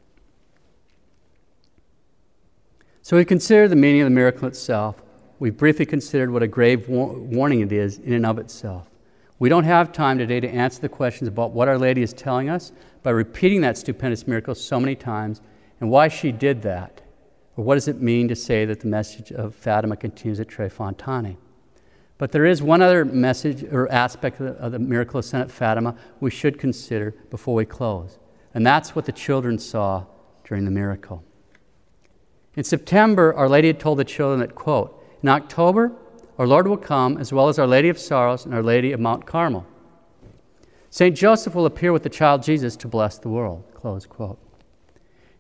So 3.03 3.17
we 3.17 3.25
consider 3.25 3.69
the 3.69 3.77
meaning 3.77 4.03
of 4.03 4.07
the 4.07 4.15
miracle 4.15 4.49
itself 4.49 5.01
we 5.39 5.51
briefly 5.51 5.85
considered 5.85 6.31
what 6.31 6.43
a 6.43 6.47
grave 6.47 6.89
war- 6.89 7.13
warning 7.13 7.61
it 7.61 7.73
is 7.73 7.99
in 7.99 8.13
and 8.13 8.25
of 8.25 8.39
itself. 8.39 8.89
We 9.39 9.49
don't 9.49 9.65
have 9.65 9.93
time 9.93 10.17
today 10.17 10.41
to 10.41 10.49
answer 10.49 10.81
the 10.81 10.89
questions 10.89 11.29
about 11.29 11.51
what 11.51 11.69
Our 11.69 11.79
Lady 11.79 12.03
is 12.03 12.15
telling 12.15 12.49
us 12.49 12.73
by 13.03 13.11
repeating 13.11 13.61
that 13.61 13.77
stupendous 13.77 14.27
miracle 14.27 14.55
so 14.55 14.81
many 14.81 14.95
times 14.95 15.43
and 15.79 15.91
why 15.91 16.09
she 16.09 16.33
did 16.33 16.63
that. 16.63 17.03
Or 17.57 17.65
what 17.65 17.75
does 17.75 17.89
it 17.89 18.01
mean 18.01 18.29
to 18.29 18.37
say 18.37 18.65
that 18.67 18.81
the 18.81 18.87
message 18.87 19.33
of 19.33 19.55
Fatima 19.55 19.97
continues 19.97 20.41
at 20.41 20.49
Tre 20.49 20.69
Fontane? 20.69 21.37
But 22.19 22.33
there 22.33 22.47
is 22.47 22.63
one 22.63 22.83
other 22.83 23.05
message 23.05 23.63
or 23.65 23.91
aspect 23.91 24.41
of 24.41 24.47
the, 24.47 24.53
of 24.63 24.73
the 24.73 24.79
miracle 24.79 25.19
of 25.19 25.25
St. 25.25 25.51
Fatima 25.51 25.97
we 26.21 26.31
should 26.31 26.59
consider 26.59 27.15
before 27.31 27.55
we 27.55 27.65
close, 27.65 28.19
and 28.55 28.67
that's 28.67 28.95
what 28.95 29.05
the 29.05 29.13
children 29.13 29.59
saw 29.59 30.05
during 30.45 30.65
the 30.65 30.71
miracle. 30.71 31.23
In 32.57 32.65
September, 32.65 33.35
Our 33.35 33.49
Lady 33.49 33.69
had 33.69 33.81
told 33.81 33.99
the 33.99 34.05
children 34.05 34.41
that, 34.41 34.55
quote, 34.55 35.03
in 35.23 35.29
October, 35.29 35.93
our 36.39 36.47
Lord 36.47 36.69
will 36.69 36.77
come, 36.77 37.19
as 37.19 37.33
well 37.33 37.49
as 37.49 37.59
Our 37.59 37.67
Lady 37.67 37.89
of 37.89 37.99
Sorrows 37.99 38.45
and 38.45 38.55
Our 38.55 38.63
Lady 38.63 38.93
of 38.93 39.01
Mount 39.01 39.27
Carmel. 39.27 39.67
St. 40.89 41.15
Joseph 41.15 41.55
will 41.55 41.67
appear 41.67 41.93
with 41.93 42.03
the 42.03 42.09
child 42.09 42.43
Jesus 42.43 42.77
to 42.77 42.89
bless 42.89 43.19
the 43.19 43.29
world. 43.29 43.65
Close 43.75 44.07
quote. 44.07 44.39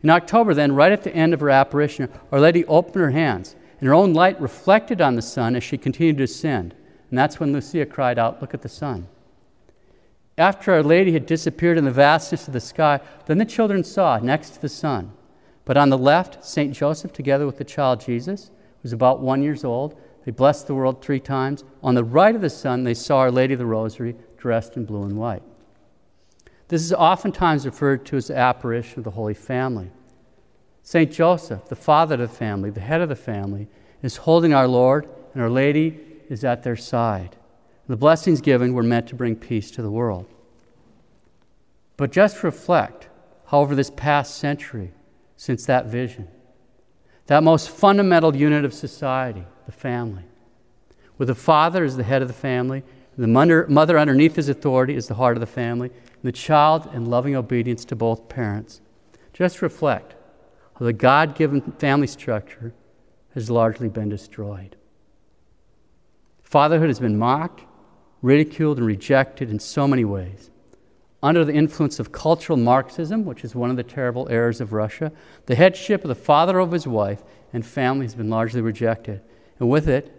In 0.03 0.11
October, 0.11 0.55
then, 0.55 0.74
right 0.74 0.92
at 0.92 1.03
the 1.03 1.14
end 1.14 1.34
of 1.34 1.40
her 1.40 1.51
apparition, 1.51 2.09
Our 2.30 2.40
Lady 2.40 2.64
opened 2.66 2.97
her 2.97 3.11
hands, 3.11 3.57
and 3.80 3.88
her 3.88 3.94
own 3.94 4.12
light 4.12 4.40
reflected 4.40 5.01
on 5.01 5.16
the 5.16 5.22
sun 5.22 5.57
as 5.57 5.64
she 5.64 5.78
continued 5.78 6.18
to 6.18 6.24
ascend. 6.24 6.74
And 7.11 7.18
that's 7.18 7.40
when 7.40 7.53
Lucia 7.53 7.86
cried 7.86 8.18
out, 8.18 8.40
Look 8.40 8.55
at 8.55 8.62
the 8.62 8.68
sun. 8.68 9.09
After 10.38 10.72
Our 10.72 10.82
Lady 10.82 11.12
had 11.12 11.24
disappeared 11.24 11.78
in 11.78 11.84
the 11.84 11.90
vastness 11.90 12.47
of 12.47 12.53
the 12.53 12.61
sky, 12.61 13.01
then 13.26 13.38
the 13.38 13.44
children 13.44 13.84
saw 13.84 14.18
next 14.18 14.51
to 14.51 14.61
the 14.61 14.68
sun. 14.68 15.12
But 15.64 15.76
on 15.76 15.88
the 15.88 15.99
left, 15.99 16.44
St. 16.44 16.74
Joseph 16.74 17.12
together 17.12 17.47
with 17.47 17.57
the 17.57 17.64
child 17.64 18.01
Jesus, 18.01 18.47
who 18.47 18.82
was 18.82 18.92
about 18.92 19.20
one 19.20 19.42
years 19.42 19.64
old. 19.64 19.99
They 20.24 20.30
blessed 20.30 20.66
the 20.66 20.74
world 20.74 21.03
three 21.03 21.20
times. 21.20 21.64
On 21.82 21.94
the 21.94 22.05
right 22.05 22.34
of 22.34 22.42
the 22.42 22.51
sun, 22.51 22.84
they 22.84 22.94
saw 22.94 23.18
Our 23.18 23.30
Lady 23.30 23.55
of 23.55 23.59
the 23.59 23.66
Rosary 23.66 24.14
dressed 24.36 24.76
in 24.76 24.84
blue 24.84 25.05
and 25.05 25.16
white. 25.16 25.42
This 26.68 26.82
is 26.82 26.92
oftentimes 26.92 27.64
referred 27.64 28.04
to 28.06 28.16
as 28.16 28.28
the 28.28 28.36
apparition 28.36 28.98
of 28.98 29.04
the 29.04 29.12
Holy 29.12 29.34
Family. 29.34 29.90
St. 30.82 31.10
Joseph, 31.10 31.68
the 31.68 31.76
father 31.76 32.14
of 32.14 32.20
the 32.20 32.28
family, 32.28 32.70
the 32.70 32.80
head 32.80 33.00
of 33.00 33.08
the 33.08 33.16
family, 33.16 33.68
is 34.02 34.18
holding 34.18 34.54
our 34.54 34.68
Lord, 34.68 35.08
and 35.32 35.42
Our 35.42 35.50
Lady 35.50 35.98
is 36.28 36.44
at 36.44 36.62
their 36.62 36.76
side. 36.76 37.36
The 37.88 37.96
blessings 37.96 38.40
given 38.40 38.72
were 38.72 38.82
meant 38.82 39.08
to 39.08 39.14
bring 39.14 39.36
peace 39.36 39.70
to 39.72 39.82
the 39.82 39.90
world. 39.90 40.26
But 41.96 42.12
just 42.12 42.42
reflect, 42.42 43.08
however, 43.46 43.74
this 43.74 43.90
past 43.90 44.36
century 44.36 44.92
since 45.36 45.66
that 45.66 45.86
vision 45.86 46.28
that 47.26 47.42
most 47.42 47.70
fundamental 47.70 48.36
unit 48.36 48.64
of 48.64 48.72
society, 48.72 49.44
the 49.66 49.72
family. 49.72 50.22
With 51.18 51.28
the 51.28 51.34
father 51.34 51.84
as 51.84 51.96
the 51.96 52.04
head 52.04 52.22
of 52.22 52.28
the 52.28 52.34
family, 52.34 52.84
the 53.16 53.26
mother, 53.26 53.66
mother 53.68 53.98
underneath 53.98 54.36
his 54.36 54.48
authority 54.48 54.94
is 54.94 55.08
the 55.08 55.14
heart 55.14 55.36
of 55.36 55.40
the 55.40 55.46
family, 55.46 55.88
and 55.88 56.22
the 56.22 56.32
child 56.32 56.88
in 56.92 57.06
loving 57.06 57.34
obedience 57.34 57.84
to 57.86 57.96
both 57.96 58.28
parents. 58.28 58.80
Just 59.32 59.62
reflect 59.62 60.14
how 60.78 60.84
the 60.84 60.92
God 60.92 61.34
given 61.34 61.60
family 61.78 62.06
structure 62.06 62.74
has 63.34 63.50
largely 63.50 63.88
been 63.88 64.08
destroyed. 64.08 64.76
Fatherhood 66.42 66.88
has 66.88 67.00
been 67.00 67.18
mocked, 67.18 67.62
ridiculed, 68.22 68.78
and 68.78 68.86
rejected 68.86 69.50
in 69.50 69.58
so 69.58 69.88
many 69.88 70.04
ways 70.04 70.50
under 71.22 71.44
the 71.44 71.54
influence 71.54 71.98
of 71.98 72.12
cultural 72.12 72.56
Marxism, 72.56 73.24
which 73.24 73.44
is 73.44 73.54
one 73.54 73.70
of 73.70 73.76
the 73.76 73.82
terrible 73.82 74.28
errors 74.28 74.60
of 74.60 74.72
Russia, 74.72 75.10
the 75.46 75.54
headship 75.54 76.04
of 76.04 76.08
the 76.08 76.14
father 76.14 76.58
of 76.60 76.72
his 76.72 76.86
wife 76.86 77.22
and 77.52 77.66
family 77.66 78.04
has 78.04 78.14
been 78.14 78.30
largely 78.30 78.60
rejected. 78.60 79.20
And 79.58 79.68
with 79.68 79.88
it 79.88 80.12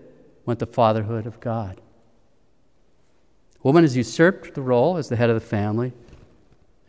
went 0.45 0.59
the 0.59 0.65
fatherhood 0.65 1.25
of 1.25 1.39
God. 1.39 1.79
Woman 3.63 3.83
has 3.83 3.97
usurped 3.97 4.53
the 4.53 4.61
role 4.61 4.97
as 4.97 5.09
the 5.09 5.15
head 5.15 5.29
of 5.29 5.35
the 5.35 5.45
family, 5.45 5.93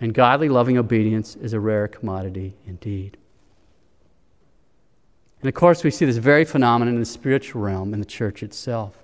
and 0.01 0.15
godly, 0.15 0.49
loving 0.49 0.79
obedience 0.79 1.35
is 1.37 1.53
a 1.53 1.61
rare 1.61 1.89
commodity 1.89 2.55
indeed. 2.67 3.17
And 5.41 5.49
of 5.49 5.55
course, 5.55 5.85
we 5.85 5.91
see 5.91 6.05
this 6.05 6.17
very 6.17 6.45
phenomenon 6.45 6.95
in 6.95 7.01
the 7.01 7.07
spiritual 7.07 7.63
realm 7.63 7.93
in 7.95 8.01
the 8.01 8.07
church 8.07 8.43
itself. 8.43 9.03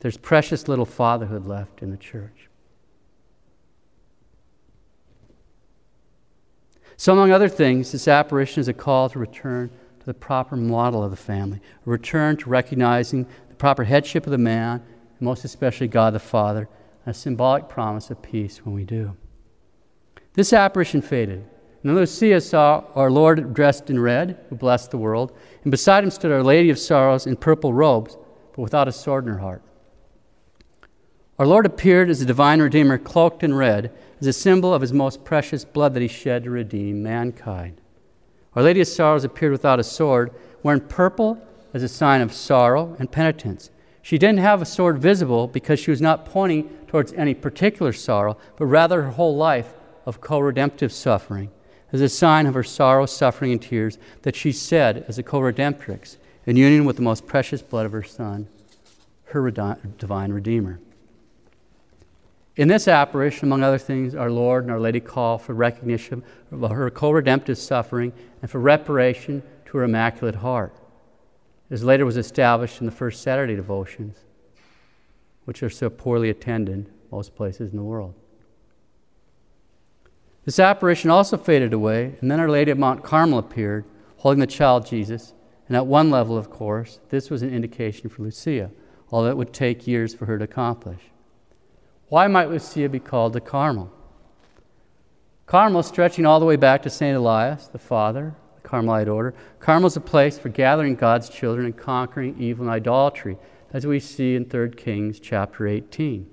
There's 0.00 0.16
precious 0.16 0.68
little 0.68 0.84
fatherhood 0.84 1.46
left 1.46 1.82
in 1.82 1.90
the 1.90 1.96
church. 1.96 2.48
So, 6.96 7.12
among 7.12 7.30
other 7.30 7.48
things, 7.48 7.92
this 7.92 8.08
apparition 8.08 8.60
is 8.60 8.68
a 8.68 8.72
call 8.72 9.10
to 9.10 9.18
return 9.18 9.70
to 10.00 10.06
the 10.06 10.14
proper 10.14 10.56
model 10.56 11.04
of 11.04 11.10
the 11.10 11.16
family, 11.16 11.60
a 11.86 11.90
return 11.90 12.36
to 12.38 12.48
recognizing 12.48 13.26
the 13.48 13.54
proper 13.54 13.84
headship 13.84 14.26
of 14.26 14.30
the 14.30 14.38
man, 14.38 14.82
most 15.20 15.44
especially 15.44 15.88
God 15.88 16.14
the 16.14 16.18
Father, 16.18 16.68
a 17.06 17.14
symbolic 17.14 17.68
promise 17.68 18.10
of 18.10 18.22
peace 18.22 18.64
when 18.64 18.74
we 18.74 18.84
do. 18.84 19.16
This 20.34 20.52
apparition 20.52 21.02
faded. 21.02 21.44
And 21.82 21.94
Lucia 21.94 22.40
saw 22.40 22.84
our 22.94 23.10
Lord 23.10 23.54
dressed 23.54 23.90
in 23.90 24.00
red, 24.00 24.38
who 24.48 24.56
blessed 24.56 24.90
the 24.90 24.98
world, 24.98 25.32
and 25.62 25.70
beside 25.70 26.02
him 26.02 26.10
stood 26.10 26.32
Our 26.32 26.42
Lady 26.42 26.68
of 26.68 26.78
Sorrows 26.78 27.26
in 27.26 27.36
purple 27.36 27.72
robes, 27.72 28.16
but 28.52 28.62
without 28.62 28.88
a 28.88 28.92
sword 28.92 29.24
in 29.24 29.32
her 29.32 29.38
heart. 29.38 29.62
Our 31.38 31.46
Lord 31.46 31.66
appeared 31.66 32.10
as 32.10 32.20
the 32.20 32.26
divine 32.26 32.60
Redeemer, 32.60 32.98
cloaked 32.98 33.42
in 33.42 33.54
red, 33.54 33.92
as 34.20 34.26
a 34.26 34.32
symbol 34.32 34.74
of 34.74 34.80
his 34.80 34.92
most 34.92 35.24
precious 35.24 35.64
blood 35.64 35.94
that 35.94 36.02
he 36.02 36.08
shed 36.08 36.44
to 36.44 36.50
redeem 36.50 37.02
mankind. 37.02 37.80
Our 38.54 38.62
Lady 38.62 38.80
of 38.80 38.88
Sorrows 38.88 39.24
appeared 39.24 39.52
without 39.52 39.78
a 39.78 39.84
sword, 39.84 40.32
wearing 40.62 40.80
purple 40.80 41.38
as 41.74 41.82
a 41.82 41.88
sign 41.88 42.22
of 42.22 42.32
sorrow 42.32 42.96
and 42.98 43.12
penitence. 43.12 43.70
She 44.06 44.18
didn't 44.18 44.38
have 44.38 44.62
a 44.62 44.66
sword 44.66 44.98
visible 44.98 45.48
because 45.48 45.80
she 45.80 45.90
was 45.90 46.00
not 46.00 46.24
pointing 46.24 46.68
towards 46.86 47.12
any 47.14 47.34
particular 47.34 47.92
sorrow, 47.92 48.36
but 48.56 48.66
rather 48.66 49.02
her 49.02 49.10
whole 49.10 49.34
life 49.34 49.74
of 50.04 50.20
co 50.20 50.38
redemptive 50.38 50.92
suffering, 50.92 51.50
as 51.90 52.00
a 52.00 52.08
sign 52.08 52.46
of 52.46 52.54
her 52.54 52.62
sorrow, 52.62 53.06
suffering, 53.06 53.50
and 53.50 53.60
tears 53.60 53.98
that 54.22 54.36
she 54.36 54.52
said 54.52 55.04
as 55.08 55.18
a 55.18 55.24
co 55.24 55.40
redemptrix 55.40 56.18
in 56.46 56.54
union 56.54 56.84
with 56.84 56.94
the 56.94 57.02
most 57.02 57.26
precious 57.26 57.62
blood 57.62 57.84
of 57.84 57.90
her 57.90 58.04
Son, 58.04 58.46
her 59.24 59.50
divine 59.98 60.30
Redeemer. 60.30 60.78
In 62.54 62.68
this 62.68 62.86
apparition, 62.86 63.48
among 63.48 63.64
other 63.64 63.76
things, 63.76 64.14
our 64.14 64.30
Lord 64.30 64.62
and 64.62 64.70
Our 64.70 64.78
Lady 64.78 65.00
call 65.00 65.36
for 65.36 65.52
recognition 65.52 66.22
of 66.52 66.70
her 66.70 66.90
co 66.90 67.10
redemptive 67.10 67.58
suffering 67.58 68.12
and 68.40 68.48
for 68.48 68.60
reparation 68.60 69.42
to 69.64 69.78
her 69.78 69.82
Immaculate 69.82 70.36
Heart, 70.36 70.76
as 71.70 71.84
later 71.84 72.06
was 72.06 72.16
established 72.16 72.80
in 72.80 72.86
the 72.86 72.92
first 72.92 73.22
Saturday 73.22 73.56
devotions, 73.56 74.18
which 75.44 75.62
are 75.62 75.70
so 75.70 75.90
poorly 75.90 76.30
attended 76.30 76.90
most 77.10 77.34
places 77.34 77.70
in 77.70 77.76
the 77.76 77.82
world. 77.82 78.14
This 80.44 80.60
apparition 80.60 81.10
also 81.10 81.36
faded 81.36 81.72
away, 81.72 82.16
and 82.20 82.30
then 82.30 82.38
Our 82.38 82.48
Lady 82.48 82.70
of 82.70 82.78
Mount 82.78 83.02
Carmel 83.02 83.38
appeared, 83.38 83.84
holding 84.18 84.40
the 84.40 84.46
child 84.46 84.86
Jesus. 84.86 85.32
And 85.66 85.76
at 85.76 85.86
one 85.86 86.10
level, 86.10 86.38
of 86.38 86.50
course, 86.50 87.00
this 87.08 87.30
was 87.30 87.42
an 87.42 87.52
indication 87.52 88.08
for 88.08 88.22
Lucia, 88.22 88.70
although 89.10 89.30
it 89.30 89.36
would 89.36 89.52
take 89.52 89.88
years 89.88 90.14
for 90.14 90.26
her 90.26 90.38
to 90.38 90.44
accomplish. 90.44 91.00
Why 92.08 92.28
might 92.28 92.48
Lucia 92.48 92.88
be 92.88 93.00
called 93.00 93.32
the 93.32 93.40
Carmel? 93.40 93.92
Carmel, 95.46 95.82
stretching 95.82 96.24
all 96.24 96.38
the 96.38 96.46
way 96.46 96.54
back 96.54 96.82
to 96.82 96.90
St. 96.90 97.16
Elias, 97.16 97.66
the 97.66 97.78
father, 97.78 98.36
the 98.36 98.45
Carmelite 98.66 99.08
order, 99.08 99.32
Carmel 99.60 99.86
is 99.86 99.96
a 99.96 100.00
place 100.00 100.40
for 100.40 100.48
gathering 100.48 100.96
God's 100.96 101.28
children 101.28 101.66
and 101.66 101.76
conquering 101.76 102.34
evil 102.36 102.64
and 102.64 102.74
idolatry, 102.74 103.38
as 103.72 103.86
we 103.86 104.00
see 104.00 104.34
in 104.34 104.44
3 104.44 104.70
Kings 104.70 105.20
chapter 105.20 105.68
18. 105.68 106.28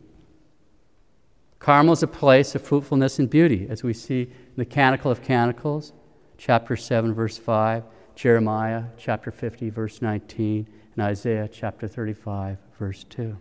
Carmel 1.60 1.94
is 1.94 2.02
a 2.02 2.08
place 2.08 2.56
of 2.56 2.64
fruitfulness 2.64 3.20
and 3.20 3.30
beauty, 3.30 3.68
as 3.70 3.84
we 3.84 3.94
see 3.94 4.24
in 4.24 4.56
the 4.58 4.66
Canticle 4.66 5.12
of 5.12 5.22
Canticles, 5.22 5.94
chapter 6.36 6.76
7, 6.76 7.14
verse 7.14 7.38
5, 7.38 7.84
Jeremiah 8.16 8.86
chapter 8.98 9.30
50, 9.30 9.70
verse 9.70 10.02
19, 10.02 10.68
and 10.96 11.06
Isaiah 11.06 11.48
chapter 11.48 11.88
35, 11.88 12.58
verse 12.80 13.04
2. 13.04 13.38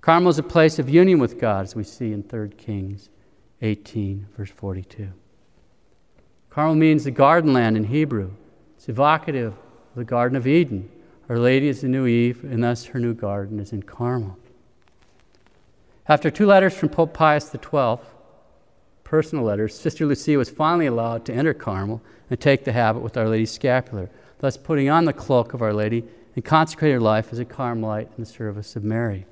Carmel 0.00 0.30
is 0.30 0.38
a 0.38 0.42
place 0.42 0.78
of 0.78 0.88
union 0.88 1.18
with 1.18 1.38
God, 1.38 1.64
as 1.64 1.76
we 1.76 1.84
see 1.84 2.12
in 2.12 2.22
3 2.22 2.48
Kings 2.48 3.10
18, 3.60 4.28
verse 4.34 4.50
42. 4.50 5.12
Carmel 6.58 6.74
means 6.74 7.04
the 7.04 7.12
garden 7.12 7.52
land 7.52 7.76
in 7.76 7.84
Hebrew. 7.84 8.32
It's 8.76 8.88
evocative 8.88 9.52
of 9.52 9.94
the 9.94 10.04
Garden 10.04 10.36
of 10.36 10.44
Eden. 10.44 10.90
Our 11.28 11.38
Lady 11.38 11.68
is 11.68 11.82
the 11.82 11.88
new 11.88 12.04
Eve, 12.04 12.42
and 12.42 12.64
thus 12.64 12.86
her 12.86 12.98
new 12.98 13.14
garden 13.14 13.60
is 13.60 13.72
in 13.72 13.84
Carmel. 13.84 14.36
After 16.08 16.32
two 16.32 16.46
letters 16.46 16.74
from 16.74 16.88
Pope 16.88 17.14
Pius 17.14 17.48
XII, 17.52 17.98
personal 19.04 19.44
letters, 19.44 19.78
Sister 19.78 20.04
Lucia 20.04 20.36
was 20.36 20.50
finally 20.50 20.86
allowed 20.86 21.24
to 21.26 21.32
enter 21.32 21.54
Carmel 21.54 22.02
and 22.28 22.40
take 22.40 22.64
the 22.64 22.72
habit 22.72 23.04
with 23.04 23.16
Our 23.16 23.28
Lady's 23.28 23.52
scapular, 23.52 24.10
thus 24.40 24.56
putting 24.56 24.90
on 24.90 25.04
the 25.04 25.12
cloak 25.12 25.54
of 25.54 25.62
Our 25.62 25.72
Lady 25.72 26.02
and 26.34 26.44
consecrating 26.44 26.94
her 26.94 27.00
life 27.00 27.32
as 27.32 27.38
a 27.38 27.44
Carmelite 27.44 28.08
in 28.16 28.24
the 28.24 28.26
service 28.26 28.74
of 28.74 28.82
Mary. 28.82 29.26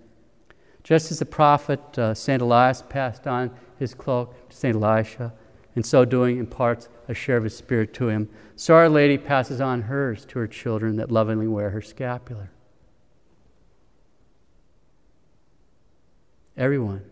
Just 0.84 1.10
as 1.10 1.18
the 1.18 1.26
prophet 1.26 1.98
uh, 1.98 2.14
St. 2.14 2.40
Elias 2.40 2.84
passed 2.88 3.26
on 3.26 3.50
his 3.80 3.94
cloak 3.94 4.48
to 4.48 4.56
St. 4.56 4.76
Elisha, 4.76 5.32
in 5.74 5.82
so 5.82 6.04
doing 6.04 6.38
imparts 6.38 6.88
a 7.08 7.14
share 7.14 7.36
of 7.36 7.44
his 7.44 7.56
spirit 7.56 7.94
to 7.94 8.08
him, 8.08 8.28
so 8.54 8.74
Our 8.74 8.88
Lady 8.88 9.18
passes 9.18 9.60
on 9.60 9.82
hers 9.82 10.24
to 10.26 10.38
her 10.38 10.46
children 10.46 10.96
that 10.96 11.10
lovingly 11.10 11.46
wear 11.46 11.70
her 11.70 11.82
scapular. 11.82 12.50
Everyone 16.56 17.04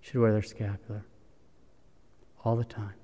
should 0.00 0.20
wear 0.20 0.32
their 0.32 0.42
scapular 0.42 1.04
all 2.44 2.56
the 2.56 2.64
time. 2.64 2.94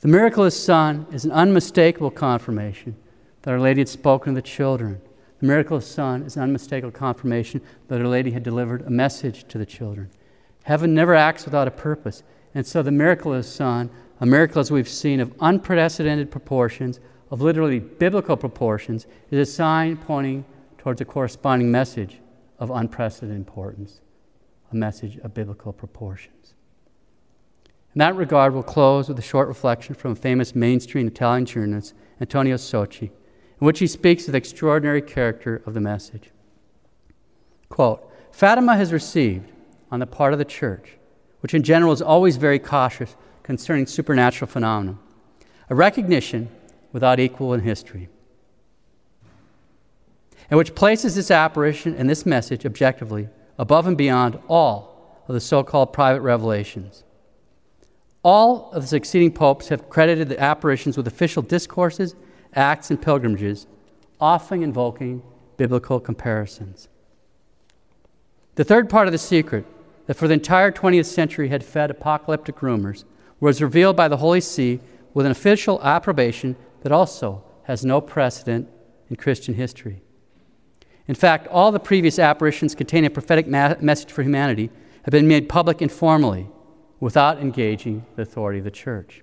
The 0.00 0.08
miracle 0.08 0.42
miraculous 0.42 0.64
sun 0.64 1.06
is 1.10 1.24
an 1.24 1.32
unmistakable 1.32 2.10
confirmation 2.10 2.96
that 3.42 3.50
Our 3.50 3.60
Lady 3.60 3.80
had 3.80 3.88
spoken 3.88 4.34
to 4.34 4.40
the 4.40 4.46
children 4.46 5.00
the 5.40 5.46
miracle 5.46 5.76
of 5.76 5.84
sun 5.84 6.22
is 6.22 6.36
an 6.36 6.42
unmistakable 6.42 6.90
confirmation 6.90 7.60
that 7.86 8.00
Our 8.00 8.08
Lady 8.08 8.32
had 8.32 8.42
delivered 8.42 8.82
a 8.82 8.90
message 8.90 9.46
to 9.48 9.58
the 9.58 9.66
children. 9.66 10.10
Heaven 10.68 10.92
never 10.92 11.14
acts 11.14 11.46
without 11.46 11.66
a 11.66 11.70
purpose. 11.70 12.22
And 12.54 12.66
so 12.66 12.82
the 12.82 12.90
miracle 12.90 13.32
of 13.32 13.38
the 13.38 13.48
sun, 13.48 13.88
a 14.20 14.26
miracle 14.26 14.60
as 14.60 14.70
we've 14.70 14.86
seen 14.86 15.18
of 15.18 15.32
unprecedented 15.40 16.30
proportions, 16.30 17.00
of 17.30 17.40
literally 17.40 17.78
biblical 17.78 18.36
proportions, 18.36 19.06
is 19.30 19.48
a 19.48 19.50
sign 19.50 19.96
pointing 19.96 20.44
towards 20.76 21.00
a 21.00 21.06
corresponding 21.06 21.70
message 21.70 22.20
of 22.58 22.68
unprecedented 22.68 23.34
importance, 23.34 24.02
a 24.70 24.76
message 24.76 25.16
of 25.16 25.32
biblical 25.32 25.72
proportions. 25.72 26.52
In 27.94 28.00
that 28.00 28.14
regard, 28.14 28.52
we'll 28.52 28.62
close 28.62 29.08
with 29.08 29.18
a 29.18 29.22
short 29.22 29.48
reflection 29.48 29.94
from 29.94 30.12
a 30.12 30.16
famous 30.16 30.54
mainstream 30.54 31.06
Italian 31.06 31.46
journalist, 31.46 31.94
Antonio 32.20 32.56
Socci, 32.56 33.04
in 33.04 33.66
which 33.66 33.78
he 33.78 33.86
speaks 33.86 34.26
of 34.26 34.32
the 34.32 34.38
extraordinary 34.38 35.00
character 35.00 35.62
of 35.64 35.72
the 35.72 35.80
message. 35.80 36.30
Quote 37.70 38.06
Fatima 38.32 38.76
has 38.76 38.92
received, 38.92 39.50
on 39.90 40.00
the 40.00 40.06
part 40.06 40.32
of 40.32 40.38
the 40.38 40.44
church, 40.44 40.98
which 41.40 41.54
in 41.54 41.62
general 41.62 41.92
is 41.92 42.02
always 42.02 42.36
very 42.36 42.58
cautious 42.58 43.16
concerning 43.42 43.86
supernatural 43.86 44.48
phenomena, 44.48 44.98
a 45.70 45.74
recognition 45.74 46.48
without 46.92 47.20
equal 47.20 47.54
in 47.54 47.60
history, 47.60 48.08
and 50.50 50.56
which 50.56 50.74
places 50.74 51.14
this 51.14 51.30
apparition 51.30 51.94
and 51.94 52.08
this 52.08 52.24
message 52.24 52.64
objectively 52.64 53.28
above 53.58 53.86
and 53.86 53.96
beyond 53.96 54.38
all 54.48 55.22
of 55.28 55.34
the 55.34 55.40
so 55.40 55.62
called 55.62 55.92
private 55.92 56.20
revelations. 56.22 57.04
All 58.22 58.70
of 58.72 58.82
the 58.82 58.88
succeeding 58.88 59.32
popes 59.32 59.68
have 59.68 59.88
credited 59.88 60.28
the 60.28 60.40
apparitions 60.40 60.96
with 60.96 61.06
official 61.06 61.42
discourses 61.42 62.14
acts, 62.54 62.90
and 62.90 63.00
pilgrimages, 63.00 63.66
often 64.20 64.62
invoking 64.62 65.22
biblical 65.56 66.00
comparisons. 66.00 66.88
The 68.56 68.64
third 68.64 68.90
part 68.90 69.06
of 69.06 69.12
the 69.12 69.18
secret, 69.18 69.64
that 70.08 70.16
for 70.16 70.26
the 70.26 70.34
entire 70.34 70.72
20th 70.72 71.04
century 71.04 71.50
had 71.50 71.62
fed 71.62 71.90
apocalyptic 71.90 72.62
rumors, 72.62 73.04
was 73.40 73.62
revealed 73.62 73.94
by 73.94 74.08
the 74.08 74.16
Holy 74.16 74.40
See 74.40 74.80
with 75.12 75.26
an 75.26 75.32
official 75.32 75.80
approbation 75.82 76.56
that 76.80 76.90
also 76.90 77.44
has 77.64 77.84
no 77.84 78.00
precedent 78.00 78.70
in 79.10 79.16
Christian 79.16 79.54
history. 79.54 80.00
In 81.06 81.14
fact, 81.14 81.46
all 81.48 81.70
the 81.70 81.78
previous 81.78 82.18
apparitions 82.18 82.74
containing 82.74 83.08
a 83.08 83.10
prophetic 83.10 83.46
ma- 83.46 83.74
message 83.80 84.10
for 84.10 84.22
humanity 84.22 84.70
have 85.02 85.12
been 85.12 85.28
made 85.28 85.46
public 85.46 85.82
informally 85.82 86.48
without 87.00 87.38
engaging 87.38 88.06
the 88.16 88.22
authority 88.22 88.60
of 88.60 88.64
the 88.64 88.70
church. 88.70 89.22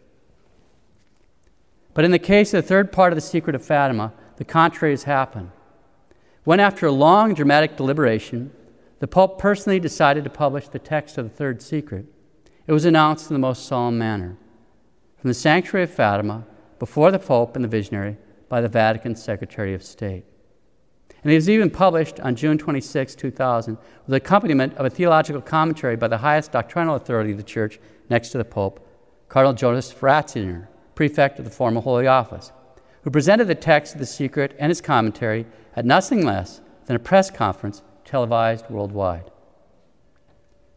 But 1.95 2.05
in 2.05 2.11
the 2.11 2.19
case 2.19 2.53
of 2.53 2.63
the 2.63 2.67
third 2.67 2.91
part 2.91 3.11
of 3.11 3.17
the 3.17 3.21
secret 3.21 3.55
of 3.55 3.65
Fatima, 3.65 4.13
the 4.37 4.45
contrary 4.45 4.93
has 4.93 5.03
happened. 5.03 5.49
When, 6.43 6.59
after 6.59 6.85
a 6.85 6.91
long 6.91 7.33
dramatic 7.33 7.75
deliberation, 7.75 8.51
the 8.99 9.07
Pope 9.07 9.37
personally 9.37 9.79
decided 9.79 10.23
to 10.23 10.29
publish 10.29 10.67
the 10.67 10.79
text 10.79 11.17
of 11.17 11.25
the 11.25 11.35
third 11.35 11.61
secret, 11.61 12.05
it 12.67 12.71
was 12.71 12.85
announced 12.85 13.29
in 13.29 13.35
the 13.35 13.39
most 13.39 13.65
solemn 13.65 13.97
manner 13.97 14.37
from 15.19 15.29
the 15.29 15.33
sanctuary 15.33 15.83
of 15.83 15.91
Fatima 15.91 16.45
before 16.79 17.11
the 17.11 17.19
Pope 17.19 17.55
and 17.55 17.63
the 17.63 17.69
visionary 17.69 18.17
by 18.47 18.61
the 18.61 18.69
Vatican 18.69 19.15
Secretary 19.15 19.73
of 19.73 19.83
State. 19.83 20.23
And 21.23 21.31
it 21.31 21.35
was 21.35 21.49
even 21.49 21.71
published 21.71 22.19
on 22.19 22.35
June 22.35 22.57
26, 22.57 23.15
2000, 23.15 23.75
with 23.75 24.07
the 24.07 24.15
accompaniment 24.17 24.75
of 24.75 24.85
a 24.85 24.89
theological 24.89 25.41
commentary 25.41 25.95
by 25.95 26.07
the 26.07 26.19
highest 26.19 26.51
doctrinal 26.51 26.95
authority 26.95 27.31
of 27.31 27.37
the 27.37 27.43
Church 27.43 27.79
next 28.09 28.29
to 28.29 28.37
the 28.37 28.45
Pope, 28.45 28.87
Cardinal 29.27 29.53
Joseph 29.53 29.99
Ratzinger, 30.01 30.67
prefect 30.93 31.39
of 31.39 31.45
the 31.45 31.51
former 31.51 31.81
Holy 31.81 32.05
Office, 32.05 32.51
who 33.01 33.09
presented 33.09 33.47
the 33.47 33.55
text 33.55 33.93
of 33.93 33.99
the 33.99 34.05
secret 34.05 34.55
and 34.59 34.69
his 34.69 34.81
commentary 34.81 35.47
at 35.75 35.85
nothing 35.85 36.23
less 36.23 36.61
than 36.85 36.95
a 36.95 36.99
press 36.99 37.31
conference 37.31 37.81
televised 38.05 38.69
worldwide. 38.69 39.31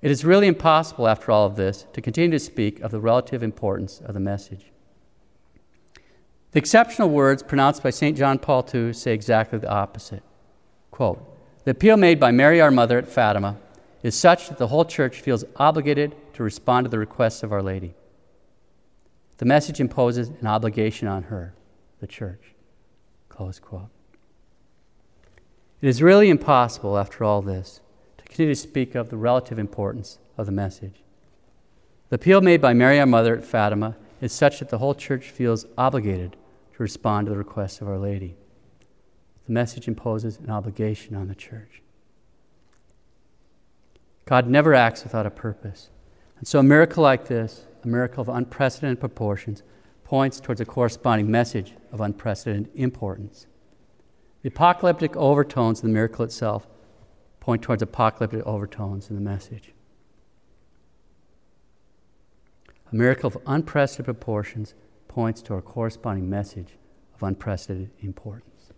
It 0.01 0.11
is 0.11 0.24
really 0.24 0.47
impossible, 0.47 1.09
after 1.09 1.31
all 1.31 1.47
of 1.47 1.57
this, 1.57 1.87
to 1.93 2.01
continue 2.01 2.31
to 2.31 2.39
speak 2.39 2.81
of 2.81 2.91
the 2.91 3.01
relative 3.01 3.43
importance 3.43 4.01
of 4.01 4.14
the 4.14 4.20
message. 4.20 4.72
The 6.53 6.59
exceptional 6.59 7.11
words 7.11 7.43
pronounced 7.43 7.83
by 7.83 7.91
St. 7.91 8.16
John 8.16 8.39
Paul 8.39 8.66
II 8.72 8.93
say 8.93 9.12
exactly 9.12 9.59
the 9.59 9.70
opposite. 9.70 10.22
Quote, 10.91 11.24
the 11.64 11.72
appeal 11.72 11.97
made 11.97 12.18
by 12.18 12.31
Mary, 12.31 12.61
our 12.61 12.70
mother, 12.70 12.97
at 12.97 13.09
Fatima 13.09 13.59
is 14.03 14.18
such 14.18 14.49
that 14.49 14.59
the 14.59 14.68
whole 14.68 14.85
church 14.85 15.20
feels 15.20 15.45
obligated 15.57 16.14
to 16.35 16.43
respond 16.43 16.85
to 16.85 16.89
the 16.89 16.99
requests 16.99 17.43
of 17.43 17.53
Our 17.53 17.62
Lady. 17.62 17.95
The 19.39 19.45
message 19.45 19.81
imposes 19.81 20.29
an 20.29 20.47
obligation 20.47 21.09
on 21.09 21.24
her, 21.24 21.55
the 22.01 22.07
church. 22.07 22.55
Close 23.29 23.59
quote. 23.59 23.91
It 25.81 25.89
is 25.89 26.03
really 26.03 26.29
impossible, 26.29 26.99
after 26.99 27.22
all 27.22 27.41
this, 27.41 27.81
to 28.16 28.24
continue 28.24 28.55
to 28.55 28.61
speak 28.61 28.95
of 28.95 29.11
the 29.11 29.16
relative 29.16 29.59
importance 29.59 30.18
of 30.37 30.47
the 30.47 30.53
message. 30.53 31.03
The 32.09 32.16
appeal 32.16 32.41
made 32.41 32.61
by 32.61 32.72
Mary, 32.72 32.99
our 32.99 33.07
mother 33.07 33.37
at 33.37 33.45
Fatima, 33.45 33.97
is 34.20 34.33
such 34.33 34.59
that 34.59 34.70
the 34.70 34.79
whole 34.79 34.95
church 34.95 35.31
feels 35.31 35.66
obligated 35.76 36.33
to 36.74 36.83
respond 36.83 37.26
to 37.26 37.31
the 37.31 37.39
request 37.39 37.81
of 37.81 37.89
Our 37.89 37.99
Lady. 37.99 38.35
The 39.47 39.53
message 39.53 39.87
imposes 39.87 40.39
an 40.39 40.51
obligation 40.51 41.14
on 41.14 41.29
the 41.29 41.35
church. 41.35 41.83
God 44.24 44.49
never 44.49 44.74
acts 44.74 45.05
without 45.05 45.26
a 45.26 45.31
purpose. 45.31 45.91
And 46.39 46.47
so, 46.47 46.59
a 46.59 46.62
miracle 46.62 47.03
like 47.03 47.29
this, 47.29 47.66
a 47.85 47.89
miracle 47.89 48.20
of 48.20 48.29
unprecedented 48.29 49.01
proportions, 49.01 49.62
points 50.05 50.41
towards 50.41 50.61
a 50.61 50.64
corresponding 50.64 51.31
message 51.31 51.74
of 51.93 52.01
unprecedented 52.01 52.70
importance. 52.74 53.47
The 54.43 54.49
apocalyptic 54.49 55.16
overtones 55.16 55.78
of 55.78 55.82
the 55.82 55.89
miracle 55.89 56.24
itself 56.24 56.66
point 57.41 57.62
towards 57.62 57.82
apocalyptic 57.82 58.43
overtones 58.47 59.11
in 59.11 59.16
the 59.16 59.22
message. 59.22 59.72
A 62.91 62.95
miracle 62.95 63.28
of 63.28 63.39
unprecedented 63.47 64.05
proportions 64.05 64.74
points 65.09 65.43
to 65.43 65.55
a 65.55 65.62
corresponding 65.62 66.30
message 66.30 66.76
of 67.14 67.22
unprecedented 67.22 67.91
importance. 68.01 68.72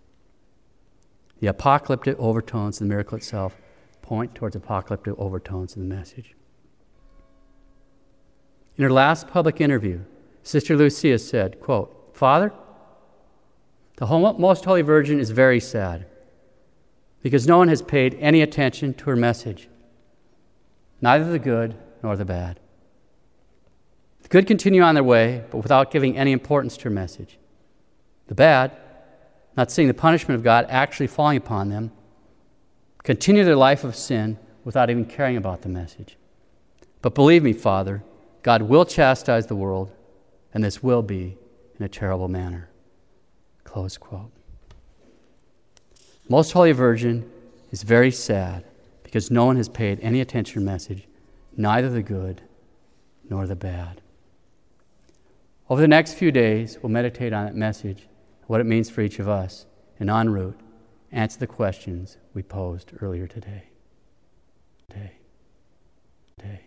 The 1.41 1.49
apocalyptic 1.49 2.19
overtones 2.19 2.81
in 2.81 2.89
the 2.89 2.93
miracle 2.93 3.19
itself 3.19 3.57
point 4.03 4.35
towards 4.35 4.57
apocalyptic 4.57 5.15
overtones 5.19 5.77
in 5.77 5.89
the 5.89 5.95
message. 5.95 6.35
In 8.77 8.85
her 8.85 8.91
last 8.91 9.29
public 9.29 9.61
interview, 9.61 10.01
Sister 10.43 10.77
Lucia 10.77 11.19
said, 11.19 11.61
quote, 11.61 12.11
Father, 12.15 12.53
the 14.01 14.07
Most 14.39 14.65
Holy 14.65 14.81
Virgin 14.81 15.21
is 15.21 15.31
very 15.31 15.61
sad 15.61 16.07
because 17.23 17.47
no 17.47 17.59
one 17.59 17.69
has 17.69 17.83
paid 17.83 18.17
any 18.19 18.41
attention 18.41 18.95
to 18.95 19.05
her 19.11 19.17
message, 19.17 19.69
neither 21.03 21.31
the 21.31 21.39
good 21.39 21.77
nor 22.03 22.17
the 22.17 22.25
bad. 22.25 22.59
The 24.23 24.29
good 24.29 24.47
continue 24.47 24.81
on 24.81 24.95
their 24.95 25.05
way, 25.05 25.45
but 25.51 25.59
without 25.59 25.91
giving 25.91 26.17
any 26.17 26.33
importance 26.33 26.79
to 26.79 26.85
her 26.85 26.91
message. 26.91 27.39
The 28.29 28.35
bad, 28.35 28.73
not 29.55 29.71
seeing 29.71 29.89
the 29.89 29.95
punishment 29.95 30.37
of 30.37 30.45
God 30.45 30.65
actually 30.71 31.07
falling 31.09 31.37
upon 31.37 31.69
them, 31.69 31.93
continue 33.03 33.45
their 33.45 33.55
life 33.55 33.85
of 33.85 33.95
sin 33.95 34.39
without 34.65 34.89
even 34.89 35.05
caring 35.05 35.37
about 35.37 35.61
the 35.61 35.69
message. 35.69 36.17
But 37.03 37.15
believe 37.15 37.43
me, 37.43 37.53
Father, 37.53 38.03
God 38.43 38.63
will 38.63 38.87
chastise 38.87 39.47
the 39.47 39.57
world, 39.57 39.93
and 40.55 40.65
this 40.65 40.83
will 40.83 41.03
be 41.03 41.37
in 41.79 41.85
a 41.85 41.89
terrible 41.89 42.29
manner. 42.29 42.70
Close 43.71 43.99
quote. 43.99 44.33
Most 46.29 46.51
Holy 46.51 46.73
Virgin 46.73 47.31
is 47.71 47.85
very 47.85 48.11
sad 48.11 48.64
because 49.05 49.31
no 49.31 49.45
one 49.45 49.55
has 49.55 49.68
paid 49.68 50.01
any 50.03 50.21
attention 50.21 50.55
to 50.55 50.66
message, 50.66 51.07
neither 51.57 51.89
the 51.89 52.03
good 52.03 52.43
nor 53.29 53.47
the 53.47 53.55
bad. 53.55 54.01
Over 55.68 55.81
the 55.81 55.87
next 55.87 56.14
few 56.14 56.33
days, 56.33 56.79
we'll 56.83 56.91
meditate 56.91 57.33
on 57.33 57.45
that 57.45 57.55
message, 57.55 58.09
what 58.49 58.61
it 58.61 58.66
means 58.66 58.91
for 58.91 59.03
each 59.03 59.21
of 59.21 59.29
us, 59.29 59.66
and 60.01 60.11
en 60.11 60.31
route, 60.31 60.59
answer 61.12 61.39
the 61.39 61.47
questions 61.47 62.16
we 62.35 62.43
posed 62.43 62.91
earlier 63.01 63.29
today. 63.29 63.68
Today. 64.89 65.12
Today. 66.37 66.61